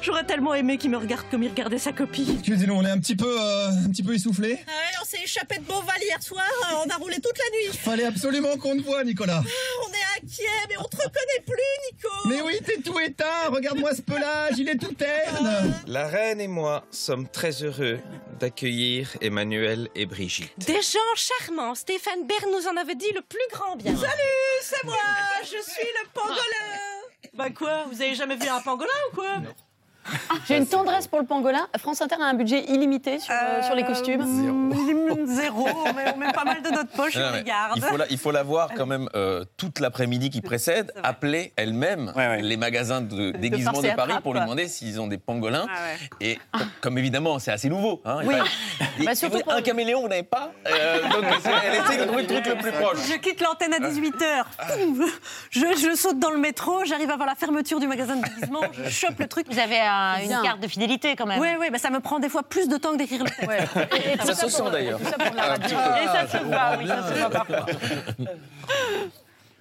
J'aurais 0.02 0.24
tellement 0.24 0.54
aimé 0.56 0.78
qu'il 0.78 0.90
me 0.90 0.98
regarde 0.98 1.26
comme 1.30 1.44
il 1.44 1.50
regardait 1.50 1.78
sa 1.78 1.92
copie. 1.92 2.26
Excusez-nous, 2.40 2.74
on 2.74 2.84
est 2.86 2.90
un 2.90 3.00
petit 3.00 3.16
peu, 3.16 3.40
euh, 3.40 3.68
un 3.86 3.90
petit 3.90 4.02
peu 4.02 4.16
essoufflé? 4.16 4.58
Ah 4.66 4.70
ouais, 4.72 4.98
on 5.02 5.06
s'est 5.06 5.22
échappé 5.24 5.58
de 5.58 5.64
Beauval 5.64 6.02
hier 6.02 6.24
soir, 6.24 6.44
euh, 6.72 6.76
on 6.86 6.90
a 6.90 6.96
roulé 6.96 7.16
toute 7.16 7.38
la 7.38 7.58
nuit. 7.58 7.78
Fallait 7.78 8.06
absolument 8.06 8.56
qu'on 8.58 8.78
te 8.78 8.82
voit, 8.82 9.04
Nicolas. 9.04 9.44
Ah, 9.46 9.86
On 9.88 9.92
est 9.92 10.24
inquiet, 10.26 10.46
mais 10.70 10.76
on 10.80 10.84
te 10.86 10.96
reconnaît 10.96 11.44
plus, 11.46 11.92
Nico. 11.92 12.10
Mais 12.30 12.42
oui, 12.42 12.60
t'es 12.66 12.82
tout 12.82 12.98
éteint. 13.00 13.50
Regarde-moi 13.50 13.94
ce 13.94 14.02
pelage, 14.02 14.54
il 14.58 14.70
est 14.70 14.78
tout 14.78 14.94
terne. 14.94 15.74
La 15.86 16.08
reine 16.08 16.40
et 16.42 16.48
moi 16.48 16.86
sommes 16.92 17.28
très 17.28 17.52
heureux 17.64 18.00
d'accueillir 18.40 19.16
Emmanuel 19.22 19.90
et 19.96 20.06
Brigitte. 20.06 20.52
Des 20.60 20.82
gens 20.82 21.00
charmants. 21.16 21.76
Stéphane 21.76 22.26
Bern 22.28 22.52
nous 22.52 22.68
en 22.68 22.78
avait 22.78 22.96
dit 22.96 23.12
le 23.14 23.22
plus 23.22 23.40
grand 23.52 23.76
bien. 23.76 23.96
Salut, 23.96 24.60
c'est 24.62 24.84
moi, 24.84 24.96
je 25.44 25.48
suis 25.48 25.88
le 26.04 26.10
pangolin. 26.14 27.02
Bah 27.34 27.50
quoi 27.50 27.86
Vous 27.92 28.02
avez 28.02 28.16
jamais 28.16 28.36
vu 28.36 28.48
un 28.48 28.62
pangolin 28.62 28.90
ou 29.12 29.16
quoi? 29.16 29.38
J'ai 30.48 30.58
une 30.58 30.68
tendresse 30.68 31.08
pour 31.08 31.20
le 31.20 31.26
pangolin. 31.26 31.68
France 31.80 32.02
Inter 32.02 32.16
a 32.22 32.26
un 32.26 32.34
budget 32.34 32.66
illimité 32.70 33.20
sur, 33.20 33.34
euh, 33.34 33.62
sur 33.64 33.76
les 33.76 33.84
costumes. 33.84 34.24
Zéro, 35.26 35.68
mais 35.96 36.12
on 36.14 36.18
met 36.18 36.32
pas 36.32 36.44
mal 36.44 36.62
de 36.62 36.70
notre 36.70 36.90
poche, 36.92 37.16
Non, 37.16 37.26
on 37.30 37.32
mais 37.34 37.40
regarde. 37.40 37.74
il 37.76 37.82
faut 37.84 37.98
la, 37.98 38.08
il 38.10 38.18
faut 38.18 38.32
la 38.32 38.44
voir 38.44 38.70
quand 38.76 38.86
même 38.86 39.08
euh, 39.16 39.46
toute 39.58 39.80
l'après-midi 39.80 40.30
qui 40.30 40.42
précède, 40.42 40.92
appeler 41.04 41.54
elle-même 41.56 42.14
les 42.42 42.58
magasins 42.58 43.02
de 43.02 43.32
déguisement 43.32 43.72
de 43.82 43.88
Paris 43.90 44.10
attrape, 44.12 44.24
pour 44.24 44.34
lui 44.34 44.42
demander 44.42 44.68
s'ils 44.68 45.00
ont 45.00 45.08
des 45.08 45.18
pangolins. 45.18 45.68
Ah 45.70 45.80
ouais. 45.84 46.10
Et 46.28 46.40
comme, 46.52 46.68
comme 46.82 46.98
évidemment, 46.98 47.40
c'est 47.40 47.52
assez 47.52 47.70
nouveau. 47.70 48.02
Hein, 48.06 48.20
Oui. 48.26 48.36
Et- 49.00 49.06
Bah, 49.06 49.16
surtout 49.16 49.38
vous- 49.38 49.44
pour- 49.44 49.54
Un 49.54 49.62
caméléon, 49.62 50.02
vous 50.02 50.08
n'avez 50.08 50.24
pas 50.24 50.52
Euh, 50.68 51.02
Donc 51.10 51.24
elle 51.64 51.76
essaie 51.76 51.98
de 51.98 52.04
trouver 52.06 52.22
le 52.24 52.28
truc 52.28 52.46
le 52.48 52.56
plus 52.56 52.72
proche. 52.72 52.98
Je 53.10 53.16
quitte 53.18 53.42
l'antenne 53.42 53.74
à 53.74 53.80
18h. 53.80 54.44
Je, 55.50 55.60
je 55.60 55.96
saute 55.96 56.20
dans 56.20 56.30
le 56.32 56.38
métro, 56.38 56.84
j'arrive 56.86 57.10
avant 57.10 57.26
la 57.26 57.36
fermeture 57.36 57.80
du 57.80 57.88
magasin 57.88 58.16
de 58.16 58.24
déguisement, 58.24 58.62
je 58.74 58.90
chope 58.90 59.20
le 59.20 59.28
truc. 59.28 59.48
Vous 59.52 59.60
avez 59.60 59.80
un- 59.92 60.22
une 60.24 60.42
carte 60.44 60.60
de 60.62 60.68
fidélité 60.68 61.16
quand 61.16 61.26
même. 61.26 61.40
Oui, 61.40 61.48
oui, 61.60 61.68
bah 61.72 61.78
ça 61.78 61.90
me 61.90 62.00
prend 62.00 62.20
des 62.20 62.30
fois 62.30 62.44
plus 62.44 62.68
de 62.68 62.78
temps 62.78 62.94
que 62.94 62.98
d'écrire 62.98 63.24
le 63.24 63.30
texte. 63.30 63.76
Et- 64.06 64.14
et 64.14 64.18
tout 64.18 64.28
Ça 64.28 64.36
se 64.36 64.42
pour- 64.42 64.52
sent 64.52 64.72
d'ailleurs. 64.72 65.00
Et 65.02 65.06
ça 65.06 66.28
se 66.28 66.44
voit, 66.44 66.78
oui, 66.80 66.88
ça 66.88 67.10
se 67.10 67.20
voit 67.20 67.30
parfois. 67.30 67.66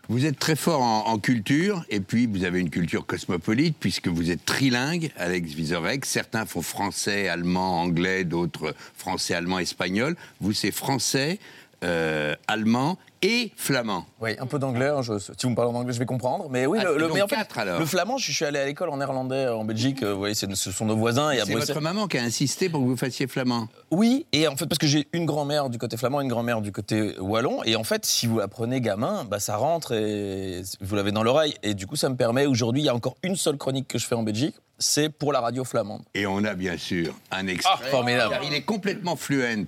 Vous 0.09 0.27
êtes 0.27 0.41
très 0.41 0.57
fort 0.57 0.83
en, 0.83 1.07
en 1.07 1.19
culture, 1.19 1.85
et 1.89 2.01
puis 2.01 2.27
vous 2.27 2.43
avez 2.43 2.59
une 2.59 2.71
culture 2.71 3.07
cosmopolite, 3.07 3.77
puisque 3.79 4.09
vous 4.09 4.33
êtes 4.33 4.45
trilingue, 4.45 5.13
Alex 5.17 5.53
Vizorek. 5.53 6.05
Certains 6.05 6.47
font 6.47 6.63
français, 6.63 7.29
allemand, 7.29 7.81
anglais, 7.81 8.25
d'autres 8.25 8.75
français, 8.97 9.35
allemand, 9.35 9.61
espagnol. 9.61 10.17
Vous, 10.41 10.53
c'est 10.53 10.73
français, 10.73 11.39
euh, 11.85 12.35
allemand 12.49 12.99
et 13.23 13.53
flamand. 13.57 14.07
Oui, 14.21 14.31
un 14.39 14.47
peu 14.47 14.59
d'anglais. 14.59 14.89
hein, 14.89 15.03
je- 15.03 15.19
si 15.19 15.31
vous 15.43 15.51
me 15.51 15.55
parlez 15.55 15.71
en 15.71 15.75
anglais, 15.75 15.93
je 15.93 15.99
vais 15.99 16.07
comprendre. 16.07 16.49
Mais 16.51 16.65
oui, 16.67 16.79
Ah, 16.81 16.85
le, 16.85 16.91
c'est 16.93 16.99
le- 16.99 17.07
donc 17.07 17.15
mais 17.15 17.23
en 17.23 17.29
fait, 17.29 17.37
quatre, 17.37 17.59
alors. 17.59 17.79
le 17.79 17.85
flamand, 17.87 18.17
je 18.19 18.33
suis 18.33 18.45
allé 18.45 18.59
à 18.59 18.65
l'école 18.67 18.89
en 18.91 18.97
néerlandais 18.97 19.49
en 19.49 19.65
Belgique. 19.65 20.03
euh, 20.03 20.13
Vous 20.13 20.19
voyez, 20.19 20.35
ce 20.35 20.47
sont 20.73 20.87
nos 20.87 20.97
voisins. 20.97 21.31
C'est 21.45 21.53
votre 21.55 21.81
maman 21.81 22.07
qui 22.09 22.17
a 22.19 22.23
insisté 22.23 22.69
pour 22.69 22.81
que 22.81 22.87
vous 22.87 22.97
fassiez 22.97 23.27
flamand. 23.27 23.69
Oui, 23.91 24.27
et 24.33 24.49
en 24.49 24.57
fait, 24.57 24.67
parce 24.67 24.79
que 24.79 24.87
j'ai 24.87 25.07
une 25.13 25.27
grand-mère 25.27 25.69
du 25.71 25.79
côté 25.79 25.97
flamand, 25.97 26.21
une 26.23 26.29
grand-mère 26.29 26.61
du 26.63 26.73
côté 26.73 27.19
wallon, 27.19 27.63
et 27.65 27.77
en 27.77 27.85
fait, 27.85 28.07
si 28.07 28.27
vous 28.27 28.41
apprenez 28.41 28.81
gamin, 28.81 29.25
bah, 29.25 29.39
ça 29.41 29.57
rentre 29.57 29.93
et 29.93 30.63
vous 30.81 30.97
l'avez 30.97 31.13
dans 31.13 31.23
l'oreille. 31.23 31.55
Et 31.63 31.75
du 31.75 31.87
coup, 31.87 31.97
ça 31.97 32.09
me 32.09 32.17
permet, 32.17 32.47
aujourd'hui, 32.47 32.83
il 32.83 32.87
y 32.87 32.89
a 32.91 32.95
encore 32.95 33.17
une 33.23 33.37
seule 33.37 33.57
chronique 33.59 33.89
que 33.89 33.99
je 33.99 34.07
fais 34.07 34.15
en 34.15 34.23
Belgique, 34.23 34.55
c'est 34.81 35.09
pour 35.11 35.33
la 35.33 35.41
radio 35.41 35.63
flamande. 35.65 36.03
Et 36.15 36.27
on 36.27 36.43
a 36.45 36.55
bien 36.55 36.77
sûr 36.77 37.15
un 37.31 37.47
extrait. 37.47 37.73
Ah, 37.85 37.91
formidable. 37.91 38.33
car 38.35 38.43
il 38.45 38.55
est 38.55 38.65
complètement 38.65 39.15
fluent 39.17 39.45
en 39.45 39.67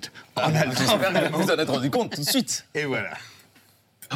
allemand. 0.55 0.73
J'espère 0.77 1.31
que 1.31 1.35
vous 1.37 1.49
en 1.51 1.57
êtes 1.57 1.69
rendu 1.69 1.89
compte 1.89 2.15
tout 2.15 2.21
de 2.23 2.29
suite. 2.29 2.65
Et 2.73 2.85
voilà. 2.85 3.15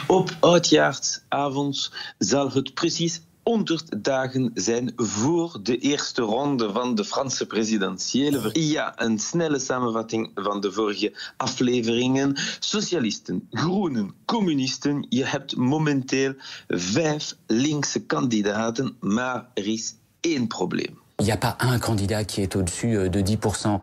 Op 0.07 0.29
oudjaarsavond 0.41 1.91
zal 2.19 2.51
het 2.51 2.73
precies 2.73 3.21
100 3.43 4.03
dagen 4.03 4.51
zijn 4.53 4.91
voor 4.95 5.59
de 5.63 5.77
eerste 5.77 6.21
ronde 6.21 6.71
van 6.71 6.95
de 6.95 7.05
Franse 7.05 7.45
presidentiële. 7.47 8.39
ver- 8.41 8.57
Ja, 8.59 8.93
een 9.01 9.19
snelle 9.19 9.59
samenvatting 9.59 10.31
van 10.35 10.61
de 10.61 10.71
vorige 10.71 11.13
afleveringen. 11.37 12.37
Socialisten, 12.59 13.47
groenen, 13.51 14.13
communisten. 14.25 15.05
Je 15.09 15.25
hebt 15.25 15.55
momenteel 15.55 16.33
vijf 16.67 17.35
linkse 17.47 18.05
kandidaten, 18.05 18.95
maar 18.99 19.47
er 19.53 19.67
is 19.67 19.95
Il 21.19 21.25
n'y 21.25 21.31
a 21.31 21.37
pas 21.37 21.57
un 21.59 21.79
candidat 21.79 22.23
qui 22.23 22.41
est 22.41 22.55
au-dessus 22.55 22.95
euh, 22.95 23.09
de 23.09 23.21
10%. 23.21 23.79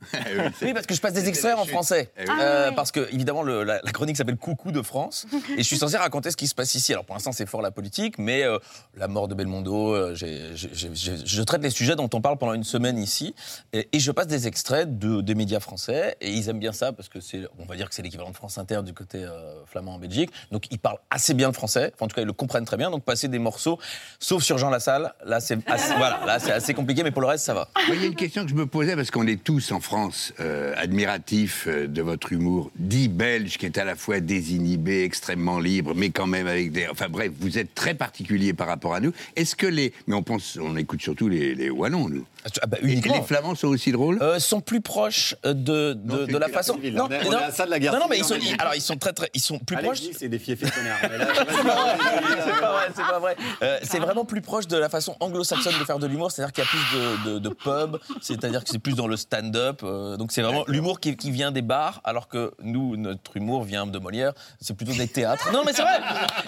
Oui, 0.62 0.72
parce 0.74 0.86
que 0.86 0.94
je 0.94 1.00
passe 1.00 1.12
des 1.12 1.28
extraits 1.28 1.56
en 1.56 1.64
français. 1.64 2.10
Eh. 2.16 2.22
Euh, 2.22 2.24
Ah 2.28 2.66
oui. 2.70 2.74
Parce 2.76 2.92
que, 2.92 3.08
évidemment, 3.12 3.42
le- 3.42 3.64
la, 3.64 3.80
la 3.82 3.92
chronique 3.92 4.16
s'appelle 4.16 4.36
Coucou 4.36 4.70
de 4.72 4.82
France. 4.82 5.26
et 5.54 5.58
je 5.58 5.62
suis 5.62 5.76
censé 5.78 5.96
raconter 5.96 6.30
ce 6.30 6.36
qui 6.36 6.46
se 6.46 6.54
passe 6.54 6.74
ici. 6.74 6.92
Alors, 6.92 7.04
pour 7.04 7.14
l'instant, 7.14 7.32
c'est 7.32 7.46
fort 7.46 7.62
la 7.62 7.70
politique, 7.70 8.18
mais 8.18 8.42
euh, 8.44 8.58
la 8.96 9.08
mort 9.08 9.28
de 9.28 9.34
Belmondo, 9.34 9.94
euh, 9.94 10.14
je 10.14 11.42
traite 11.42 11.62
les 11.62 11.70
sujets 11.70 11.96
dont 11.96 12.08
on 12.14 12.20
parle 12.20 12.38
pendant 12.38 12.54
une 12.54 12.64
semaine 12.64 12.98
ici. 12.98 13.34
Et, 13.72 13.88
et 13.92 13.98
je 14.00 14.10
passe 14.12 14.26
des 14.26 14.46
extraits 14.46 14.98
de, 14.98 15.20
des 15.20 15.34
médias 15.34 15.60
français. 15.60 16.16
Et 16.20 16.30
ils 16.32 16.48
aiment 16.48 16.58
bien 16.60 16.72
ça 16.72 16.92
parce 16.92 17.08
que 17.08 17.20
c'est, 17.20 17.42
on 17.58 17.64
va 17.64 17.76
dire 17.76 17.88
que 17.88 17.94
c'est 17.94 18.02
l'équivalent 18.02 18.30
de 18.30 18.36
France 18.36 18.58
Inter 18.58 18.80
du 18.84 18.92
côté 18.94 19.24
euh, 19.24 19.64
flamand 19.66 19.94
en 19.94 19.98
Belgique. 19.98 20.30
Donc, 20.52 20.66
ils 20.70 20.78
parlent 20.78 20.98
assez 21.10 21.34
bien 21.34 21.48
le 21.48 21.54
français. 21.54 21.92
Enfin, 21.94 22.06
en 22.06 22.08
tout 22.08 22.14
cas, 22.16 22.22
ils 22.22 22.26
le 22.26 22.32
comprennent 22.32 22.64
très 22.64 22.76
bien. 22.76 22.90
Donc, 22.90 23.04
passer 23.04 23.28
des 23.28 23.38
morceaux, 23.38 23.78
sauf 24.18 24.42
sur 24.42 24.58
Jean 24.58 24.70
Lassalle, 24.70 25.12
là, 25.24 25.40
c'est 25.40 25.58
assez, 25.68 25.94
voilà, 25.96 26.20
là, 26.26 26.38
c'est 26.38 26.52
assez 26.52 26.74
compliqué, 26.74 27.02
mais 27.02 27.10
pour 27.10 27.22
le 27.22 27.28
reste, 27.28 27.44
ça 27.44 27.54
va. 27.54 27.68
Il 27.88 28.00
y 28.00 28.04
a 28.04 28.06
une 28.06 28.14
question 28.14 28.42
que 28.44 28.50
je 28.50 28.54
me 28.54 28.66
posais, 28.66 28.96
parce 28.96 29.10
qu'on 29.10 29.26
est 29.26 29.42
tous 29.42 29.72
en 29.72 29.80
France 29.92 30.34
euh, 30.38 30.74
admiratifs 30.76 31.64
euh, 31.66 31.86
de 31.86 32.02
votre 32.02 32.30
humour, 32.34 32.70
dit 32.76 33.08
belge, 33.08 33.56
qui 33.56 33.64
est 33.64 33.78
à 33.78 33.84
la 33.86 33.96
fois 33.96 34.20
désinhibé, 34.20 35.02
extrêmement 35.02 35.58
libre, 35.58 35.94
mais 35.96 36.10
quand 36.10 36.26
même 36.26 36.46
avec 36.46 36.72
des... 36.72 36.86
Enfin 36.88 37.06
bref, 37.08 37.32
vous 37.40 37.56
êtes 37.56 37.74
très 37.74 37.94
particulier 37.94 38.52
par 38.52 38.66
rapport 38.66 38.94
à 38.94 39.00
nous. 39.00 39.12
Est-ce 39.34 39.56
que 39.56 39.66
les... 39.66 39.94
Mais 40.06 40.14
on 40.14 40.22
pense, 40.22 40.58
on 40.60 40.76
écoute 40.76 41.00
surtout 41.00 41.30
les, 41.30 41.54
les 41.54 41.70
Wallons, 41.70 42.10
nous. 42.10 42.26
Ah 42.62 42.66
bah, 42.66 42.76
Et 42.82 42.86
uniquement. 42.92 43.14
les 43.16 43.22
Flamands 43.22 43.54
sont 43.54 43.68
aussi 43.68 43.90
drôles? 43.90 44.18
Euh, 44.22 44.38
sont 44.38 44.60
plus 44.60 44.82
proches 44.82 45.34
euh, 45.46 45.54
de, 45.54 45.94
de, 45.94 46.26
de 46.26 46.36
la 46.36 46.48
façon. 46.48 46.74
civile. 46.74 47.00
On 47.00 47.08
est- 47.10 47.26
on 47.26 47.32
est 47.32 47.34
à 47.36 47.50
ça 47.50 47.64
de 47.64 47.70
la 47.70 47.78
guerre 47.78 47.94
non, 47.94 48.00
non, 48.00 48.06
mais 48.10 48.18
ils 48.18 48.24
sont, 48.24 48.34
Belgique. 48.34 48.56
alors 48.60 48.74
ils 48.74 48.80
sont 48.82 48.96
très, 48.96 49.12
très, 49.14 49.30
ils 49.34 49.40
sont 49.40 49.58
plus 49.58 49.74
Alex 49.76 49.88
proches. 49.88 50.00
dit 50.12 50.16
c'est 50.18 50.28
des 50.28 50.38
fiefs 50.38 50.60
là, 50.60 50.68
c'est 51.02 52.60
pas 52.60 52.72
vrai, 52.72 52.88
c'est 52.94 53.02
pas 53.02 53.18
vrai. 53.18 53.36
Euh, 53.62 53.78
c'est 53.82 53.98
vraiment 53.98 54.24
plus 54.26 54.40
proche 54.42 54.66
de 54.66 54.76
la 54.76 54.88
façon 54.90 55.16
anglo-saxonne 55.20 55.72
de 55.78 55.84
faire 55.84 55.98
de 55.98 56.06
l'humour, 56.06 56.30
c'est-à-dire 56.30 56.52
qu'il 56.52 56.64
y 56.64 56.66
a 56.66 56.70
plus 56.70 56.98
de, 57.30 57.32
de, 57.34 57.38
de 57.38 57.48
pub, 57.48 57.96
c'est-à-dire 58.20 58.62
que 58.64 58.70
c'est 58.70 58.78
plus 58.78 58.94
dans 58.94 59.06
le 59.08 59.16
stand-up. 59.16 59.77
Euh, 59.82 60.16
donc 60.16 60.32
c'est 60.32 60.42
vraiment 60.42 60.64
l'humour 60.68 61.00
qui, 61.00 61.16
qui 61.16 61.30
vient 61.30 61.52
des 61.52 61.62
bars, 61.62 62.00
alors 62.04 62.28
que 62.28 62.52
nous, 62.62 62.96
notre 62.96 63.36
humour 63.36 63.64
vient 63.64 63.86
de 63.86 63.98
Molière, 63.98 64.32
c'est 64.60 64.76
plutôt 64.76 64.92
des 64.92 65.08
théâtres. 65.08 65.50
Non, 65.52 65.62
mais 65.64 65.72
c'est 65.72 65.82
vrai. 65.82 65.98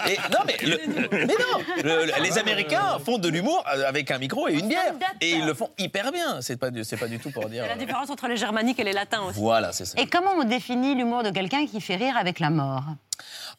Et, 0.09 0.17
non, 0.31 0.39
mais, 0.45 0.57
le- 0.61 0.79
mais 1.11 1.25
non, 1.27 1.63
le- 1.83 2.05
le- 2.05 2.23
les 2.23 2.37
Américains 2.37 2.97
font 3.03 3.17
de 3.17 3.27
l'humour 3.29 3.63
euh, 3.75 3.87
avec 3.87 4.11
un 4.11 4.17
micro 4.17 4.47
et 4.47 4.53
une 4.53 4.67
bière, 4.67 4.93
et 5.21 5.31
ils 5.31 5.45
le 5.45 5.53
font 5.53 5.69
hyper 5.77 6.11
bien. 6.11 6.41
C'est 6.41 6.57
pas, 6.57 6.69
du- 6.71 6.83
c'est 6.83 6.97
pas 6.97 7.07
du 7.07 7.19
tout 7.19 7.31
pour 7.31 7.47
dire. 7.49 7.65
La 7.65 7.73
euh, 7.73 7.75
différence 7.75 8.09
entre 8.09 8.27
les 8.27 8.37
germaniques 8.37 8.79
et 8.79 8.83
les 8.83 8.93
latins 8.93 9.21
aussi. 9.23 9.39
Voilà, 9.39 9.71
c'est 9.71 9.85
ça. 9.85 9.99
Et 10.01 10.07
comment 10.07 10.31
on 10.37 10.43
définit 10.43 10.95
l'humour 10.95 11.23
de 11.23 11.29
quelqu'un 11.29 11.65
qui 11.65 11.81
fait 11.81 11.95
rire 11.95 12.15
avec 12.17 12.39
la 12.39 12.49
mort? 12.49 12.83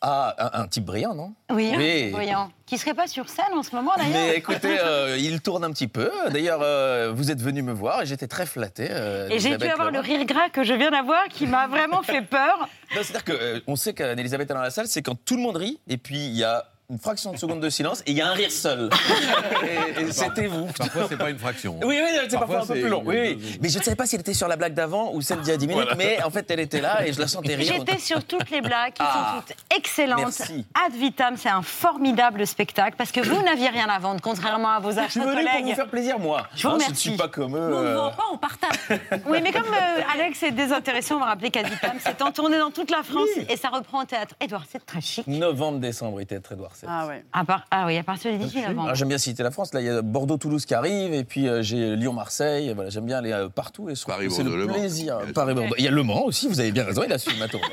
Ah, 0.01 0.35
un, 0.39 0.63
un 0.63 0.67
type 0.67 0.85
brillant, 0.85 1.15
non? 1.15 1.33
Oui, 1.51 1.73
Oui. 1.77 2.11
voyant. 2.11 2.51
Qui 2.67 2.79
serait 2.79 2.95
pas 2.95 3.07
sur 3.07 3.29
scène 3.29 3.53
en 3.55 3.63
ce 3.63 3.75
moment 3.77 3.93
d'ailleurs 3.97 4.13
Mais 4.13 4.37
écoutez, 4.37 4.79
euh, 4.83 5.17
il 5.19 5.41
tourne 5.43 5.63
un 5.65 5.71
petit 5.71 5.87
peu. 5.89 6.11
D'ailleurs, 6.31 6.61
euh, 6.63 7.13
vous 7.15 7.31
êtes 7.31 7.41
venu 7.41 7.63
me 7.63 7.73
voir 7.73 8.03
et 8.03 8.07
j'étais 8.07 8.27
très 8.27 8.47
flatté. 8.47 8.89
euh, 8.91 9.29
Et 9.31 9.39
j'ai 9.39 9.57
dû 9.57 9.67
avoir 9.67 9.91
le 9.91 10.01
rire 10.01 10.25
gras 10.25 10.49
que 10.49 10.65
je 10.65 10.73
viens 10.75 10.91
d'avoir 10.91 11.29
qui 11.29 11.47
m'a 11.47 11.67
vraiment 11.69 12.03
fait 12.03 12.23
peur. 12.23 12.69
C'est-à-dire 12.95 13.25
qu'on 13.67 13.77
sait 13.77 13.93
qu'Anne-Elisabeth 13.93 14.51
est 14.51 14.55
dans 14.55 14.61
la 14.61 14.71
salle, 14.71 14.87
c'est 14.89 15.03
quand 15.03 15.17
tout 15.25 15.37
le 15.37 15.43
monde 15.43 15.57
rit 15.57 15.79
et 15.89 15.97
puis 15.99 16.19
il 16.19 16.37
y 16.37 16.45
a 16.45 16.65
une 16.93 16.99
fraction 16.99 17.33
de 17.33 17.39
seconde 17.39 17.61
de 17.61 17.71
silence 17.71 18.03
et 18.07 18.11
il 18.11 18.17
y 18.19 18.21
a 18.21 18.29
un 18.29 18.35
rire 18.35 18.51
seul. 18.53 18.91
et 19.99 20.03
et 20.03 20.13
c'était 20.13 20.47
vous. 20.47 20.67
Parfois, 20.77 21.07
c'est 21.09 21.17
pas 21.17 21.31
une 21.31 21.39
fraction. 21.39 21.79
Oui, 21.83 21.99
oui, 22.03 22.11
c'est 22.29 22.37
parfois, 22.39 22.57
Parfois, 22.59 22.75
un 22.75 22.77
peu 22.77 22.83
plus 22.83 22.91
long. 22.91 23.03
Oui, 23.05 23.17
oui. 23.19 23.59
Mais 23.63 23.69
je 23.69 23.79
ne 23.79 23.83
savais 23.83 23.97
pas 23.97 24.07
si 24.07 24.15
elle 24.17 24.21
était 24.21 24.35
sur 24.35 24.47
la 24.49 24.57
blague 24.57 24.75
d'avant 24.75 25.13
ou 25.15 25.23
celle 25.23 25.41
d'il 25.41 25.51
y 25.51 25.55
a 25.55 25.57
10 25.57 25.67
minutes, 25.69 25.83
Voilà. 25.85 25.97
mais 25.97 26.23
en 26.23 26.31
fait, 26.31 26.51
elle 26.51 26.61
était 26.61 26.81
là 26.81 27.07
et 27.07 27.13
je 27.13 27.19
la 27.21 27.27
sentais 27.29 27.55
rire. 27.55 27.73
J'étais 27.79 27.99
sur 27.99 28.23
toutes 28.25 28.51
les 28.51 28.61
blagues 28.61 28.93
qui 28.93 29.03
Ah. 29.03 29.37
sont 29.37 29.41
toutes 29.47 29.57
excellentes. 29.77 30.19
Merci. 30.39 30.67
Ad 30.87 30.93
vitam, 30.93 31.37
c'est 31.37 31.49
un 31.49 31.63
formidable 31.63 32.47
spectacle 32.47 32.95
parce 32.99 33.11
que 33.11 33.21
vous 33.21 33.43
n'aviez 33.43 33.69
rien 33.71 33.89
à 33.89 33.99
vendre, 33.99 34.21
contrairement 34.21 34.69
à 34.71 34.81
vos 34.81 34.91
Je 34.93 35.09
suis 35.11 35.21
venu 35.21 35.33
collègues. 35.33 35.49
pour 35.61 35.69
vous 35.71 35.75
faire 35.75 35.89
plaisir, 35.89 36.19
moi. 36.19 36.47
Je 36.55 36.63
vous 36.63 36.69
Hein, 36.69 36.73
remercie. 36.75 36.93
ne 36.93 36.97
suis 36.99 37.17
pas 37.17 37.29
comme 37.29 37.57
eux. 37.57 37.69
Nous, 37.71 37.77
on 37.77 37.81
ne 37.83 37.87
euh, 37.87 37.97
vend 37.97 38.11
pas, 38.11 38.25
on 38.33 38.37
partage. 38.39 38.71
Oui, 39.27 39.39
mais 39.43 39.53
comme 39.53 39.63
euh, 39.73 40.03
Alex 40.15 40.43
est 40.43 40.51
désintéressé, 40.51 41.15
on 41.15 41.19
va 41.21 41.27
rappeler 41.27 41.51
qu'Ad 41.51 41.67
vitam, 41.69 41.97
c'est 42.05 42.21
en 42.21 42.33
tournée 42.33 42.59
dans 42.59 42.71
toute 42.71 42.91
la 42.91 43.03
France 43.03 43.29
et 43.49 43.57
ça 43.57 43.69
reprend 43.69 44.03
au 44.03 44.05
théâtre. 44.05 44.35
Edouard, 44.41 44.65
c'est 44.71 44.85
très 44.85 45.01
chic. 45.01 45.27
Novembre-décembre, 45.27 46.21
il 46.21 46.25
était 46.25 46.41
très 46.41 46.55
Edouard 46.55 46.73
Ah 46.87 47.07
ouais. 47.07 47.25
À 47.33 47.45
part- 47.45 47.65
ah 47.71 47.87
oui, 47.87 47.97
à 47.97 48.03
partir 48.03 48.33
du 48.33 48.39
18 48.39 48.63
novembre. 48.63 48.83
Alors, 48.85 48.95
j'aime 48.97 49.09
bien 49.09 49.19
citer 49.19 49.43
la 49.43 49.51
France. 49.53 49.73
Là, 49.73 49.81
il 49.81 49.87
y 49.87 49.91
a 49.91 50.03
Bordeaux-Toulouse 50.03 50.67
qui 50.67 50.75
arrive, 50.75 51.13
et 51.15 51.23
puis 51.25 51.49
euh, 51.49 51.63
j'ai 51.63 51.95
Lyon-Marseille. 51.97 52.73
Voilà, 52.75 52.91
j'aime 52.91 53.07
bien 53.07 53.19
aller 53.19 53.31
euh, 53.33 53.49
partout. 53.49 53.89
Et 53.89 53.95
c'est 53.95 54.09
le 54.43 54.67
plaisir. 54.67 55.19
Paris-Bordeaux. 55.35 55.75
Il 55.79 55.85
y 55.85 55.89
a 55.89 55.93
Le 55.93 56.03
Mans 56.03 56.25
aussi. 56.25 56.49
Vous 56.49 56.59
avez 56.59 56.73
bien 56.73 56.85
raison. 56.85 57.03
Il 57.05 57.13
a 57.13 57.19
su 57.19 57.31
ma 57.39 57.47
tournée. 57.49 57.67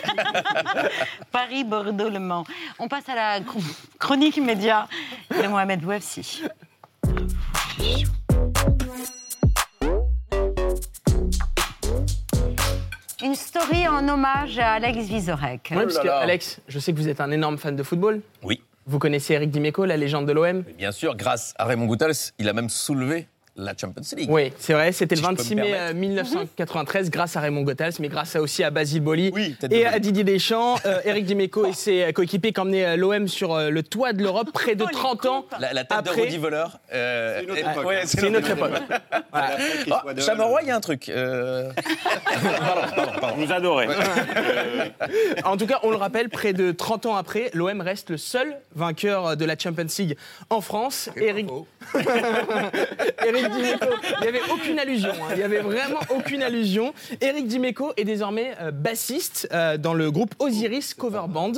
Paris, 1.32 1.64
Bordeaux, 1.64 2.10
Le 2.10 2.20
Mans. 2.20 2.44
On 2.78 2.88
passe 2.88 3.10
à 3.10 3.16
la 3.16 3.40
chron- 3.42 3.60
chronique 3.98 4.38
média 4.38 4.88
de 5.32 5.48
Mohamed 5.48 5.82
Bouafsi. 5.82 6.44
Une 13.22 13.36
story 13.36 13.88
en 13.88 14.08
hommage 14.08 14.58
à 14.60 14.74
Alex 14.74 14.98
Vizorek. 15.08 15.70
Oui, 15.72 15.84
parce 15.84 16.00
que, 16.00 16.08
Alex, 16.08 16.62
je 16.68 16.80
sais 16.80 16.94
que 16.94 16.98
vous 16.98 17.10
êtes 17.10 17.20
un 17.20 17.32
énorme 17.32 17.58
fan 17.58 17.76
de 17.76 17.84
football. 17.84 18.22
Oui. 18.44 18.62
Vous 18.90 18.98
connaissez 18.98 19.36
Eric 19.36 19.52
Dimeco, 19.52 19.86
la 19.86 19.98
légende 19.98 20.26
de 20.26 20.32
l'OM 20.32 20.64
Bien 20.76 20.92
sûr, 20.92 21.16
grâce 21.16 21.54
à 21.60 21.66
Raymond 21.66 21.86
Goethals, 21.86 22.34
il 22.40 22.50
a 22.50 22.54
même 22.54 22.70
soulevé 22.70 23.28
la 23.64 23.74
Champions 23.80 24.02
League. 24.18 24.30
Oui, 24.32 24.52
c'est 24.58 24.74
vrai, 24.74 24.92
c'était 24.92 25.16
Si 25.16 25.22
le 25.22 25.28
je 25.30 25.32
peux 25.36 25.38
26 25.44 25.56
me 25.56 25.62
mai 25.62 25.72
permettre. 25.72 25.92
euh, 25.92 25.94
1993 26.00 27.10
grâce 27.10 27.36
à 27.36 27.42
Raymond 27.42 27.64
Goethals, 27.64 27.94
mais 28.00 28.08
grâce 28.08 28.36
à- 28.36 28.42
aussi 28.42 28.64
à 28.64 28.70
Basile 28.72 29.02
Boli 29.02 29.32
et 29.70 29.86
à 29.86 30.00
Didier 30.00 30.24
Deschamps, 30.24 30.78
euh, 30.86 31.00
Eric 31.06 31.26
Dimeco 31.26 31.66
et 31.66 31.74
ses 31.74 32.12
coéquipiers 32.14 32.54
qui 32.54 32.60
ont 32.60 32.64
emmené 32.64 32.86
euh, 32.86 32.96
l'OM 32.96 33.28
sur 33.28 33.54
euh, 33.54 33.70
le 33.70 33.84
toit 33.84 34.14
de 34.14 34.24
l'Europe 34.24 34.52
près 34.54 34.76
de 34.76 34.86
30 34.86 35.26
ans 35.26 35.46
La, 35.60 35.74
la 35.74 35.84
tête 35.84 35.98
après. 36.00 36.16
de 36.16 36.22
Rudy 36.22 36.38
Voleur. 36.38 36.80
euh, 36.94 37.42
une 37.44 37.52
autre 37.52 37.60
est- 37.60 37.72
époque, 37.72 37.86
ouais. 37.86 38.02
C'est 38.06 38.28
une 38.28 38.36
autre 38.38 38.50
époque. 38.52 38.72
Chamorrois, 40.26 40.62
il 40.62 40.68
y 40.68 40.72
a 40.72 40.76
un 40.76 40.82
truc. 40.82 41.10
euh, 41.10 41.72
Vous 43.38 43.52
adorez. 43.52 43.88
En 45.44 45.58
tout 45.58 45.68
cas, 45.68 45.80
on 45.84 45.92
le 45.92 45.98
rappelle, 45.98 46.30
près 46.30 46.54
de 46.54 46.72
30 46.72 47.06
ans 47.06 47.16
après, 47.16 47.50
l'OM 47.54 47.82
reste 47.82 48.10
le 48.12 48.18
seul 48.18 48.56
vainqueur 48.76 49.38
de 49.38 49.46
la 49.46 49.58
Champions 49.58 49.86
League 49.98 50.18
en 50.50 50.62
France. 50.62 51.10
Eric... 51.16 51.48
Eric 53.26 53.49
Il 53.58 54.22
n'y 54.22 54.28
avait 54.28 54.42
aucune 54.52 54.80
allusion, 54.80 55.10
hein. 55.10 55.28
il 55.32 55.38
n'y 55.38 55.44
avait 55.44 55.60
vraiment 55.60 56.00
aucune 56.10 56.44
allusion. 56.44 56.94
Eric 57.22 57.48
Dimeco 57.48 57.94
est 57.98 58.04
désormais 58.04 58.54
euh, 58.62 58.72
bassiste 58.72 59.48
euh, 59.52 59.78
dans 59.78 59.94
le 59.94 60.12
groupe 60.12 60.36
Osiris 60.40 60.94
Cover 60.94 61.24
Band, 61.28 61.54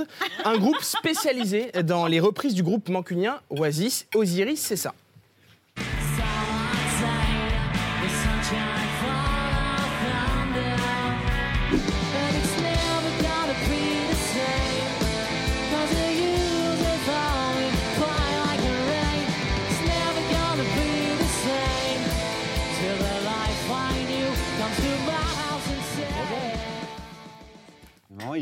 un 0.45 0.57
groupe 0.57 0.81
spécialisé 0.81 1.71
dans 1.83 2.07
les 2.07 2.19
reprises 2.19 2.53
du 2.53 2.63
groupe 2.63 2.89
mancunien 2.89 3.39
Oasis. 3.49 4.07
Osiris, 4.15 4.59
c'est 4.59 4.75
ça. 4.75 4.93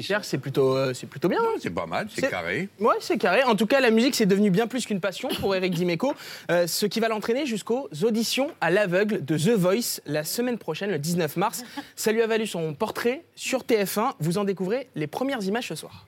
Pierre, 0.01 0.23
c'est 0.25 0.38
plutôt, 0.38 0.75
euh, 0.75 0.93
c'est 0.93 1.07
plutôt 1.07 1.27
bien. 1.30 1.39
C'est 1.61 1.69
pas 1.69 1.86
mal, 1.86 2.07
c'est 2.13 2.21
C'est- 2.21 2.30
carré. 2.30 2.69
Ouais, 2.80 2.95
c'est 2.99 3.17
carré. 3.17 3.43
En 3.43 3.55
tout 3.55 3.65
cas, 3.67 3.80
la 3.80 3.91
musique, 3.91 4.15
c'est 4.15 4.25
devenu 4.25 4.49
bien 4.49 4.67
plus 4.67 4.86
qu'une 4.86 4.99
passion 4.99 5.30
pour 5.39 5.55
Eric 5.55 5.73
Dimeco, 5.73 6.13
euh, 6.51 6.67
ce 6.67 6.86
qui 6.86 6.99
va 6.99 7.07
l'entraîner 7.07 7.45
jusqu'aux 7.45 7.89
auditions 8.03 8.51
à 8.61 8.69
l'aveugle 8.69 9.23
de 9.23 9.38
The 9.38 9.49
Voice 9.57 10.01
la 10.05 10.23
semaine 10.23 10.57
prochaine, 10.57 10.91
le 10.91 10.99
19 10.99 11.38
mars. 11.38 11.63
Ça 11.95 12.11
lui 12.11 12.21
a 12.21 12.27
valu 12.27 12.47
son 12.47 12.73
portrait 12.73 13.23
sur 13.36 13.63
TF1. 13.63 14.13
Vous 14.19 14.38
en 14.38 14.43
découvrez 14.43 14.88
les 14.95 15.07
premières 15.07 15.43
images 15.43 15.67
ce 15.67 15.75
soir. 15.75 16.05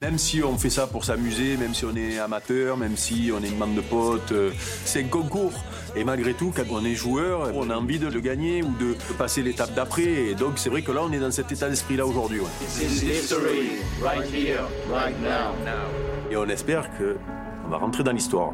Même 0.00 0.16
si 0.16 0.44
on 0.44 0.56
fait 0.56 0.70
ça 0.70 0.86
pour 0.86 1.04
s'amuser, 1.04 1.56
même 1.56 1.74
si 1.74 1.84
on 1.84 1.96
est 1.96 2.20
amateur, 2.20 2.76
même 2.76 2.96
si 2.96 3.32
on 3.34 3.42
est 3.42 3.48
une 3.48 3.58
bande 3.58 3.74
de 3.74 3.80
potes, 3.80 4.30
euh, 4.30 4.52
c'est 4.84 5.02
un 5.02 5.08
concours. 5.08 5.52
Et 5.96 6.04
malgré 6.04 6.34
tout, 6.34 6.52
quand 6.54 6.62
on 6.70 6.84
est 6.84 6.94
joueur, 6.94 7.50
on 7.56 7.68
a 7.68 7.74
envie 7.74 7.98
de 7.98 8.06
le 8.06 8.20
gagner 8.20 8.62
ou 8.62 8.72
de 8.78 8.94
passer 9.14 9.42
l'étape 9.42 9.74
d'après. 9.74 10.04
Et 10.04 10.34
donc 10.36 10.60
c'est 10.60 10.70
vrai 10.70 10.82
que 10.82 10.92
là, 10.92 11.00
on 11.02 11.10
est 11.10 11.18
dans 11.18 11.32
cet 11.32 11.50
état 11.50 11.68
d'esprit-là 11.68 12.06
aujourd'hui. 12.06 12.38
ouais. 12.38 12.48
Et 16.30 16.36
on 16.36 16.46
espère 16.48 16.96
que 16.96 17.16
on 17.66 17.68
va 17.68 17.78
rentrer 17.78 18.04
dans 18.04 18.12
l'histoire. 18.12 18.52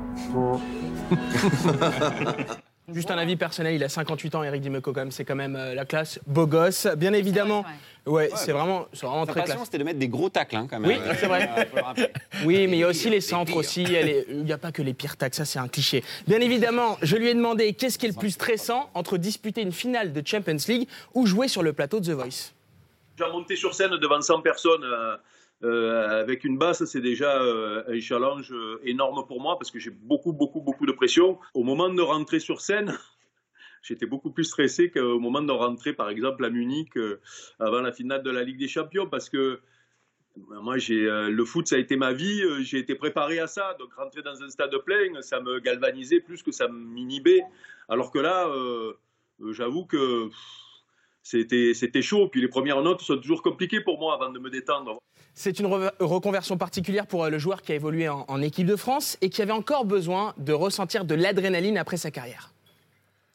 Juste 2.92 3.10
un 3.10 3.16
avis 3.16 3.36
personnel, 3.36 3.74
il 3.74 3.82
a 3.82 3.88
58 3.88 4.34
ans, 4.34 4.42
Eric 4.42 4.60
Dimeco, 4.60 4.92
quand 4.92 5.00
même. 5.00 5.10
C'est 5.10 5.24
quand 5.24 5.34
même 5.34 5.56
euh, 5.56 5.74
la 5.74 5.86
classe. 5.86 6.20
Beau 6.26 6.46
gosse, 6.46 6.86
bien 6.98 7.14
évidemment. 7.14 7.64
Ouais, 8.06 8.30
c'est 8.36 8.52
vraiment, 8.52 8.86
c'est 8.92 9.06
vraiment 9.06 9.24
très 9.24 9.40
passion, 9.40 9.54
classe. 9.56 9.64
c'était 9.66 9.78
de 9.78 9.84
mettre 9.84 9.98
des 9.98 10.08
gros 10.08 10.28
tacles, 10.28 10.56
hein, 10.56 10.66
quand 10.68 10.78
même. 10.78 10.90
Oui, 10.90 11.14
c'est 11.18 11.26
vrai. 11.26 11.48
Euh, 11.58 11.64
le 11.74 11.82
rappeler. 11.82 12.08
Oui, 12.44 12.66
mais 12.66 12.76
il 12.76 12.80
y 12.80 12.84
a 12.84 12.88
aussi 12.88 13.08
les 13.08 13.22
centres 13.22 13.56
aussi. 13.56 13.82
Il 13.82 14.44
n'y 14.44 14.52
a 14.52 14.58
pas 14.58 14.72
que 14.72 14.82
les 14.82 14.92
pires 14.92 15.16
tacs, 15.16 15.34
ça 15.34 15.44
c'est 15.44 15.58
un 15.58 15.68
cliché. 15.68 16.04
Bien 16.26 16.40
évidemment, 16.40 16.98
je 17.00 17.16
lui 17.16 17.28
ai 17.28 17.34
demandé 17.34 17.72
qu'est-ce 17.72 17.98
qui 17.98 18.06
est 18.06 18.10
le 18.10 18.14
plus 18.14 18.32
stressant 18.32 18.90
entre 18.94 19.16
disputer 19.16 19.62
une 19.62 19.72
finale 19.72 20.12
de 20.12 20.22
Champions 20.26 20.56
League 20.68 20.88
ou 21.14 21.26
jouer 21.26 21.48
sur 21.48 21.62
le 21.62 21.72
plateau 21.72 22.00
de 22.00 22.06
The 22.06 22.10
Voice. 22.10 22.52
Déjà 23.16 23.30
monter 23.30 23.56
sur 23.56 23.74
scène 23.74 23.92
devant 23.96 24.20
100 24.20 24.42
personnes 24.42 24.84
euh, 24.84 25.16
euh, 25.62 26.20
avec 26.20 26.44
une 26.44 26.58
basse, 26.58 26.84
c'est 26.84 27.00
déjà 27.00 27.40
euh, 27.40 27.84
un 27.88 28.00
challenge 28.00 28.52
euh, 28.52 28.80
énorme 28.84 29.24
pour 29.26 29.40
moi 29.40 29.56
parce 29.58 29.70
que 29.70 29.78
j'ai 29.78 29.90
beaucoup, 29.90 30.32
beaucoup, 30.32 30.60
beaucoup 30.60 30.84
de 30.84 30.92
pression. 30.92 31.38
Au 31.54 31.62
moment 31.62 31.88
de 31.88 32.02
rentrer 32.02 32.38
sur 32.38 32.60
scène, 32.60 32.94
J'étais 33.86 34.06
beaucoup 34.06 34.30
plus 34.30 34.44
stressé 34.44 34.90
qu'au 34.90 35.20
moment 35.20 35.42
de 35.42 35.52
rentrer, 35.52 35.92
par 35.92 36.08
exemple, 36.08 36.42
à 36.44 36.48
Munich 36.50 36.96
euh, 36.96 37.20
avant 37.60 37.82
la 37.82 37.92
finale 37.92 38.22
de 38.22 38.30
la 38.30 38.42
Ligue 38.42 38.58
des 38.58 38.66
Champions, 38.66 39.06
parce 39.06 39.28
que 39.28 39.60
moi, 40.36 40.78
j'ai 40.78 41.04
euh, 41.06 41.28
le 41.28 41.44
foot, 41.44 41.68
ça 41.68 41.76
a 41.76 41.78
été 41.78 41.96
ma 41.96 42.14
vie. 42.14 42.40
euh, 42.42 42.62
J'ai 42.62 42.78
été 42.78 42.94
préparé 42.94 43.38
à 43.40 43.46
ça. 43.46 43.76
Donc, 43.78 43.92
rentrer 43.94 44.22
dans 44.22 44.42
un 44.42 44.48
stade 44.48 44.74
plein, 44.86 45.20
ça 45.20 45.40
me 45.40 45.60
galvanisait 45.60 46.20
plus 46.20 46.42
que 46.42 46.50
ça 46.50 46.66
m'inhibait. 46.66 47.42
Alors 47.90 48.10
que 48.10 48.18
là, 48.18 48.48
euh, 48.48 48.94
euh, 49.42 49.52
j'avoue 49.52 49.84
que 49.84 50.30
c'était 51.22 52.02
chaud. 52.02 52.28
Puis 52.28 52.40
les 52.40 52.48
premières 52.48 52.80
notes 52.82 53.02
sont 53.02 53.16
toujours 53.18 53.42
compliquées 53.42 53.80
pour 53.82 53.98
moi 54.00 54.14
avant 54.14 54.32
de 54.32 54.38
me 54.38 54.48
détendre. 54.50 54.98
C'est 55.34 55.58
une 55.60 55.66
re- 55.66 55.92
reconversion 56.00 56.56
particulière 56.56 57.06
pour 57.06 57.24
euh, 57.24 57.28
le 57.30 57.38
joueur 57.38 57.60
qui 57.62 57.72
a 57.72 57.74
évolué 57.74 58.08
en 58.08 58.40
équipe 58.42 58.66
de 58.66 58.76
France 58.76 59.18
et 59.20 59.28
qui 59.28 59.42
avait 59.42 59.52
encore 59.52 59.84
besoin 59.84 60.32
de 60.38 60.52
ressentir 60.52 61.04
de 61.04 61.14
l'adrénaline 61.14 61.76
après 61.76 61.96
sa 61.98 62.10
carrière. 62.10 62.50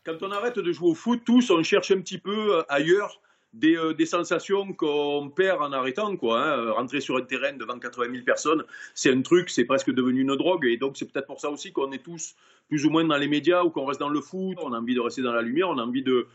Quand 0.09 0.27
on 0.27 0.31
arrête 0.31 0.57
de 0.57 0.71
jouer 0.71 0.89
au 0.89 0.95
foot, 0.95 1.21
tous, 1.23 1.51
on 1.51 1.61
cherche 1.61 1.91
un 1.91 2.01
petit 2.01 2.17
peu 2.17 2.55
euh, 2.55 2.63
ailleurs 2.67 3.21
des, 3.53 3.77
euh, 3.77 3.93
des 3.93 4.07
sensations 4.07 4.73
qu'on 4.73 5.29
perd 5.29 5.61
en 5.61 5.71
arrêtant. 5.71 6.17
Quoi, 6.17 6.41
hein. 6.41 6.57
Euh, 6.57 6.73
Rentrer 6.73 6.99
sur 6.99 7.17
un 7.17 7.21
terrain 7.21 7.53
devant 7.53 7.77
80 7.77 8.11
000 8.11 8.23
personnes, 8.23 8.63
c'est 8.95 9.11
un 9.11 9.21
truc, 9.21 9.51
c'est 9.51 9.65
presque 9.65 9.91
devenu 9.91 10.21
une 10.21 10.35
drogue. 10.35 10.65
Et 10.65 10.77
donc, 10.77 10.97
c'est 10.97 11.05
peut-être 11.11 11.27
pour 11.27 11.39
ça 11.39 11.51
aussi 11.51 11.71
qu'on 11.71 11.91
est 11.91 12.03
tous 12.03 12.33
plus 12.69 12.85
ou 12.87 12.89
moins 12.89 13.03
dans 13.03 13.17
les 13.17 13.27
médias 13.27 13.63
ou 13.63 13.69
qu'on 13.69 13.85
reste 13.85 13.99
dans 13.99 14.09
le 14.09 14.19
foot. 14.19 14.57
On 14.63 14.73
a 14.73 14.79
envie 14.79 14.95
de 14.95 14.99
rester 14.99 15.21
dans 15.21 15.33
la 15.33 15.43
lumière, 15.43 15.69
on 15.69 15.77
a 15.77 15.83
envie 15.83 16.03
de, 16.03 16.25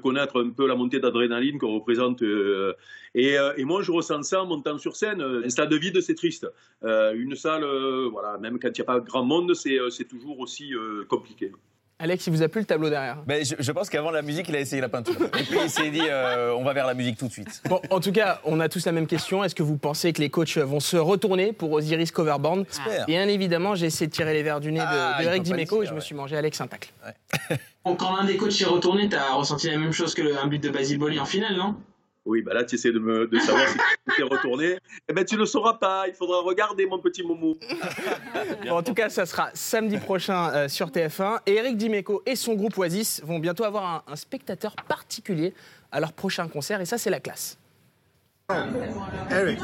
connaître 0.00 0.40
un 0.40 0.50
peu 0.50 0.68
la 0.68 0.76
montée 0.76 1.00
d'adrénaline 1.00 1.58
qu'on 1.58 1.74
représente. 1.74 2.22
et, 2.22 3.64
moi, 3.64 3.82
je 3.82 3.90
ressens 3.90 4.22
ça 4.22 4.42
en 4.42 4.46
montant 4.46 4.78
sur 4.78 4.94
scène. 4.94 5.20
Un 5.20 5.48
stade 5.48 5.74
vide, 5.74 6.00
c'est 6.00 6.14
triste. 6.14 6.46
Une 6.82 7.34
salle, 7.34 7.64
voilà, 8.12 8.38
même 8.38 8.60
quand 8.60 8.68
il 8.68 8.80
n'y 8.80 8.82
a 8.82 8.84
pas 8.84 9.00
grand 9.00 9.24
monde, 9.24 9.54
c'est 9.54 10.08
toujours 10.08 10.38
aussi 10.38 10.72
compliqué. 11.08 11.50
Alex, 12.00 12.26
il 12.26 12.30
vous 12.32 12.42
a 12.42 12.48
plu 12.48 12.60
le 12.60 12.66
tableau 12.66 12.90
derrière 12.90 13.22
Ben, 13.24 13.44
je, 13.44 13.54
je 13.56 13.72
pense 13.72 13.88
qu'avant 13.88 14.10
la 14.10 14.22
musique, 14.22 14.48
il 14.48 14.56
a 14.56 14.60
essayé 14.60 14.82
la 14.82 14.88
peinture. 14.88 15.14
Et 15.38 15.42
puis 15.44 15.58
il 15.62 15.70
s'est 15.70 15.90
dit, 15.90 16.02
euh, 16.02 16.52
on 16.54 16.64
va 16.64 16.72
vers 16.72 16.86
la 16.86 16.94
musique 16.94 17.16
tout 17.16 17.28
de 17.28 17.32
suite. 17.32 17.62
Bon, 17.68 17.80
en 17.90 18.00
tout 18.00 18.10
cas, 18.10 18.40
on 18.44 18.58
a 18.58 18.68
tous 18.68 18.84
la 18.84 18.90
même 18.92 19.06
question. 19.06 19.44
Est-ce 19.44 19.54
que 19.54 19.62
vous 19.62 19.76
pensez 19.76 20.12
que 20.12 20.20
les 20.20 20.28
coachs 20.28 20.58
vont 20.58 20.80
se 20.80 20.96
retourner 20.96 21.52
pour 21.52 21.70
Osiris 21.70 22.10
Coverborn 22.10 22.64
J'espère. 22.68 23.06
Bien 23.06 23.28
évidemment, 23.28 23.76
j'ai 23.76 23.86
essayé 23.86 24.08
de 24.08 24.12
tirer 24.12 24.34
les 24.34 24.42
verres 24.42 24.60
du 24.60 24.72
nez 24.72 24.80
de, 24.80 24.84
Ah, 24.86 25.18
de 25.20 25.24
Eric 25.26 25.44
Dimeco 25.44 25.84
et 25.84 25.86
je 25.86 25.94
me 25.94 26.00
suis 26.00 26.16
mangé 26.16 26.36
Alex 26.36 26.60
un 26.60 26.66
tacle. 26.66 26.90
Bon, 27.84 27.94
quand 27.94 28.16
l'un 28.16 28.24
des 28.24 28.36
coachs 28.36 28.52
s'est 28.52 28.64
retourné, 28.64 29.08
t'as 29.08 29.32
ressenti 29.34 29.70
la 29.70 29.78
même 29.78 29.92
chose 29.92 30.14
que 30.14 30.22
le, 30.22 30.36
un 30.36 30.46
but 30.48 30.62
de 30.62 30.70
Basile 30.70 30.98
Boli 30.98 31.20
en 31.20 31.26
finale, 31.26 31.54
non? 31.56 31.76
Oui, 32.26 32.40
bah 32.42 32.54
là, 32.54 32.64
tu 32.64 32.76
essaies 32.76 32.92
de, 32.92 32.98
me, 32.98 33.26
de 33.26 33.38
savoir 33.38 33.68
si 33.68 33.76
tu 33.76 34.16
t'es 34.16 34.22
retourné. 34.22 34.78
Eh 35.08 35.12
ben, 35.12 35.24
tu 35.24 35.34
ne 35.34 35.40
le 35.40 35.46
sauras 35.46 35.74
pas. 35.74 36.08
Il 36.08 36.14
faudra 36.14 36.40
regarder, 36.40 36.86
mon 36.86 36.98
petit 36.98 37.22
Momo. 37.22 37.58
Bon, 38.64 38.76
en 38.76 38.82
tout 38.82 38.94
cas, 38.94 39.10
ça 39.10 39.26
sera 39.26 39.50
samedi 39.52 39.98
prochain 39.98 40.50
euh, 40.54 40.68
sur 40.68 40.88
TF1. 40.88 41.40
Et 41.46 41.54
Eric 41.54 41.76
Dimeco 41.76 42.22
et 42.24 42.36
son 42.36 42.54
groupe 42.54 42.78
Oasis 42.78 43.20
vont 43.24 43.38
bientôt 43.38 43.64
avoir 43.64 43.84
un, 43.84 44.12
un 44.12 44.16
spectateur 44.16 44.74
particulier 44.88 45.52
à 45.92 46.00
leur 46.00 46.12
prochain 46.12 46.48
concert. 46.48 46.80
Et 46.80 46.86
ça, 46.86 46.96
c'est 46.96 47.10
la 47.10 47.20
classe. 47.20 47.58
Eric, 49.30 49.58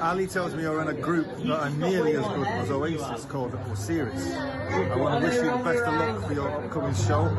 Ali 0.00 0.26
tells 0.26 0.54
me 0.56 0.62
you're 0.62 0.80
in 0.80 0.88
a 0.88 0.92
group 0.92 1.26
that 1.44 1.62
are 1.62 1.70
nearly 1.70 2.16
as 2.16 2.26
good 2.26 2.46
as 2.46 2.68
Oasis 2.68 3.24
called 3.26 3.54
Osiris. 3.70 4.34
I 4.34 4.96
want 4.96 5.20
to 5.20 5.28
wish 5.28 5.36
you 5.36 5.42
the 5.42 5.62
best 5.62 5.84
of 5.84 5.94
luck 5.94 6.26
for 6.26 6.34
your 6.34 6.48
upcoming 6.48 6.94
show. 6.94 7.30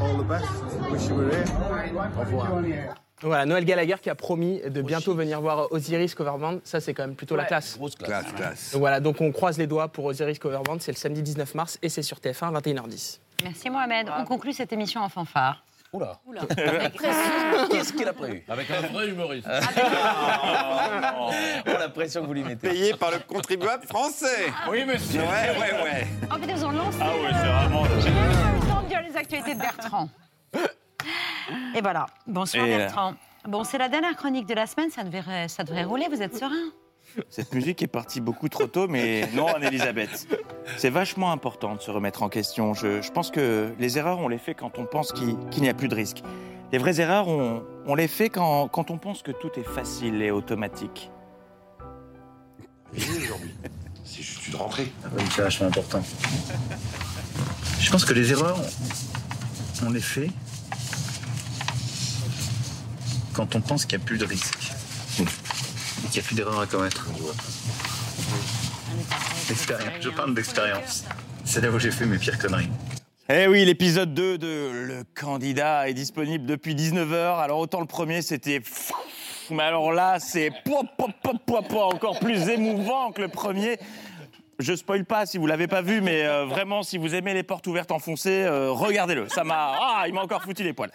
All 0.00 0.16
the 0.16 0.24
best. 0.24 0.50
Wish 0.90 1.08
you 1.08 1.14
were 1.14 1.28
here. 1.28 1.44
Au 2.16 2.20
revoir. 2.20 2.96
Voilà, 3.22 3.44
Noël 3.46 3.64
Gallagher 3.64 3.96
qui 4.00 4.08
a 4.10 4.14
promis 4.14 4.60
de 4.66 4.82
bientôt 4.82 5.14
venir 5.14 5.40
voir 5.40 5.70
Osiris 5.72 6.14
Coverband. 6.14 6.58
Ça, 6.64 6.80
c'est 6.80 6.94
quand 6.94 7.02
même 7.02 7.14
plutôt 7.16 7.36
la 7.36 7.44
classe. 7.44 7.76
grosse 7.76 7.94
classe. 7.94 8.08
Classe, 8.08 8.32
classe. 8.34 8.70
Donc 8.72 8.80
voilà, 8.80 9.00
donc 9.00 9.20
on 9.20 9.30
croise 9.32 9.58
les 9.58 9.66
doigts 9.66 9.88
pour 9.88 10.06
Osiris 10.06 10.38
Coverband. 10.38 10.78
C'est 10.80 10.92
le 10.92 10.96
samedi 10.96 11.22
19 11.22 11.54
mars 11.54 11.78
et 11.82 11.88
c'est 11.88 12.02
sur 12.02 12.18
TF1 12.18 12.52
21h10. 12.60 13.18
Merci 13.44 13.68
Mohamed. 13.70 14.08
On 14.18 14.24
conclut 14.24 14.52
cette 14.52 14.72
émission 14.72 15.02
en 15.02 15.08
fanfare. 15.08 15.62
Oula. 15.92 16.20
Oula. 16.24 16.42
Qu'est-ce 17.70 17.92
qu'il 17.92 18.06
a 18.06 18.12
prévu 18.12 18.44
Avec 18.48 18.70
un 18.70 18.80
vrai 18.88 19.08
humoriste. 19.08 19.48
Oh, 21.66 21.70
la 21.78 21.88
pression 21.88 22.22
que 22.22 22.26
vous 22.26 22.32
lui 22.34 22.42
mettez. 22.44 22.68
Payé 22.68 22.94
par 22.94 23.10
le 23.10 23.18
contribuable 23.18 23.84
français. 23.86 24.52
Oui, 24.70 24.84
monsieur. 24.84 25.20
Ouais, 25.20 25.26
ouais, 25.58 25.82
ouais. 25.82 26.06
Oh, 26.30 26.34
mais 26.40 26.46
ils 26.52 26.64
ont 26.64 26.70
lancé 26.70 26.98
Ah 27.00 27.06
ouais, 27.08 27.30
c'est 27.32 27.48
vraiment- 27.48 27.82
le 27.84 28.68
temps 28.68 28.82
de 28.82 28.88
dire 28.88 29.00
les 29.08 29.16
actualités 29.16 29.54
de 29.54 29.60
Bertrand. 29.60 30.08
Et 31.76 31.80
voilà. 31.80 32.06
Bonsoir 32.26 32.66
Et 32.66 32.70
là. 32.70 32.78
Bertrand. 32.78 33.14
Bon, 33.48 33.64
c'est 33.64 33.78
la 33.78 33.88
dernière 33.88 34.16
chronique 34.16 34.46
de 34.46 34.54
la 34.54 34.66
semaine, 34.66 34.90
ça 34.90 35.02
devrait, 35.02 35.48
ça 35.48 35.64
devrait 35.64 35.84
rouler, 35.84 36.06
vous 36.10 36.20
êtes 36.20 36.36
serein 36.36 36.70
Cette 37.30 37.54
musique 37.54 37.82
est 37.82 37.86
partie 37.86 38.20
beaucoup 38.20 38.48
trop 38.50 38.66
tôt, 38.66 38.86
mais 38.86 39.26
non, 39.34 39.46
Anne-Elisabeth. 39.48 40.28
C'est 40.76 40.90
vachement 40.90 41.32
important 41.32 41.74
de 41.74 41.80
se 41.80 41.90
remettre 41.90 42.22
en 42.22 42.28
question. 42.28 42.74
Je, 42.74 43.00
je 43.00 43.10
pense 43.10 43.30
que 43.30 43.72
les 43.78 43.96
erreurs, 43.96 44.18
on 44.18 44.28
les 44.28 44.36
fait 44.38 44.54
quand 44.54 44.78
on 44.78 44.84
pense 44.84 45.12
qu'il 45.12 45.38
qu'il 45.50 45.62
n'y 45.62 45.68
a 45.70 45.74
plus 45.74 45.88
de 45.88 45.94
risque. 45.94 46.22
Les 46.72 46.78
vraies 46.78 47.00
erreurs, 47.00 47.28
on, 47.28 47.64
on 47.86 47.94
les 47.94 48.08
fait 48.08 48.28
quand, 48.28 48.68
quand 48.68 48.90
on 48.90 48.98
pense 48.98 49.22
que 49.22 49.32
tout 49.32 49.50
est 49.56 49.64
facile 49.64 50.20
et 50.22 50.30
automatique. 50.30 51.10
aujourd'hui. 52.94 53.54
C'est 54.04 54.22
juste 54.22 54.46
une 54.48 54.56
rentrée. 54.56 54.92
Ah 55.04 55.08
oui, 55.16 55.22
c'est 55.34 55.42
vachement 55.42 55.68
important. 55.68 56.02
Je 57.80 57.90
pense 57.90 58.04
que 58.04 58.12
les 58.12 58.30
erreurs, 58.30 58.58
on 59.84 59.90
les 59.90 60.00
fait 60.00 60.30
quand 63.32 63.54
on 63.54 63.60
pense 63.60 63.84
qu'il 63.86 63.98
n'y 63.98 64.04
a 64.04 64.06
plus 64.06 64.18
de 64.18 64.24
risque. 64.24 64.72
Et 65.18 65.24
qu'il 66.08 66.12
n'y 66.12 66.18
a 66.18 66.22
plus 66.22 66.34
d'erreurs 66.34 66.60
à 66.60 66.66
commettre. 66.66 67.08
Expérience. 69.50 69.92
Je 70.00 70.10
parle 70.10 70.34
d'expérience. 70.34 71.04
C'est 71.44 71.60
là 71.60 71.70
où 71.70 71.78
j'ai 71.78 71.90
fait 71.90 72.06
mes 72.06 72.18
pires 72.18 72.38
conneries. 72.38 72.68
Eh 73.28 73.46
oui, 73.46 73.64
l'épisode 73.64 74.12
2 74.12 74.38
de 74.38 74.70
Le 74.72 75.04
Candidat 75.14 75.88
est 75.88 75.94
disponible 75.94 76.46
depuis 76.46 76.74
19h. 76.74 77.38
Alors 77.38 77.58
autant 77.58 77.80
le 77.80 77.86
premier, 77.86 78.22
c'était... 78.22 78.60
Mais 79.50 79.64
alors 79.64 79.92
là, 79.92 80.18
c'est 80.20 80.50
encore 81.72 82.18
plus 82.20 82.48
émouvant 82.48 83.10
que 83.12 83.22
le 83.22 83.28
premier. 83.28 83.78
Je 84.60 84.76
spoil 84.76 85.06
pas 85.06 85.24
si 85.24 85.38
vous 85.38 85.46
l'avez 85.46 85.66
pas 85.66 85.80
vu, 85.80 86.02
mais 86.02 86.22
euh, 86.26 86.44
vraiment, 86.44 86.82
si 86.82 86.98
vous 86.98 87.14
aimez 87.14 87.32
les 87.32 87.42
portes 87.42 87.66
ouvertes 87.66 87.90
enfoncées, 87.92 88.42
euh, 88.44 88.70
regardez-le. 88.70 89.26
Ça 89.30 89.42
m'a, 89.42 89.72
ah, 89.80 90.04
il 90.06 90.12
m'a 90.12 90.20
encore 90.20 90.42
foutu 90.42 90.62
les 90.62 90.74
poils. 90.74 90.92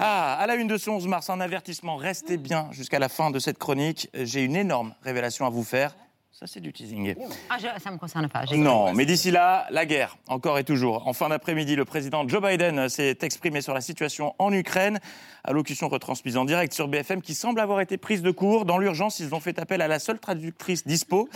Ah, 0.00 0.34
à 0.34 0.46
la 0.48 0.56
une 0.56 0.66
de 0.66 0.76
ce 0.76 0.90
11 0.90 1.06
mars, 1.06 1.30
un 1.30 1.40
avertissement. 1.40 1.94
Restez 1.94 2.38
bien 2.38 2.68
jusqu'à 2.72 2.98
la 2.98 3.08
fin 3.08 3.30
de 3.30 3.38
cette 3.38 3.58
chronique. 3.58 4.10
J'ai 4.14 4.42
une 4.42 4.56
énorme 4.56 4.94
révélation 5.04 5.46
à 5.46 5.50
vous 5.50 5.62
faire. 5.62 5.94
Ça, 6.38 6.46
c'est 6.48 6.58
du 6.60 6.72
teasing. 6.72 7.14
ah, 7.48 7.56
je- 7.58 7.80
Ça 7.80 7.90
ne 7.90 7.94
me 7.94 7.98
concerne 7.98 8.28
pas. 8.28 8.42
Non, 8.56 8.92
mais 8.92 9.06
d'ici 9.06 9.30
là, 9.30 9.68
la 9.70 9.86
guerre, 9.86 10.16
encore 10.26 10.58
et 10.58 10.64
toujours. 10.64 11.06
En 11.06 11.12
fin 11.12 11.28
d'après-midi, 11.28 11.76
le 11.76 11.84
président 11.84 12.26
Joe 12.26 12.42
Biden 12.42 12.88
s'est 12.88 13.16
exprimé 13.22 13.60
sur 13.60 13.72
la 13.72 13.80
situation 13.80 14.34
en 14.40 14.52
Ukraine. 14.52 14.98
Allocution 15.44 15.88
retransmise 15.88 16.36
en 16.36 16.44
direct 16.44 16.72
sur 16.72 16.88
BFM 16.88 17.22
qui 17.22 17.34
semble 17.34 17.60
avoir 17.60 17.80
été 17.80 17.98
prise 17.98 18.20
de 18.20 18.32
court. 18.32 18.64
Dans 18.64 18.78
l'urgence, 18.78 19.20
ils 19.20 19.32
ont 19.32 19.38
fait 19.38 19.60
appel 19.60 19.80
à 19.80 19.86
la 19.86 20.00
seule 20.00 20.18
traductrice 20.18 20.84
dispo, 20.84 21.28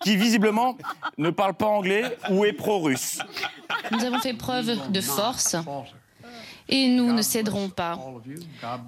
qui 0.00 0.16
visiblement 0.16 0.76
ne 1.16 1.30
parle 1.30 1.54
pas 1.54 1.66
anglais 1.66 2.02
ou 2.30 2.44
est 2.44 2.52
pro-russe. 2.52 3.20
Nous 3.92 4.04
avons 4.04 4.18
fait 4.18 4.34
preuve 4.34 4.90
de 4.90 5.00
force 5.00 5.54
et 6.68 6.88
nous 6.88 7.12
ne 7.12 7.22
céderons 7.22 7.68
pas. 7.68 7.96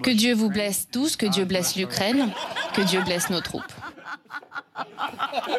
Que 0.03 0.11
Dieu 0.11 0.35
vous 0.35 0.51
blesse 0.51 0.89
tous, 0.91 1.15
que 1.17 1.27
Dieu 1.27 1.45
blesse 1.45 1.77
l'Ukraine, 1.77 2.33
que 2.75 2.83
Dieu 2.83 3.01
blesse 3.03 3.31
nos 3.31 3.41
troupes. 3.41 3.63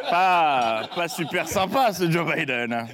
Pas, 0.09 0.87
super 1.07 1.47
sympa 1.47 1.93
ce 1.93 2.09
Joe 2.09 2.33
Biden. 2.33 2.87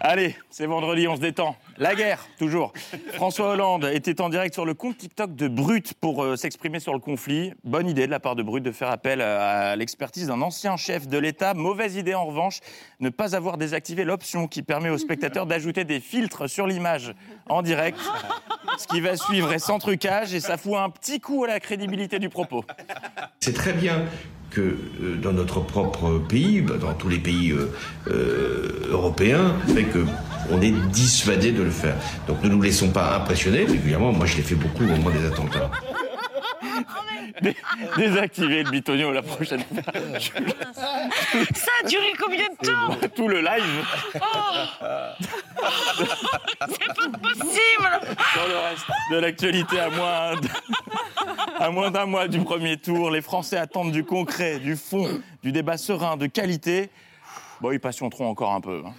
Allez, 0.00 0.36
c'est 0.50 0.66
vendredi, 0.66 1.08
on 1.08 1.16
se 1.16 1.20
détend. 1.20 1.56
La 1.76 1.94
guerre, 1.94 2.26
toujours. 2.38 2.72
François 3.12 3.50
Hollande 3.50 3.84
était 3.92 4.20
en 4.20 4.28
direct 4.28 4.54
sur 4.54 4.64
le 4.64 4.74
compte 4.74 4.96
TikTok 4.96 5.34
de 5.34 5.48
Brut 5.48 5.94
pour 5.94 6.22
euh, 6.22 6.36
s'exprimer 6.36 6.80
sur 6.80 6.92
le 6.92 7.00
conflit. 7.00 7.52
Bonne 7.64 7.88
idée 7.88 8.06
de 8.06 8.10
la 8.10 8.20
part 8.20 8.36
de 8.36 8.42
Brut 8.42 8.62
de 8.62 8.72
faire 8.72 8.90
appel 8.90 9.20
à 9.20 9.76
l'expertise 9.76 10.28
d'un 10.28 10.40
ancien 10.42 10.76
chef 10.76 11.08
de 11.08 11.18
l'État. 11.18 11.54
Mauvaise 11.54 11.96
idée 11.96 12.14
en 12.14 12.26
revanche, 12.26 12.60
ne 13.00 13.08
pas 13.08 13.34
avoir 13.34 13.58
désactivé 13.58 14.04
l'option 14.04 14.46
qui 14.46 14.62
permet 14.62 14.90
aux 14.90 14.98
spectateurs 14.98 15.46
d'ajouter 15.46 15.84
des 15.84 16.00
filtres 16.00 16.48
sur 16.48 16.66
l'image 16.66 17.14
en 17.48 17.62
direct. 17.62 17.98
Ce 18.78 18.86
qui 18.86 19.00
va 19.00 19.16
suivre 19.16 19.52
est 19.52 19.58
sans 19.58 19.78
trucage 19.78 20.32
et 20.34 20.40
ça 20.40 20.56
fout 20.56 20.76
un 20.76 20.90
petit 20.90 21.20
coup 21.20 21.44
à 21.44 21.48
la 21.48 21.60
crédibilité 21.60 22.18
du 22.18 22.28
propos. 22.28 22.64
C'est 23.40 23.54
très 23.54 23.72
bien 23.72 24.04
que 24.50 24.60
euh, 24.60 25.16
dans 25.22 25.32
notre 25.32 25.60
propre 25.60 26.18
pays, 26.18 26.60
bah, 26.60 26.74
dans 26.80 26.92
tous 26.94 27.08
les 27.08 27.18
pays 27.18 27.52
euh, 27.52 27.70
euh, 28.08 28.88
européens, 28.90 29.54
fait 29.74 29.84
que 29.84 30.04
on 30.50 30.60
est 30.60 30.72
dissuadé 30.90 31.52
de 31.52 31.62
le 31.62 31.70
faire. 31.70 31.96
Donc 32.26 32.42
ne 32.42 32.48
nous 32.48 32.60
laissons 32.60 32.90
pas 32.90 33.16
impressionner. 33.16 33.64
Régulièrement, 33.64 34.12
moi 34.12 34.26
je 34.26 34.36
l'ai 34.36 34.42
fait 34.42 34.56
beaucoup 34.56 34.84
au 34.84 34.88
moment 34.88 35.10
des 35.10 35.24
attentats. 35.24 35.70
Dé- 37.42 37.56
Désactiver 37.96 38.62
le 38.64 38.70
bitonio 38.70 39.12
la 39.12 39.22
prochaine 39.22 39.62
fois. 39.64 39.82
Ça 41.54 41.70
a 41.82 41.86
duré 41.88 42.12
combien 42.18 42.48
de 42.48 42.66
temps 42.66 43.08
Tout 43.14 43.28
le 43.28 43.40
live. 43.40 43.84
C'est 46.68 46.86
pas 46.88 47.18
possible 47.18 47.90
Dans 48.36 48.46
le 48.48 48.56
reste 48.58 48.86
de 49.12 49.16
l'actualité, 49.18 49.80
à 49.80 49.90
moins 49.90 50.36
d- 50.36 50.48
à 51.58 51.70
moins 51.70 51.90
d'un 51.90 52.06
mois 52.06 52.28
du 52.28 52.40
premier 52.40 52.76
tour, 52.76 53.10
les 53.10 53.20
Français 53.22 53.56
attendent 53.58 53.92
du 53.92 54.04
concret, 54.04 54.58
du 54.58 54.76
fond, 54.76 55.20
du 55.42 55.52
débat 55.52 55.76
serein, 55.76 56.16
de 56.16 56.26
qualité. 56.26 56.90
Bon, 57.60 57.70
ils 57.72 57.80
patienteront 57.80 58.28
encore 58.28 58.52
un 58.52 58.60
peu. 58.60 58.82
hein. 58.86 58.94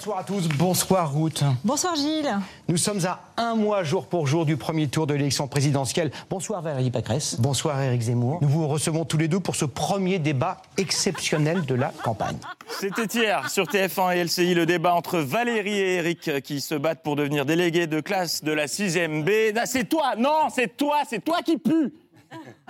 Bonsoir 0.00 0.18
à 0.20 0.22
tous, 0.22 0.46
bonsoir 0.56 1.12
Ruth. 1.12 1.42
Bonsoir 1.64 1.96
Gilles. 1.96 2.38
Nous 2.68 2.76
sommes 2.76 3.04
à 3.04 3.20
un 3.36 3.56
mois 3.56 3.82
jour 3.82 4.06
pour 4.06 4.28
jour 4.28 4.46
du 4.46 4.56
premier 4.56 4.86
tour 4.86 5.08
de 5.08 5.14
l'élection 5.14 5.48
présidentielle. 5.48 6.12
Bonsoir 6.30 6.62
Valérie 6.62 6.92
Pécresse. 6.92 7.34
Bonsoir 7.40 7.82
Éric 7.82 8.02
Zemmour. 8.02 8.38
Nous 8.40 8.48
vous 8.48 8.68
recevons 8.68 9.04
tous 9.04 9.18
les 9.18 9.26
deux 9.26 9.40
pour 9.40 9.56
ce 9.56 9.64
premier 9.64 10.20
débat 10.20 10.62
exceptionnel 10.76 11.66
de 11.66 11.74
la 11.74 11.92
campagne. 12.04 12.36
C'était 12.68 13.06
hier 13.12 13.50
sur 13.50 13.64
TF1 13.64 14.14
et 14.14 14.22
LCI 14.22 14.54
le 14.54 14.66
débat 14.66 14.94
entre 14.94 15.18
Valérie 15.18 15.80
et 15.80 15.96
Eric 15.96 16.42
qui 16.42 16.60
se 16.60 16.76
battent 16.76 17.02
pour 17.02 17.16
devenir 17.16 17.44
délégués 17.44 17.88
de 17.88 17.98
classe 18.00 18.44
de 18.44 18.52
la 18.52 18.66
6e 18.66 19.24
B. 19.24 19.58
Ah, 19.60 19.66
c'est 19.66 19.88
toi, 19.88 20.14
non, 20.16 20.46
c'est 20.54 20.76
toi, 20.76 20.98
c'est 21.10 21.24
toi 21.24 21.42
qui 21.42 21.58
pue. 21.58 21.92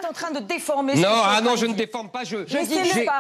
En 0.08 0.12
train 0.12 0.30
de 0.30 0.40
déformer. 0.40 0.94
Non, 0.94 1.00
ce 1.02 1.06
que 1.06 1.08
ah 1.36 1.40
non, 1.42 1.56
je 1.56 1.66
ne 1.66 1.74
déforme 1.74 2.08
pas, 2.08 2.24
je, 2.24 2.38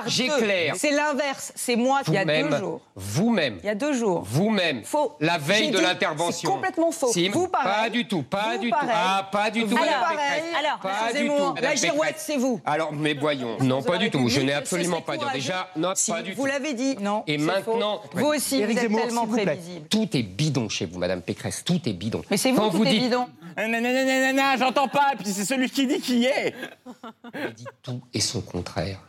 j'éclaire. 0.06 0.74
C'est 0.76 0.90
l'inverse. 0.90 1.52
C'est 1.54 1.76
moi 1.76 2.00
qui, 2.02 2.10
il 2.12 2.14
y 2.14 2.18
a 2.18 2.24
deux 2.24 2.32
Vous-même, 2.42 2.58
jours. 2.60 2.80
vous-même, 2.94 3.58
Il 3.62 3.66
y 3.66 3.68
a 3.70 3.74
deux 3.74 3.92
jours. 3.92 4.22
vous-même, 4.24 4.84
Faux. 4.84 5.14
la 5.20 5.38
veille 5.38 5.70
de 5.70 5.78
l'intervention. 5.78 6.48
C'est 6.48 6.54
complètement 6.54 6.90
faux. 6.90 7.12
Si, 7.12 7.28
vous, 7.28 7.48
pareil. 7.48 7.72
Pas 7.84 7.90
du 7.90 8.06
tout, 8.08 8.22
pas 8.22 8.54
Vous, 8.54 8.58
du 8.62 8.70
pareil. 8.70 8.88
tout. 8.88 8.94
Ah, 8.96 9.28
pas 9.30 9.50
du 9.50 9.62
tout, 9.62 9.68
Vous. 9.68 9.76
Pécresse. 9.76 10.44
Alors, 10.58 10.78
pas 10.78 11.12
du 11.12 11.26
tout, 11.28 11.54
la 11.62 11.74
girouette, 11.74 12.16
c'est 12.18 12.36
vous. 12.36 12.60
Alors, 12.64 12.92
mais 12.92 13.14
voyons. 13.14 13.56
Non, 13.60 13.82
pas 13.82 13.98
du 13.98 14.10
tout. 14.10 14.28
Je 14.28 14.40
n'ai 14.40 14.52
absolument 14.54 15.00
pas 15.00 15.16
dit. 15.16 15.24
Déjà, 15.32 15.68
non, 15.76 15.92
pas 16.08 16.22
du 16.22 16.32
vous 16.32 16.42
tout. 16.42 16.46
l'avez 16.48 16.74
dit. 16.74 16.96
Non. 17.00 17.22
Et 17.26 17.38
maintenant. 17.38 18.00
Vous 18.14 18.26
aussi, 18.26 18.62
vous 18.64 18.70
êtes 18.70 18.92
tellement 18.92 19.26
vous 19.26 19.36
prévisible. 19.36 19.88
Tout 19.88 20.08
est 20.16 20.22
bidon 20.22 20.68
chez 20.68 20.86
vous, 20.86 20.98
Madame 20.98 21.22
Pécresse. 21.22 21.62
Tout 21.64 21.80
est 21.88 21.92
bidon. 21.92 22.22
Mais 22.30 22.36
c'est 22.36 22.50
vous, 22.50 22.58
Quand 22.60 22.70
tout 22.70 22.78
vous 22.78 22.84
est 22.84 22.90
dites 22.90 23.02
bidon. 23.02 23.26
Nanana, 23.56 24.56
j'entends 24.56 24.86
pas, 24.88 25.12
puis 25.18 25.32
c'est 25.32 25.44
celui 25.44 25.68
qui 25.68 25.86
dit 25.86 26.00
qui 26.00 26.24
est. 26.24 26.54
tout 27.82 28.00
et 28.14 28.20
son 28.20 28.40
contraire. 28.40 29.00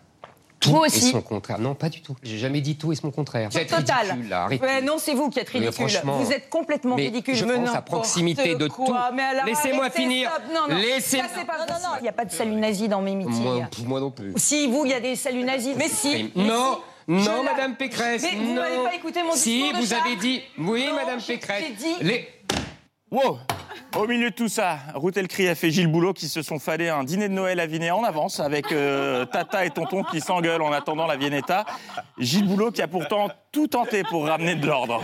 Tout 0.60 0.72
Vous 0.72 0.84
et 0.86 0.89
son 0.89 1.22
contraire. 1.22 1.57
Non, 1.57 1.74
pas 1.74 1.88
du 1.88 2.01
tout. 2.01 2.18
J'ai 2.22 2.38
jamais 2.38 2.60
dit 2.60 2.76
tout 2.76 2.91
et 2.91 2.95
son 2.95 3.12
contraire. 3.12 3.47
Vous 3.49 3.57
êtes 3.57 3.70
Total. 3.70 4.07
ridicule, 4.12 4.28
là. 4.30 4.43
Arrêtez. 4.43 4.62
Ouais, 4.66 4.82
non, 4.82 4.97
c'est 4.97 5.14
vous 5.14 5.30
qui 5.30 5.39
êtes 5.39 5.53
Mais 5.53 5.60
ridicule. 5.62 5.88
franchement, 5.89 6.18
vous 6.18 6.32
êtes 6.34 6.49
complètement 6.49 6.97
mais 6.97 7.03
ridicule. 7.03 7.34
je 7.34 7.45
pense 7.45 7.74
à 7.74 7.82
proximité 7.82 8.55
de 8.55 8.68
quoi. 8.68 9.10
tout. 9.10 9.45
Laissez-moi 9.45 9.89
finir. 9.89 10.30
stop. 10.30 10.43
Non, 10.53 10.68
non, 10.68 10.76
Laissez- 10.82 11.20
possible. 11.20 11.45
Il 11.99 12.01
n'y 12.03 12.10
a 12.10 12.12
pas 12.12 12.26
de 12.26 12.32
salut 12.32 12.55
nazi 12.57 12.89
dans 12.89 13.01
mes 13.01 13.16
meetings. 13.16 13.41
Moi, 13.41 13.68
moi 13.86 13.99
non 14.01 14.12
plus. 14.12 14.34
Si, 14.36 14.68
vous, 14.68 14.84
il 14.84 14.91
y 14.91 14.93
a 14.93 14.99
des 14.99 15.16
saluts 15.16 15.43
nazis. 15.45 15.76
Mais 15.78 15.88
si. 15.88 16.30
mais 16.36 16.43
Non, 16.43 16.80
si. 17.07 17.14
non, 17.14 17.43
Madame 17.43 17.78
Pécresse. 17.78 18.24
Mais 18.24 18.36
vous 18.38 18.53
non. 18.53 18.55
n'avez 18.62 18.84
pas 18.84 18.95
écouté 18.95 19.24
mon 19.24 19.32
Si, 19.36 19.62
discours 19.64 19.80
de 19.80 19.86
vous 19.86 19.93
avez 19.93 20.16
dit. 20.18 20.41
Oui, 20.57 20.88
Non, 20.89 20.95
Madame 20.95 21.22
j'ai- 21.22 21.34
Pécresse. 21.38 21.64
j'ai 21.70 21.74
dit- 21.74 21.95
Les- 22.03 22.28
Wow 23.12 23.38
Au 23.98 24.08
milieu 24.08 24.30
de 24.30 24.36
tout 24.36 24.48
ça, 24.50 24.78
Ruth 24.96 25.18
El 25.18 25.28
Cri 25.28 25.48
a 25.48 25.56
fait 25.56 25.72
Gilles 25.72 25.88
Boulot 25.88 26.14
qui 26.14 26.28
se 26.28 26.42
sont 26.42 26.60
fadés 26.60 26.90
un 26.90 27.04
dîner 27.04 27.28
de 27.30 27.34
Noël 27.34 27.60
à 27.60 27.66
Vinet 27.66 27.92
en 27.92 28.04
avance 28.04 28.40
avec 28.40 28.72
euh, 28.72 29.26
Tata 29.26 29.66
et 29.66 29.70
Tonton 29.72 30.04
qui 30.04 30.22
s'engueulent 30.22 30.62
en 30.62 30.72
attendant 30.72 31.08
la 31.08 31.18
Viennetta. 31.18 31.66
Gilles 32.18 32.48
Boulot 32.48 32.72
qui 32.72 32.82
a 32.82 32.88
pourtant 32.88 33.30
tout 33.52 33.68
tenté 33.68 34.04
pour 34.04 34.28
ramener 34.28 34.56
de 34.56 34.66
l'ordre. 34.68 35.02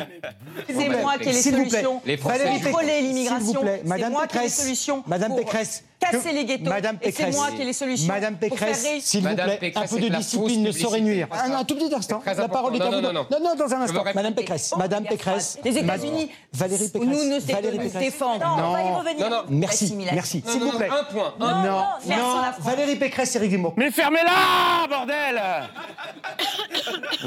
C'est 0.68 0.89
moi 0.89 1.18
qui 1.18 1.30
ai 1.30 1.32
les 1.34 1.41
solutions 1.41 2.01
Les 2.05 2.18
Français 2.18 2.43
Pécresse, 2.43 2.63
contrôler 2.63 2.97
s'il 2.99 3.07
l'immigration. 3.07 3.45
vous 3.53 3.59
plaît, 3.59 3.80
C'est 3.82 3.88
Madame 3.89 4.11
moi 4.11 4.28
qui 4.28 4.38
ai 4.38 4.39
les 4.41 4.45
Pécresse, 4.45 4.61
solutions 4.63 5.03
Madame 5.07 5.36
Pécresse, 5.36 5.84
casser 5.99 6.32
les 6.32 6.45
ghettos. 6.45 6.70
Madame 6.70 6.97
Et 7.01 7.05
c'est 7.11 7.18
Pécresse, 7.18 7.36
moi 7.36 7.49
qui 7.51 7.61
ai 7.61 7.66
les 7.66 7.74
solutions 7.74 8.13
Madame 8.13 8.36
Pécresse, 8.38 8.88
s'il 8.99 9.28
vous 9.28 9.34
plaît, 9.36 9.57
Pécresse, 9.59 9.91
un 9.91 9.95
peu 9.95 10.01
de 10.01 10.09
discipline 10.09 10.61
ne 10.63 10.72
saurait 10.72 11.01
nuire. 11.01 11.28
Ah, 11.32 11.49
non, 11.49 11.57
un 11.57 11.63
tout 11.63 11.76
petit 11.76 11.93
instant. 11.93 12.22
La 12.26 12.47
parole 12.47 12.76
est 12.76 12.82
à 12.82 12.86
vous. 12.86 12.91
Non, 12.91 13.01
non, 13.01 13.13
non. 13.13 13.39
non, 13.41 13.55
dans 13.55 13.74
un 13.74 13.82
instant. 13.82 14.03
Madame. 14.13 14.36
Pécresse, 14.36 14.74
Madame 14.78 15.05
Pécresse. 15.05 15.57
Les 15.63 15.78
États-Unis, 15.80 16.30
Valérie 16.53 16.89
Pécresse. 16.89 17.09
nous 17.09 17.24
ne 17.26 17.39
Pécresse. 17.39 17.93
défendons. 17.93 18.54
Non, 18.57 18.69
on 18.69 18.73
va 18.73 18.83
y 18.83 18.93
revenir. 18.93 19.29
Non, 19.29 19.35
non. 19.37 19.43
Merci, 19.49 19.95
merci. 20.13 20.43
Non, 20.45 20.51
S'il 20.51 20.59
non, 20.61 20.65
vous 20.67 20.71
non, 20.73 20.77
plaît. 20.77 20.89
un 20.89 21.03
point. 21.05 21.33
un 21.39 21.45
Non, 21.45 21.61
point. 21.61 21.63
non, 21.69 21.83
merci. 22.07 22.61
Valérie 22.61 22.95
Pécresse, 22.95 23.35
Éric 23.35 23.51
Zemmour. 23.51 23.73
Mais 23.77 23.91
fermez-la, 23.91 24.87
bordel 24.87 25.41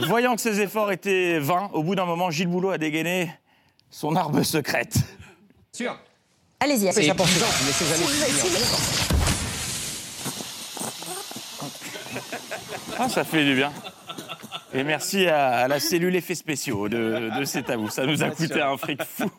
Voyant 0.08 0.34
que 0.34 0.40
ses 0.40 0.60
efforts 0.60 0.92
étaient 0.92 1.38
vains, 1.38 1.70
au 1.72 1.82
bout 1.82 1.94
d'un 1.94 2.04
moment, 2.04 2.30
Gilles 2.30 2.46
Boulot 2.48 2.70
a 2.70 2.78
dégainé 2.78 3.30
son 3.90 4.16
arme 4.16 4.42
secrète. 4.44 4.94
Sûr. 5.72 5.96
Allez-y. 6.60 6.92
C'est 6.92 7.08
allez-y. 7.10 7.12
Ah, 12.98 13.08
ça 13.08 13.24
fait 13.24 13.44
du 13.44 13.54
bien. 13.54 13.72
Et 14.74 14.84
merci 14.84 15.26
à, 15.26 15.66
la 15.66 15.80
cellule 15.80 16.14
effets 16.14 16.34
spéciaux 16.34 16.88
de, 16.88 17.30
de 17.38 17.44
C'est 17.44 17.70
à 17.70 17.76
vous. 17.76 17.88
Ça 17.88 18.04
nous 18.04 18.22
a 18.22 18.30
coûté 18.30 18.60
un 18.60 18.76
fric 18.76 19.02
fou. 19.02 19.30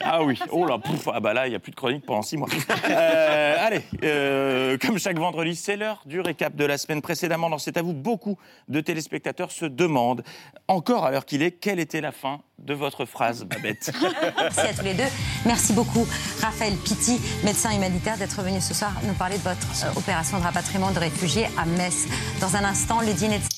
Ah 0.00 0.22
oui, 0.22 0.38
oh 0.50 0.66
là, 0.66 0.78
pouf, 0.78 1.08
ah 1.12 1.20
bah 1.20 1.32
là, 1.32 1.46
il 1.46 1.50
n'y 1.50 1.56
a 1.56 1.58
plus 1.58 1.70
de 1.70 1.76
chronique 1.76 2.04
pendant 2.04 2.22
six 2.22 2.36
mois. 2.36 2.48
Euh, 2.90 3.56
allez, 3.60 3.82
euh, 4.02 4.76
comme 4.78 4.98
chaque 4.98 5.18
vendredi, 5.18 5.54
c'est 5.54 5.76
l'heure 5.76 6.02
du 6.06 6.20
récap 6.20 6.56
de 6.56 6.64
la 6.64 6.78
semaine 6.78 7.02
précédemment. 7.02 7.50
Dans 7.50 7.58
C'est 7.58 7.76
à 7.76 7.82
vous, 7.82 7.92
beaucoup 7.92 8.38
de 8.68 8.80
téléspectateurs 8.80 9.52
se 9.52 9.64
demandent, 9.64 10.22
encore 10.66 11.04
à 11.04 11.10
l'heure 11.10 11.26
qu'il 11.26 11.42
est, 11.42 11.52
quelle 11.52 11.78
était 11.78 12.00
la 12.00 12.12
fin 12.12 12.40
de 12.58 12.74
votre 12.74 13.04
phrase, 13.04 13.44
Babette? 13.44 13.92
Merci 14.38 14.60
à 14.60 14.74
tous 14.74 14.84
les 14.84 14.94
deux. 14.94 15.04
Merci 15.46 15.72
beaucoup, 15.72 16.06
Raphaël 16.40 16.74
Pitti, 16.84 17.20
médecin 17.44 17.70
humanitaire, 17.74 18.16
d'être 18.16 18.42
venu 18.42 18.60
ce 18.60 18.74
soir 18.74 18.92
nous 19.04 19.14
parler 19.14 19.36
de 19.36 19.42
votre 19.42 19.68
euh, 19.84 19.98
opération 19.98 20.38
de 20.38 20.42
rapatriement 20.42 20.90
de 20.90 20.98
réfugiés 20.98 21.46
à 21.56 21.66
Metz. 21.66 22.06
Dans 22.40 22.56
un 22.56 22.64
instant, 22.64 23.00
le 23.00 23.12
dîner 23.12 23.38
de... 23.38 23.57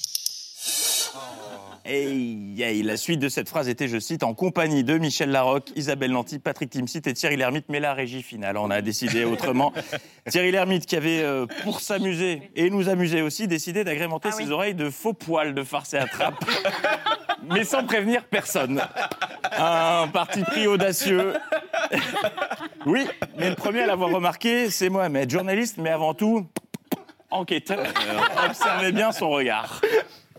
Hey, 1.82 2.54
hey, 2.58 2.82
la 2.82 2.98
suite 2.98 3.20
de 3.20 3.30
cette 3.30 3.48
phrase 3.48 3.68
était, 3.68 3.88
je 3.88 3.98
cite, 3.98 4.22
en 4.22 4.34
compagnie 4.34 4.84
de 4.84 4.98
Michel 4.98 5.30
Larocque, 5.30 5.70
Isabelle 5.76 6.10
Nanty, 6.12 6.38
Patrick 6.38 6.68
Timsit 6.68 7.00
et 7.06 7.14
Thierry 7.14 7.36
Lhermitte, 7.36 7.66
mais 7.70 7.80
la 7.80 7.94
régie 7.94 8.22
finale, 8.22 8.58
on 8.58 8.70
a 8.70 8.82
décidé 8.82 9.24
autrement. 9.24 9.72
Thierry 10.28 10.52
Lhermitte, 10.52 10.84
qui 10.84 10.94
avait, 10.96 11.22
euh, 11.22 11.46
pour 11.64 11.80
s'amuser 11.80 12.50
et 12.54 12.68
nous 12.68 12.90
amuser 12.90 13.22
aussi, 13.22 13.48
décidé 13.48 13.82
d'agrémenter 13.82 14.30
ses 14.30 14.50
oreilles 14.50 14.74
de 14.74 14.90
faux 14.90 15.14
poils 15.14 15.54
de 15.54 15.62
farce 15.62 15.94
et 15.94 15.98
attrape, 15.98 16.44
mais 17.48 17.64
sans 17.64 17.84
prévenir 17.84 18.24
personne. 18.24 18.82
Un 19.50 20.06
parti 20.08 20.42
pris 20.42 20.66
audacieux. 20.66 21.32
oui, 22.86 23.06
mais 23.38 23.48
le 23.48 23.56
premier 23.56 23.80
à 23.80 23.86
l'avoir 23.86 24.10
remarqué, 24.10 24.68
c'est 24.68 24.90
Mohamed, 24.90 25.30
journaliste, 25.30 25.78
mais 25.78 25.90
avant 25.90 26.12
tout, 26.12 26.46
enquêteur. 27.30 27.86
Observez 28.46 28.92
bien 28.92 29.12
son 29.12 29.30
regard. 29.30 29.80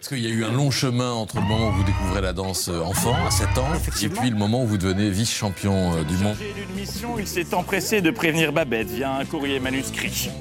Parce 0.02 0.10
qu'il 0.16 0.26
y 0.26 0.26
a 0.26 0.34
eu 0.34 0.44
un 0.44 0.52
long 0.52 0.72
chemin 0.72 1.12
entre 1.12 1.36
le 1.36 1.44
moment 1.44 1.68
où 1.68 1.74
vous 1.74 1.84
découvrez 1.84 2.22
la 2.22 2.34
danse 2.34 2.70
euh, 2.70 2.80
enfant, 2.82 3.16
à 3.24 3.30
7 3.30 3.56
ans, 3.60 3.68
et 4.02 4.10
puis 4.10 4.32
le 4.32 4.36
moment 4.36 4.64
où 4.64 4.66
vous 4.66 4.80
devenez 4.80 5.12
vice-champion 5.12 5.94
euh, 5.94 6.04
du 6.04 6.16
monde. 6.16 6.36
Chargé 6.36 6.54
d'une 6.56 6.76
mission, 6.76 7.20
il 7.20 7.28
s'est 7.28 7.54
empressé 7.54 8.02
de 8.02 8.10
prévenir 8.10 8.52
Babette 8.52 8.88
via 8.88 9.14
un 9.14 9.26
courrier 9.26 9.60
manuscrit. 9.60 10.32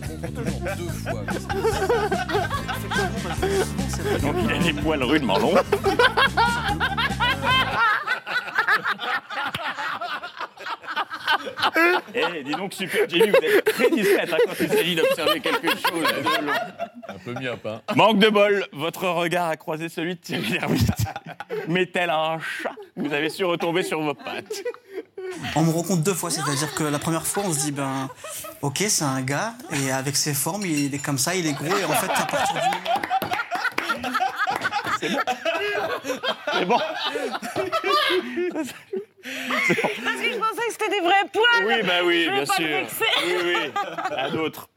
Donc 4.22 4.34
il 4.44 4.50
a 4.50 4.58
les 4.60 4.72
poils 4.72 5.02
rudement 5.02 5.36
longs. 5.36 5.52
Eh, 12.14 12.42
dis 12.42 12.52
donc, 12.52 12.74
Super 12.74 13.08
Jenny, 13.08 13.30
vous 13.30 13.36
êtes 13.36 13.64
très 13.64 13.90
discrète 13.90 14.32
hein, 14.32 14.36
quand 14.46 14.54
il 14.60 14.68
s'agit 14.68 14.94
d'observer 14.94 15.40
quelque 15.40 15.68
chose 15.68 15.82
de 15.82 16.46
long. 16.46 16.52
Un 17.08 17.18
peu 17.24 17.34
myope, 17.34 17.66
hein 17.66 17.82
Manque 17.94 18.18
de 18.18 18.28
bol, 18.28 18.66
votre 18.72 19.08
regard 19.08 19.48
a 19.48 19.56
croisé 19.56 19.88
celui 19.88 20.14
de 20.14 20.20
Thierry 20.20 20.52
Lhermitte. 20.52 20.90
Mais 21.68 21.86
tel 21.86 22.10
un 22.10 22.38
chat, 22.40 22.74
vous 22.96 23.12
avez 23.12 23.28
su 23.28 23.44
retomber 23.44 23.82
sur 23.82 24.00
vos 24.00 24.14
pattes? 24.14 24.62
On 25.54 25.62
me 25.62 25.70
rencontre 25.70 26.02
deux 26.02 26.14
fois, 26.14 26.30
c'est-à-dire 26.30 26.74
que 26.74 26.84
la 26.84 26.98
première 26.98 27.26
fois, 27.26 27.44
on 27.46 27.52
se 27.52 27.60
dit, 27.60 27.72
ben, 27.72 28.08
ok, 28.62 28.78
c'est 28.88 29.04
un 29.04 29.22
gars, 29.22 29.54
et 29.70 29.92
avec 29.92 30.16
ses 30.16 30.34
formes, 30.34 30.64
il 30.66 30.94
est 30.94 30.98
comme 30.98 31.18
ça, 31.18 31.34
il 31.34 31.46
est 31.46 31.52
gros, 31.52 31.76
et 31.76 31.84
en 31.84 31.92
fait, 31.92 32.10
à 32.10 32.26
partir 32.26 32.56
du 32.56 32.60
C'est 35.00 36.64
bon. 36.66 36.78
Parce 39.48 39.68
que 40.20 40.32
je 40.32 40.38
pensais 40.38 40.66
que 40.66 40.72
c'était 40.72 40.88
des 40.90 41.00
vrais 41.00 41.28
poils 41.32 41.66
Oui, 41.66 41.82
bah 41.86 42.00
oui, 42.04 42.24
Je 42.26 42.30
bien 42.30 42.44
pas 42.46 42.54
sûr. 42.54 42.86
Oui, 43.26 43.34
oui, 43.44 43.72
à 44.16 44.30
d'autres. 44.30 44.68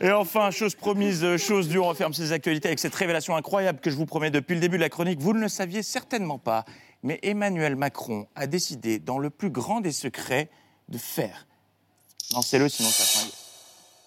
Et 0.00 0.10
enfin, 0.10 0.50
chose 0.50 0.74
promise, 0.74 1.24
euh, 1.24 1.36
chose 1.38 1.68
due, 1.68 1.78
on 1.78 1.88
referme 1.88 2.12
ces 2.12 2.32
actualités 2.32 2.68
avec 2.68 2.78
cette 2.78 2.94
révélation 2.94 3.36
incroyable 3.36 3.80
que 3.80 3.90
je 3.90 3.96
vous 3.96 4.06
promets 4.06 4.30
depuis 4.30 4.54
le 4.54 4.60
début 4.60 4.76
de 4.76 4.82
la 4.82 4.88
chronique. 4.88 5.20
Vous 5.20 5.32
ne 5.32 5.40
le 5.40 5.48
saviez 5.48 5.82
certainement 5.82 6.38
pas, 6.38 6.64
mais 7.02 7.18
Emmanuel 7.22 7.76
Macron 7.76 8.26
a 8.36 8.46
décidé, 8.46 8.98
dans 8.98 9.18
le 9.18 9.30
plus 9.30 9.50
grand 9.50 9.80
des 9.80 9.92
secrets, 9.92 10.48
de 10.88 10.98
faire. 10.98 11.46
Lancez-le, 12.34 12.68
sinon 12.68 12.88
ça 12.88 13.04
fringue. 13.04 13.32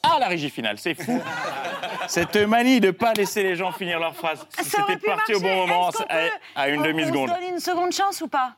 Ah, 0.05 0.17
la 0.19 0.27
régie 0.27 0.49
finale, 0.49 0.77
c'est 0.79 0.95
fou. 0.95 1.21
Cette 2.07 2.35
manie 2.35 2.81
de 2.81 2.91
pas 2.91 3.13
laisser 3.13 3.41
les 3.43 3.55
gens 3.55 3.71
finir 3.71 3.99
leur 3.99 4.15
phrase. 4.15 4.45
Si 4.59 4.69
Ça 4.69 4.83
aurait 4.83 4.93
c'était 4.95 4.99
pu 4.99 5.15
parti 5.15 5.33
au 5.33 5.39
bon 5.39 5.47
marcher. 5.47 5.61
moment, 5.73 5.89
Est-ce 5.89 5.97
qu'on 5.97 6.03
à, 6.03 6.07
peut- 6.07 6.29
à 6.55 6.69
une 6.69 6.81
on- 6.81 6.83
demi-seconde. 6.83 7.29
On 7.29 7.33
se 7.35 7.39
donne 7.39 7.49
une 7.53 7.59
seconde 7.59 7.91
chance 7.93 8.19
ou 8.21 8.27
pas? 8.27 8.55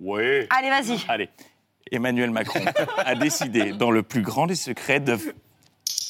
Oui. 0.00 0.46
Allez, 0.50 0.70
vas-y. 0.70 0.98
Allez. 1.08 1.28
Emmanuel 1.92 2.30
Macron 2.30 2.60
a 2.98 3.14
décidé, 3.14 3.72
dans 3.72 3.90
le 3.90 4.02
plus 4.02 4.22
grand 4.22 4.46
des 4.46 4.54
secrets, 4.54 5.00
de. 5.00 5.18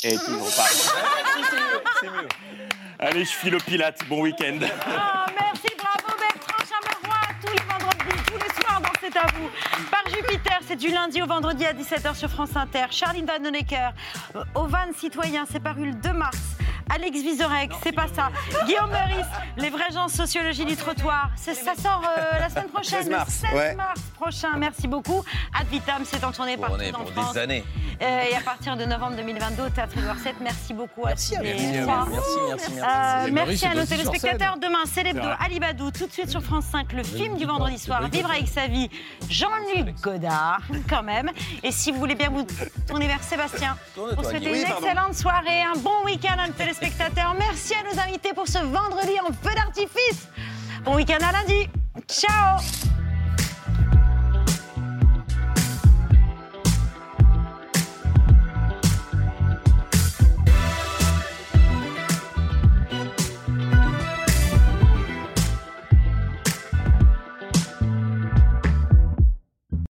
Et 0.04 0.16
toujours 0.16 0.50
pas. 0.56 0.68
Allez, 2.98 3.24
je 3.24 3.30
file 3.30 3.54
au 3.54 3.58
Pilate. 3.58 4.00
Bon 4.08 4.22
week-end. 4.22 4.58
Ah, 4.86 5.26
merci, 5.38 5.68
bravo 5.76 6.16
Bertrand 6.18 6.64
Chameroy, 6.68 7.20
tous 7.42 7.52
les 7.52 7.62
vendredis, 7.68 8.22
tous 8.26 8.36
les 8.36 8.62
soirs 8.62 8.80
dans 8.80 8.88
C'est 9.00 9.16
à 9.16 9.26
vous. 9.34 9.50
Par 9.90 10.04
Jupiter, 10.14 10.60
c'est 10.66 10.76
du 10.76 10.88
lundi 10.88 11.20
au 11.22 11.26
vendredi 11.26 11.64
à 11.66 11.72
17h 11.72 12.14
sur 12.14 12.30
France 12.30 12.56
Inter. 12.56 12.86
Charline 12.90 13.26
Vanhoenacker, 13.26 13.90
euh, 14.36 14.44
Au 14.54 14.66
Van 14.66 14.92
Citoyen, 14.96 15.44
c'est 15.50 15.60
paru 15.62 15.86
le 15.86 15.92
2 15.92 16.12
mars. 16.12 16.38
Alex 16.92 17.20
Vizorek, 17.20 17.70
c'est 17.82 17.92
pas 17.92 18.06
ça. 18.14 18.30
Guillaume 18.66 18.90
Meurice, 18.90 19.26
les 19.56 19.70
vrais 19.70 19.90
gens 19.92 20.08
sociologie 20.08 20.64
du 20.64 20.76
trottoir. 20.76 21.30
C'est- 21.36 21.54
Ça 21.54 21.74
sort 21.74 22.02
euh, 22.18 22.38
la 22.40 22.48
semaine 22.50 22.68
prochaine, 22.72 23.02
16 23.02 23.10
mars, 23.10 23.40
le 23.42 23.48
16 23.48 23.58
ouais. 23.58 23.74
mars 23.74 24.00
prochain. 24.18 24.56
Merci 24.56 24.88
beaucoup. 24.88 25.22
Ad 25.58 25.66
Vitam, 25.68 26.02
c'est 26.04 26.22
en 26.24 26.32
tournée 26.32 26.56
Pour, 26.56 26.66
partout 26.66 26.80
on 26.80 26.84
est 26.84 26.94
en 26.94 26.98
pour 27.04 27.12
France. 27.12 27.34
des 27.34 27.40
années. 27.40 27.64
Euh, 28.02 28.22
et 28.30 28.34
à 28.34 28.40
partir 28.40 28.76
de 28.78 28.84
novembre 28.86 29.16
2022 29.16 29.62
au 29.64 29.68
Théâtre 29.68 29.98
Édouard 29.98 30.16
VII. 30.16 30.32
Merci 30.40 30.72
beaucoup 30.72 31.06
à 31.06 31.12
tous 31.12 31.32
les 31.42 31.52
Merci, 31.54 31.82
trois. 31.82 32.06
merci, 32.06 32.28
merci, 32.48 32.70
merci. 32.72 32.80
Euh, 32.80 33.30
merci 33.32 33.66
à 33.66 33.74
nos 33.74 33.84
téléspectateurs. 33.84 34.56
Demain, 34.58 34.78
c'est 34.86 35.02
l'hebdo. 35.02 35.28
Ali 35.38 35.60
Badou. 35.60 35.90
Tout 35.90 36.06
de 36.06 36.12
suite 36.12 36.30
sur 36.30 36.42
France 36.42 36.64
5, 36.72 36.92
le 36.94 37.02
film 37.02 37.36
du 37.36 37.44
vendredi 37.44 37.78
soir. 37.78 38.08
Vivre 38.08 38.30
avec 38.30 38.48
sa 38.48 38.66
vie. 38.66 38.88
Jean-Luc 39.28 40.00
Godard, 40.00 40.60
quand 40.88 41.02
même. 41.02 41.30
Et 41.62 41.70
si 41.72 41.92
vous 41.92 41.98
voulez 41.98 42.14
bien 42.14 42.30
vous 42.30 42.46
tourner 42.88 43.06
vers 43.06 43.22
Sébastien 43.22 43.76
pour 43.94 44.24
souhaiter 44.24 44.48
une 44.48 44.66
excellente 44.66 45.14
soirée, 45.14 45.62
un 45.62 45.78
bon 45.78 46.04
week-end 46.06 46.36
à 46.38 46.46
nos 46.48 46.54
Merci 47.38 47.74
à 47.74 47.82
nos 47.82 48.00
invités 48.00 48.32
pour 48.34 48.46
ce 48.48 48.58
vendredi 48.58 49.12
en 49.20 49.32
feu 49.32 49.54
d'artifice. 49.54 50.28
Bon 50.84 50.96
week-end 50.96 51.18
à 51.20 51.32
lundi. 51.32 51.68
Ciao 52.08 52.58